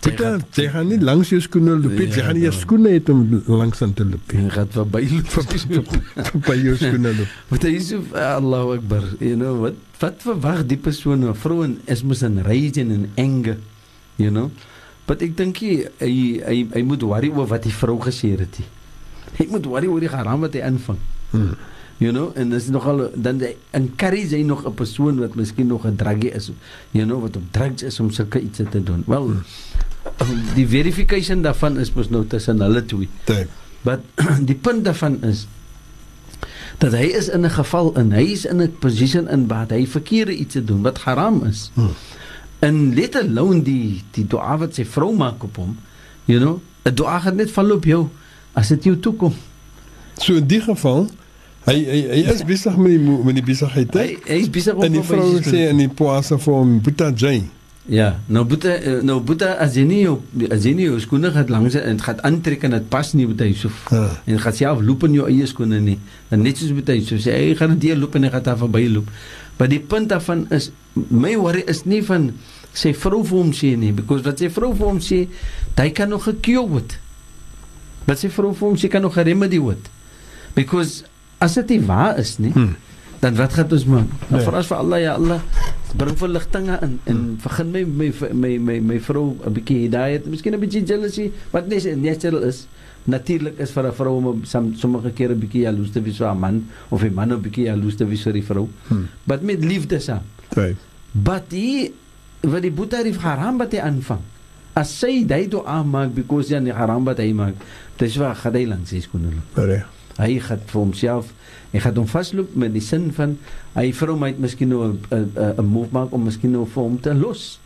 [0.01, 2.07] Peter, gaan- jy gaan nie langs jou skoene loop nie.
[2.09, 4.41] Jy gaan nie jou dan- skoene het om langs aan te loop nie.
[4.43, 5.01] En gaat verby
[6.47, 7.27] By jou skoene loop.
[7.49, 12.01] Wat hy sê Allahu Akbar, you know wat wat verwag die persoon of vrouwen is
[12.03, 13.57] mos in rage en in anger,
[14.17, 14.49] you know.
[15.05, 16.13] But ek dink hy hy
[16.45, 18.57] hy, hy moet worry oor wat die vrou gesê het.
[18.59, 18.67] nie.
[19.37, 20.97] Hy moet worry oor die haram wat hy aanvang.
[21.31, 21.53] Hmm.
[22.01, 25.85] You know, en dis nogal dan hy encourage hy nog 'n persoon wat miskien nog
[25.85, 26.49] 'n druggie is,
[26.91, 29.03] you know, wat op drugs is om sulke iets te doen.
[29.05, 29.35] Wel,
[30.55, 33.09] die verification daarvan is mos nou tussen hulle twee.
[33.25, 33.49] Dit.
[33.85, 34.05] But
[34.49, 35.47] die punt daarvan is
[36.81, 39.85] dat hy is in 'n geval in hy is in 'n position in waar hy
[39.87, 41.69] verkeerde iets te doen wat haram is.
[41.73, 41.93] Hmm.
[42.59, 45.77] En let alone die die dua wat sy vrou maak op hom,
[46.25, 48.09] you know, 'n dua gaan net val op jou
[48.53, 49.33] as dit jou toe kom.
[50.17, 51.09] So in die geval,
[51.65, 53.93] hy hy, hy is besig met die met die besigheid.
[53.93, 57.11] Hy hy is besig om En die vrou sê in die poase vir hom, "Buta
[57.15, 57.49] Jay."
[57.89, 60.19] Ja, nou boete eh, nou boete as jy nie jou
[60.53, 63.25] as jy nie jou skoene gaan langs en dit gaan aantrek en dit pas nie
[63.27, 64.03] met hy so Ja.
[64.27, 65.97] en gaan self loop in jou eie skoene nie.
[66.29, 68.57] Dan net soos met hy so sê hy gaan dit loop en hy gaan daar
[68.57, 69.09] verby loop.
[69.57, 70.69] Maar die punt daarvan is
[71.09, 72.31] my worry is nie van
[72.73, 75.27] sy vrou vir hom sê nie because wat sy vrou vir hom sê,
[75.77, 76.99] hy kan nog gekeur word.
[78.05, 79.89] Wat sy vrou vir hom sê kan nog 'n remedy word.
[80.55, 81.03] Because
[81.39, 82.75] as dit nie waar is nie, Hmm.
[83.21, 84.09] Dan wat gaan ons maak?
[84.29, 84.45] Dan Nee.
[84.47, 85.41] vra ons vir Allah ja Allah
[85.95, 90.53] bring verligtinge in en vergun my my my my my vrou 'n bietjie hidayah, miskien
[90.55, 92.67] 'n bietjie jealousy wat net natural is.
[93.05, 96.27] Natuurlik is vir 'n vrou om som, sommige kere 'n bietjie jaloes te wees vir
[96.27, 98.69] haar man of 'n man 'n bietjie jaloes te wees vir die vrou.
[98.87, 99.07] Hmm.
[99.23, 100.21] Maar met liefde saam.
[100.55, 100.75] Dit.
[101.11, 101.93] But die
[102.41, 104.19] wat die boeta die haram wat hy aanvang.
[104.73, 107.53] As sy daai dua maak because ja die haram wat hy maak,
[107.97, 109.65] dis waar gaan hy langs sy skoene loop.
[109.67, 109.85] Reg.
[110.17, 111.33] Hy gaan vir homself
[111.71, 113.37] hy gaan hom vasloop met die sin van
[113.73, 114.97] hy vrou moet miskien nou 'n
[115.57, 117.59] 'n move maak om miskien nou vir hom te los.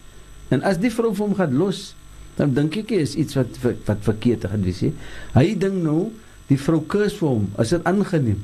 [0.49, 1.95] En as die vrou vir hom gaan los,
[2.35, 4.83] dan dink ek is iets wat wat verkeerd gaan wees.
[5.33, 6.11] Hy dink nou
[6.47, 8.43] die vrou kus vir hom as dit aangeneem.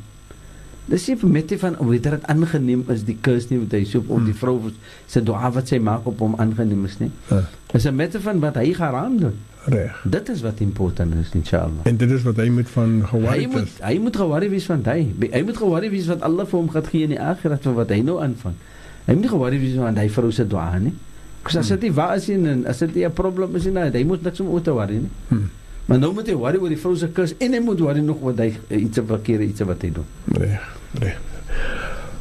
[0.89, 4.01] Dis nie met die van hoe dit aangeneem is die kus nie wat hy so
[4.07, 4.71] op die vrou
[5.07, 7.11] se dua wat sy maak op hom aangeneem is nie.
[7.29, 7.45] Ja.
[7.71, 9.37] Dis 'n mette van wat hy geraam doen.
[9.65, 10.01] Reg.
[10.03, 11.83] Dit is wat important is inshallah.
[11.83, 13.77] En dit is wat hy moet van Hy gewaar moet is.
[13.81, 15.11] hy moet geworry wees van hy.
[15.31, 17.89] Hy moet geworry wees wat Allah vir hom gaan gee in die akhirat van wat
[17.93, 18.55] hy nou aanvang.
[19.05, 20.93] Hy moet geworry wees van hy vrou se dua nie.
[21.45, 24.39] Kus as dit waar is en as dit 'n probleem is nie, hy moet niks
[24.39, 25.09] om oor te worry nie.
[25.27, 25.49] Hmm.
[25.85, 28.19] Maar nou moet hy worry oor die vrou se kus en hy moet worry nog
[28.21, 30.05] wat hy iets verkeerde iets wat hy doen.
[30.25, 30.77] Reg.
[30.99, 31.17] Reg.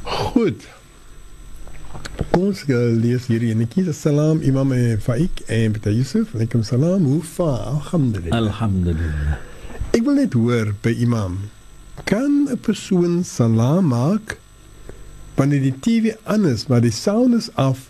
[0.03, 0.69] Goed.
[2.29, 3.87] Kom ons uh, lees hierdie enetjie.
[3.89, 6.35] Assalam Imam eh, Faik en Peter Yusuf.
[6.37, 7.07] Alaykum salam.
[7.09, 7.53] Hoe va?
[7.71, 8.37] Alhamdulillah.
[8.37, 9.39] Alhamdulillah.
[9.97, 11.39] Ek wil net hoor by Imam.
[12.05, 14.37] Kan 'n persoon salam maak
[15.41, 17.89] wanneer die TV aan is, maar die sound is af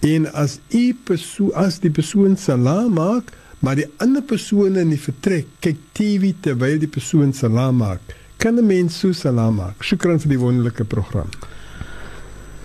[0.00, 5.00] en as u persoon as die persoon salam maak, maar die ander persoon in die
[5.00, 8.00] vertrek kyk TV terwyl die persoon salam maak.
[8.40, 9.84] Kan 'n mens so salam maak?
[9.84, 11.28] Shukran vir die wonderlike program.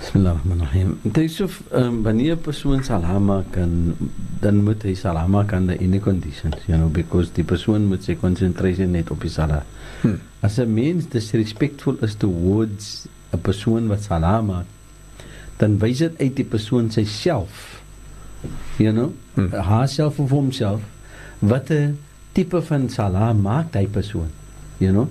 [0.01, 0.97] Bismillahirrahmanirrahim.
[1.03, 3.93] Dit is of um, wanneer 'n persoon salam maak kan
[4.41, 8.15] dan moet hy salam maak aan die conditions, you know, because die persoon moet sy
[8.17, 9.65] concentration net op die salat.
[10.01, 10.17] Hmm.
[10.41, 14.65] As 'n mens disrespectful is towards 'n persoon wat salam maak,
[15.57, 17.81] dan wys dit uit die persoon self.
[18.81, 19.53] You know, Hmm.
[19.53, 20.81] haarself of homself
[21.39, 21.97] wat 'n
[22.33, 24.33] tipe van salam maak hy persoon.
[24.79, 25.09] You know,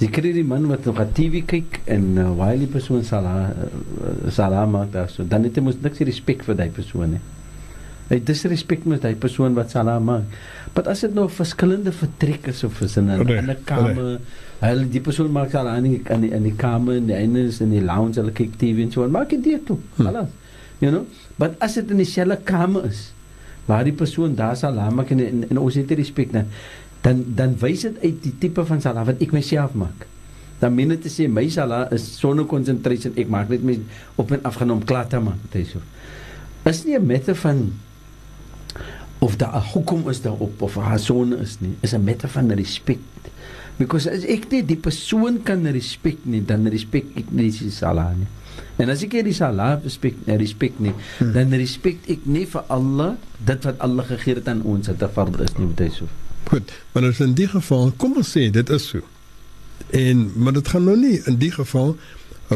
[0.00, 3.50] jy kry die man wat nog op TV kyk en uh, waar die persoon salam
[3.52, 7.20] uh, salam maak daar so, dan het hy mos niks respek vir daai persoon nie.
[8.10, 10.38] Hy disrespek met daai persoon wat salam maak.
[10.74, 14.18] Maar as dit nou verskillende vertrekke is of is in 'n Reg, ander kamer,
[14.60, 17.60] hy die persoon maak in die in die, in die kamer en die ene is
[17.60, 19.78] in die lounge, hulle kyk TV en so, en maak dit dit toe.
[19.96, 20.06] Hmm.
[20.06, 20.28] Alles.
[20.80, 21.06] You know?
[21.36, 23.12] Maar as dit in dieselfde kamer is
[23.66, 26.48] waar die persoon daar salam maak en, en, en ons het respek dan
[27.02, 30.06] dan dan wys dit uit die tipe van salam wat ek myself maak.
[30.60, 33.12] Dan meen dit te sê my salam is sonder concentration.
[33.16, 33.78] Ek maak net my
[34.20, 35.80] op en af gaan om klaar te maak, dit is so.
[36.68, 37.72] Is nie 'n mette van
[39.20, 42.50] of daar 'n hoekom is daarop of haar sonne is nie, is 'n mette van
[42.52, 42.98] respek.
[43.78, 48.18] Because as ek nie die persoon kan respek nie, dan respek ek nie die salam
[48.18, 48.26] nie.
[48.76, 51.32] En as ek nie die salam respek respek nie, Hmm.
[51.32, 55.08] dan respek ek nie vir Allah dit wat Allah gegee het aan ons wat 'n
[55.08, 56.04] fard is nie, dit is so.
[56.50, 59.00] Goed, maar as in die geval, kom ons sê dit is so.
[59.94, 61.94] En maar dit gaan nou nie in die geval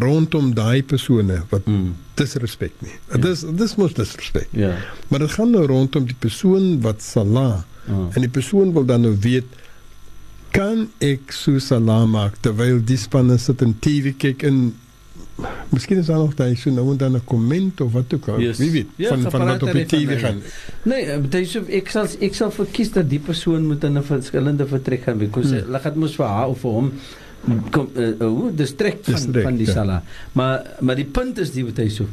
[0.02, 1.94] rondom daai persone wat Mm.
[2.18, 2.94] disrespek nie.
[3.12, 4.48] Dit is dis mos disrespek.
[4.50, 4.74] Ja.
[5.08, 8.08] Maar dit gaan nou rondom die persoon wat sala Oh.
[8.16, 9.44] en die persoon wil dan nou weet
[10.56, 14.60] kan ek so salam maak terwyl die spanne sit en TV kyk en
[15.74, 18.40] Miskien is daar nog daai so nou en dan 'n komment of wat ook al.
[18.40, 18.58] Yes.
[18.58, 20.42] Wie weet Ja, van van wat op die TV gaan.
[20.82, 24.66] Nee, dit is ek sal ek sal verkies dat die persoon moet in 'n verskillende
[24.66, 25.58] vertrek gaan because Hmm.
[25.58, 25.66] hmm.
[25.66, 26.92] hulle gaan mos vir haar of vir hom
[27.70, 29.72] kom uh, uh, distrek van Distrek, van die ja.
[29.72, 30.02] sala.
[30.32, 32.06] Maar maar die punt is die wat hy so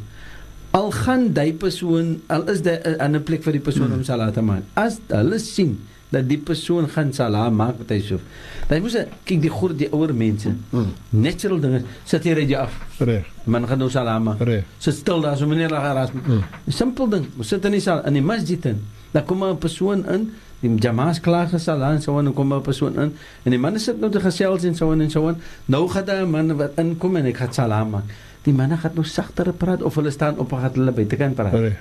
[0.70, 3.98] al gaan daai persoon al is daar 'n ander plek vir die persoon Hmm.
[3.98, 4.62] om sala te maak.
[4.74, 5.78] As hulle sien
[6.12, 8.20] dat die persoon gaan sala maak wat hy so.
[8.68, 10.52] Dan moet kyk die groot die ouer mense.
[10.70, 10.92] Hmm.
[11.10, 11.82] Natural dinge.
[12.08, 12.76] Sit jy reg af.
[13.00, 14.40] Reg, Man gaan nou sala maak.
[14.44, 14.64] reg.
[14.78, 16.12] Sit stil daar so meneer Lagaras.
[16.12, 16.44] Hmm.
[16.68, 17.26] Simpel ding.
[17.38, 18.82] Ons sit in die saal in die masjid in.
[19.12, 20.30] Dan kom 'n persoon in,
[20.60, 23.14] die jamaas klaar gesal en so en kom 'n persoon in
[23.44, 25.36] en die manne sit nou te gesels en so en so en
[25.66, 28.04] nou gaan daar 'n man wat inkom en ek gaan salam maak.
[28.44, 31.52] Die manne gaan nou sagter praat of hulle staan op en gaan hulle buitekant praat.
[31.52, 31.76] Reg.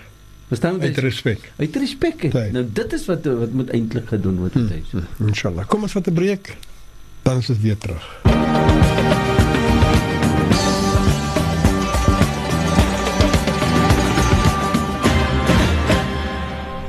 [0.52, 0.90] Verstaan jy?
[0.92, 1.52] Uit respek.
[1.58, 2.26] Uit respek.
[2.52, 4.68] Nou dit is wat wat moet eintlik gedoen word Hmm.
[4.68, 4.92] tyd.
[4.92, 5.28] Hmm.
[5.32, 5.68] Inshallah.
[5.68, 6.58] Kom ons vat 'n breek.
[7.24, 8.04] Dan is dit weer terug.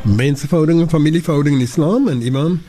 [0.05, 2.60] Menseverhouding en familieverhouding in Islam en imam.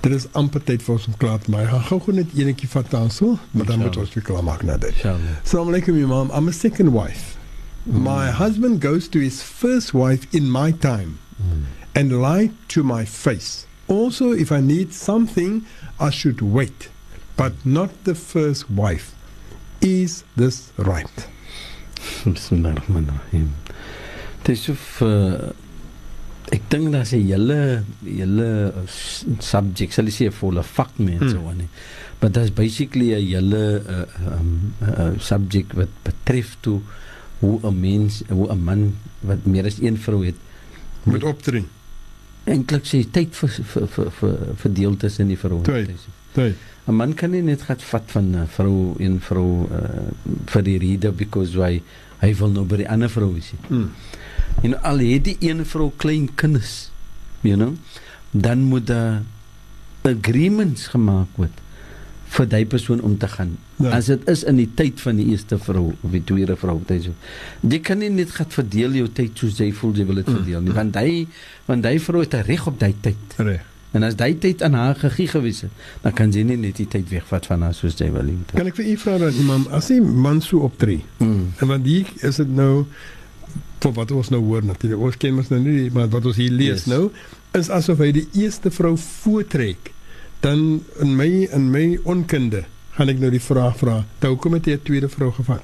[0.00, 1.66] Dit is amper tyd vir ons om klaar te maak.
[1.72, 4.62] Gaan gou gou net enetjie vat dan so, maar dan moet ons weer klaar maak
[4.62, 5.02] na dit.
[5.42, 6.30] Assalamu alaikum imam.
[6.30, 7.37] I'm a second wife.
[7.88, 11.18] My husband goes to his first wife in my time.
[11.38, 11.64] Hmm.
[11.94, 13.66] and lie to my face.
[13.88, 15.64] Also, if I need something,
[15.98, 16.90] I should wait,
[17.36, 19.14] but not the first wife.
[19.80, 21.10] Is this right?
[22.24, 23.50] Bismillahirrahmanirrahim.
[24.44, 25.50] Dit of uh,
[26.54, 28.50] ek dink daar's 'n hele hele
[28.86, 31.42] s- subject, sal ek sê volle vak mense Hmm.
[31.50, 31.58] hmm.
[31.58, 31.68] nie.
[32.20, 34.06] But that's basically 'n hele uh,
[34.38, 36.82] um, uh, subject wat betref toe
[37.40, 40.34] hoe 'n mens, hoe 'n man wat meer as een vrou het,
[41.04, 41.64] Moet optree.
[42.44, 45.62] eintlik sy tyd vir vir vir vir verdeel tussen die vroue.
[46.32, 46.56] Tyd.
[46.86, 50.08] 'n man kan nie net gat vat van 'n vrou een vrou uh,
[50.46, 51.82] vir die rede because hy
[52.20, 53.52] hy wil nou by die ander vrou wees.
[53.68, 53.90] Mm.
[54.62, 56.90] En al het die een vrou klein kinders,
[57.40, 57.74] you know,
[58.30, 59.22] dan moet daar
[60.02, 61.60] agreements gemaak word
[62.28, 63.56] vir daai persoon om te gaan.
[63.80, 63.90] Ja.
[63.96, 67.02] As dit is in die tyd van die eerste vrou of die tweede vrou, dit
[67.08, 67.14] so.
[67.68, 70.60] Jy kan nie net gat verdeel jou tyd soos jy voel jy wil dit verdeel
[70.60, 71.26] nie, want hy
[71.66, 73.16] want hy vrou het 'n reg op daai tyd.
[73.38, 73.64] Reg.
[73.92, 75.70] En as daai tyd aan haar gegee gewees het,
[76.02, 78.36] dan kan sy nie net die tyd wegvat van haar soos jy wil nie.
[78.54, 81.52] Kan ek vir u vra dan imam as die man so optree Mm.
[81.60, 82.84] en want hier is dit nou
[83.80, 86.50] vir wat ons nou hoor natuurlik ons ken mos nou nie maar wat ons hier
[86.50, 86.86] lees Yes.
[86.86, 87.10] nou
[87.54, 89.92] is asof hy die eerste vrou voortrek
[90.40, 92.64] dan in my in my onkunde
[92.96, 95.62] gaan ek nou die vraag vra hoekom het hy 'n tweede vrou gevat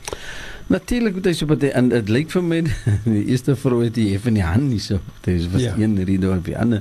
[0.73, 2.63] Natuurlik moet hy so baie en dit lyk vir my
[3.05, 4.97] die eerste vrou het hy effe in die hand nie so.
[5.21, 5.75] Dit is was Ja.
[5.77, 6.81] een rede of die ander.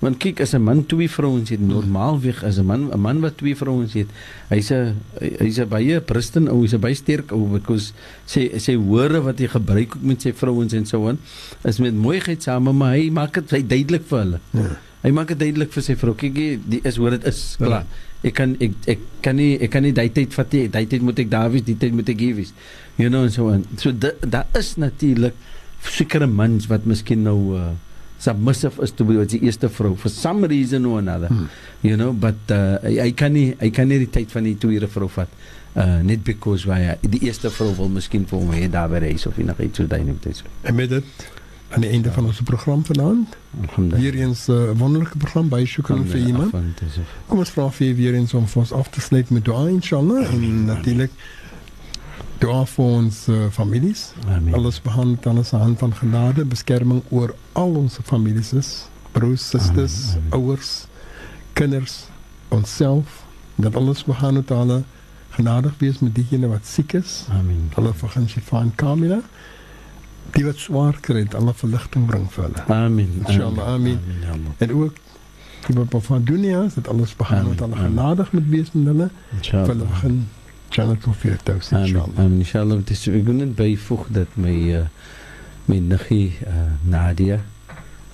[0.00, 3.36] Want kyk as 'n man twee vrouens het normaalweg as 'n man 'n man wat
[3.38, 4.08] twee vrouens het,
[4.48, 4.96] hy's 'n
[5.38, 7.92] hy's 'n baie pristen ou, hy's 'n baie sterk ou because
[8.26, 11.18] sy sy woorde wat hy gebruik met sy vrouens en so aan
[11.64, 14.40] is met mooiheid same maar hy maak dit hy duidelik vir hulle.
[14.52, 16.14] ja Hy maak dit duidelik vir sy vrou.
[16.18, 17.42] Kyk, hier, die is hoe dit is.
[17.58, 17.66] Ja.
[17.66, 17.90] Klaar.
[18.20, 20.66] Ek kan ek ek kan nie ek kan nie daai tyd vat nie.
[20.72, 22.52] Daai tyd moet ek daar wees, die tyd moet ek hier wees.
[23.00, 23.64] You know and so on.
[23.80, 25.38] So daar is natuurlik
[25.88, 27.70] sekere mans wat miskien nou uh,
[28.20, 31.32] submissive is toe wat die eerste vrou for some reason or another.
[31.32, 31.48] Hmm.
[31.80, 34.90] You know, but uh, hy, kan nie hy kan nie die tyd van die tweede
[34.92, 35.32] vrou vat.
[35.70, 39.00] Uh, net because why hy, die eerste vrou wil miskien vir hom hê daar by
[39.06, 40.48] huis of enigiets so daai net so.
[40.66, 41.28] en met dit
[41.70, 44.00] aan die einde van ons program vanaand Alhamdulillah.
[44.00, 46.52] weer eens 'n uh, wonderlike program by Shukran vir iemand
[47.26, 49.68] Kom ons vra vir u weer eens om vir ons af te sluit met dua
[49.68, 51.10] inshallah en natuurlik
[52.38, 54.12] dua vir ons uh, families.
[54.26, 54.54] Amen.
[54.54, 59.96] Alles behand aan ons hand van genade, beskerming oor al ons families is, broers, susters,
[60.16, 60.32] Amen, amen.
[60.40, 60.86] ouers,
[61.52, 62.04] kinders,
[62.48, 63.24] onsself.
[63.60, 64.82] Dat alles behand het alle
[65.30, 67.26] genadig wees met diegene wat siek is.
[67.30, 67.68] Amen.
[67.74, 69.20] Hulle vergun shifa en kamila.
[70.30, 72.64] Die wat swaar kry, dat alle verligting bring vir hulle.
[72.66, 73.22] Amen.
[73.26, 73.98] Inshallah, amen.
[74.04, 74.28] Amen.
[74.30, 74.52] Allah.
[74.58, 74.94] En ook
[75.66, 77.04] die wat van dunia is, dat Amen,
[77.50, 77.86] het alle amen.
[77.90, 79.08] genadig met wees met hulle.
[79.28, 79.66] Vir Inshallah.
[79.66, 80.28] hulle begin
[80.70, 81.86] Jannah vir Firdaus Amen.
[81.86, 82.18] inshallah.
[82.18, 82.38] Amen.
[82.38, 82.76] Inshallah.
[82.78, 84.84] Het is, ek wil net byvoeg dat my uh,
[85.66, 87.40] my niggie uh, Nadia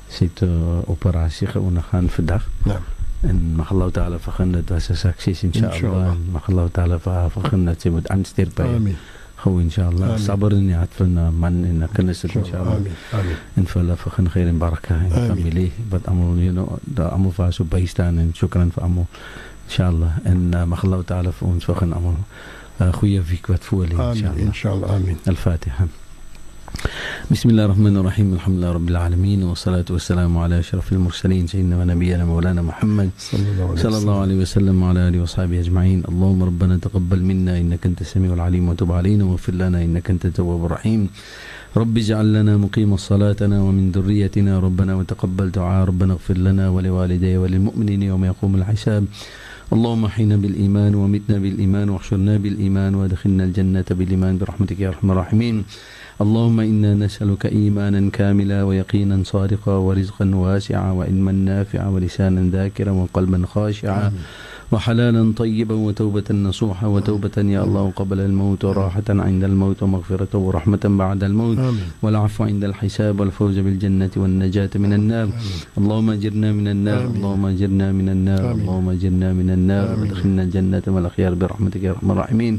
[0.08, 2.48] sy het 'n uh, operasie ondergaan vandag.
[2.64, 2.80] Ja.
[3.20, 5.74] En mag Allah Taala vergun dit was 'n sukses inshallah.
[5.74, 6.14] Inshallah.
[6.32, 8.96] Mag Allah Taala vir vergun dat sy moet aansteek by Amen.
[9.38, 12.76] خو إن شاء الله صبر إني عطفنا من إن كنست إن شاء الله.
[12.76, 12.92] آمين.
[13.14, 13.36] آمين.
[13.58, 14.96] إن فلا فخن خير بركة.
[14.96, 19.90] إن فاميلي بد أمو يو نو دا أمو فاسو بايستان إن شكرا فامو إن شاء
[19.90, 20.12] الله.
[20.26, 22.14] إن مخلو تعالى في ons فخن أمر
[22.92, 24.96] goede week wat voor lê إن شاء الله.
[24.96, 25.16] آمين.
[25.28, 25.86] الفاتحة.
[27.30, 32.24] بسم الله الرحمن الرحيم الحمد لله رب العالمين والصلاة والسلام على أشرف المرسلين سيدنا ونبينا
[32.24, 33.10] مولانا محمد
[33.76, 38.30] صلى الله عليه وسلم وعلى آله وصحبه أجمعين اللهم ربنا تقبل منا إنك أنت السميع
[38.34, 41.00] العليم وتب علينا واغفر لنا إنك أنت التواب الرحيم
[41.76, 48.02] رب اجعل لنا مقيم صلاتنا ومن ذريتنا ربنا وتقبل دعاء ربنا اغفر لنا ولوالدي وللمؤمنين
[48.02, 49.04] يوم يقوم الحساب
[49.74, 55.64] اللهم احينا بالإيمان ومتنا بالإيمان واحشرنا بالإيمان وادخلنا الجنة بالإيمان برحمتك يا أرحم الراحمين
[56.24, 64.12] اللهم إنا نسألك إيمانا كاملا ويقينا صادقا ورزقا واسعا وعلما نافعا ولسانا ذاكرا وقلبا خاشعا
[64.72, 71.24] وحلالا طيبا وتوبة نصوحا وتوبة يا الله قبل الموت وراحة عند الموت ومغفرة ورحمة بعد
[71.24, 71.58] الموت
[72.02, 75.28] والعفو عند الحساب والفوز بالجنة والنجاة من النار.
[75.78, 77.04] اللهم أجرنا من النار.
[77.06, 78.52] اللهم أجرنا من النار.
[78.52, 80.00] اللهم أجرنا من النار.
[80.00, 82.54] وادخلنا الجنة مع الأخيار برحمتك يا أرحم الراحمين.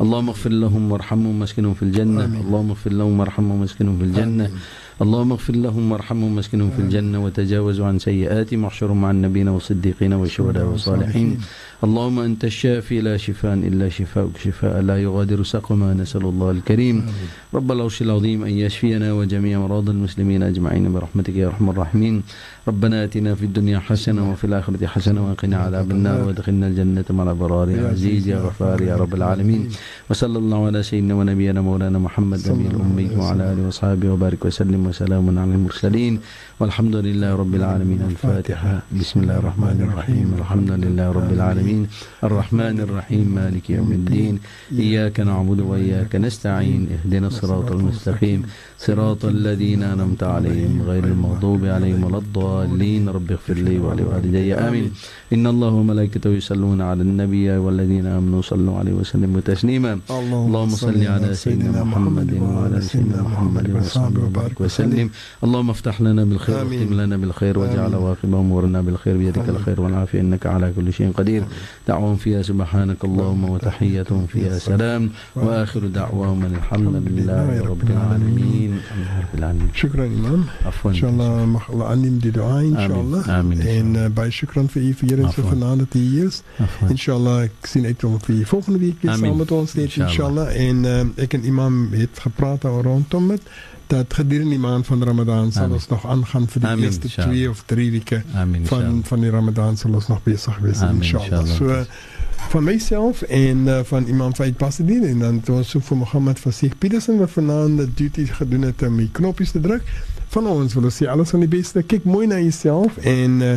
[0.00, 2.24] اللهم اغفر لهم وارحمهم واسكنهم في الجنة.
[2.24, 2.40] آمين.
[2.40, 4.46] اللهم اغفر لهم وارحمهم واسكنهم في الجنة.
[4.46, 4.58] آمين.
[5.02, 7.24] اللهم اغفر لهم وارحمهم واسكنهم في الجنة.
[7.24, 11.38] وتجاوزوا عن سيئاتهم واحشرهم مع النبيين والصديقين والشهداء والصالحين.
[11.84, 17.06] اللهم أنت الشافي لا شفاء إلا شفاءك شفاء لا يغادر سقما نسأل الله الكريم.
[17.54, 22.22] رب العرش العظيم أن يشفينا وجميع مرضى المسلمين أجمعين برحمتك يا أرحم الراحمين.
[22.68, 27.70] ربنا آتنا في الدنيا حسنة وفي الآخرة حسنة وقنا عذاب النار وادخلنا الجنة مع الأبرار
[27.70, 29.68] يا عزيز يا غفار يا رب العالمين.
[30.10, 33.52] وصلى الله على سيدنا ونبينا مولانا محمد نبي عليه وعلى.
[33.52, 36.20] آله وصحبه وبارك وسلم وسلام على المرسلين.
[36.60, 38.00] والحمد لله رب العالمين.
[38.10, 38.82] الفاتحة.
[39.00, 40.34] بسم الله الرحمن الرحيم.
[40.38, 41.86] الحمد لله رب العالمين.
[42.24, 43.26] الرحمن الرحيم.
[43.34, 44.38] مالك يوم الدين.
[44.78, 46.88] إياك نعبد وإياك نستعين.
[46.94, 48.42] اهدنا الصراط المستقيم.
[48.78, 52.51] صراط الذين أنعمت عليهم غير المغضوب عليهم ولا الضالين.
[53.08, 54.54] رب اغفر لي ولوالدي.
[54.54, 54.92] آمين.
[55.32, 59.98] إن الله وملائكته يصلون على النبي والذين آمنوا صلوا عليه وسلموا تسليما.
[60.10, 65.10] اللهم صل على سيدنا محمد وعلى سيدنا محمد وصحبه وبارك وسلم.
[65.44, 66.64] اللهم افتح لنا بالخير.
[66.64, 67.94] واختم لنا بالخير واجعل.
[67.94, 70.20] واقب امورنا بالخير بيدك الخير والعافية.
[70.20, 71.42] إنك على كل شيء قدير.
[71.88, 75.10] دعوهم فيها سبحانك اللهم وتحيتهم فيها سلام.
[75.36, 78.72] وآخر دعواهم الحمد لله رب العالمين.
[79.74, 80.40] Shukran Imam.
[80.66, 80.92] عفوا.
[80.92, 83.28] mag Allah aanneem die dua, inshallah.
[83.28, 86.42] amen En eh, bij shukran voor je vieren en genade die hier is.
[86.88, 90.68] Inshallah, ik zie net om voor volgende week weer samen met ons neemt, inshallah.
[90.68, 93.42] En eh, ik en imam heeft gepraat rondom dit
[93.86, 97.62] Dat gedurende die maand van Ramadan zal ons nog aangaan voor die eerste twee of
[97.66, 98.24] drie weken
[98.62, 101.60] van, van die Ramadan zal ons nog bezig zijn, inshallah.
[101.60, 101.80] Eh,
[102.48, 105.06] van myself en uh, van iemand van Pasadena.
[105.06, 108.96] En dan was het voor Mohammed Fasih Petersen wat vanaand de duty gedaan het om
[108.96, 109.82] die knopjes te druk
[110.32, 111.82] Van ons wil ons sê alles van die beste.
[111.84, 113.56] Kyk mooi na jouself en uh,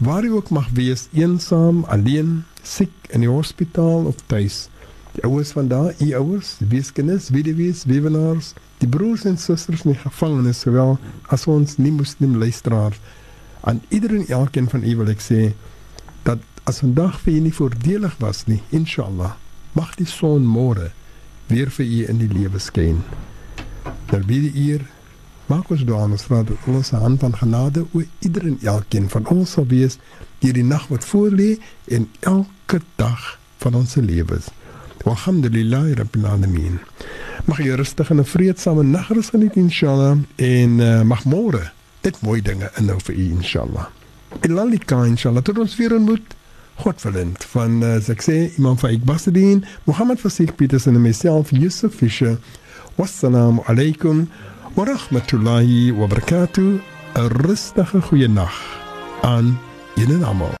[0.00, 4.70] waar jy ook mag wees, eensaam, alleen, siek in die hospitaal of tuis.
[5.18, 9.92] Die ouers van daar, u ouers, die weeskinders, weduwees, weewenaars, die broers en susters in
[9.92, 10.96] die gevangenis sowel
[11.32, 12.96] as ons nie-moslim luisteraars.
[13.68, 15.52] Aan iedereen elkeen van u wil ek sê
[16.24, 19.34] dat as vandag vir u nie voordelig was nie, inshallah,
[19.76, 20.94] mag die son môre
[21.52, 23.04] weer vir u in die lewe skyn.
[24.08, 24.88] Terwyl hier
[25.46, 29.50] maak ons dua ons vra dat se hand van genade oor iedereen elkeen van ons
[29.50, 29.98] sal wees
[30.38, 31.56] deur die nag wat voorlê
[31.86, 34.50] en elke dag van ons se lewens.
[35.06, 36.80] Alhamdulillah rabbil alamin.
[37.46, 41.70] Mag jy rustig en 'n vreedsame nagrus geniet inshallah en uh, mag môre
[42.02, 43.86] dit mooi dinge inhou vir u inshallah.
[44.40, 46.34] En lalika inshallah tot ons weer ontmoet.
[46.74, 51.94] Godverlend van uh, as ek sê Imam Faik Basadin, Mohammed Fasih Petersen en myself Yusuf
[51.94, 52.38] Fisher.
[52.96, 54.26] Wassalamu alaykum
[54.76, 56.76] wa rahmatullahi wa barakatuh.
[57.16, 58.52] 'n Rustige goeie nag
[59.24, 59.56] aan
[59.96, 60.52] julle almal.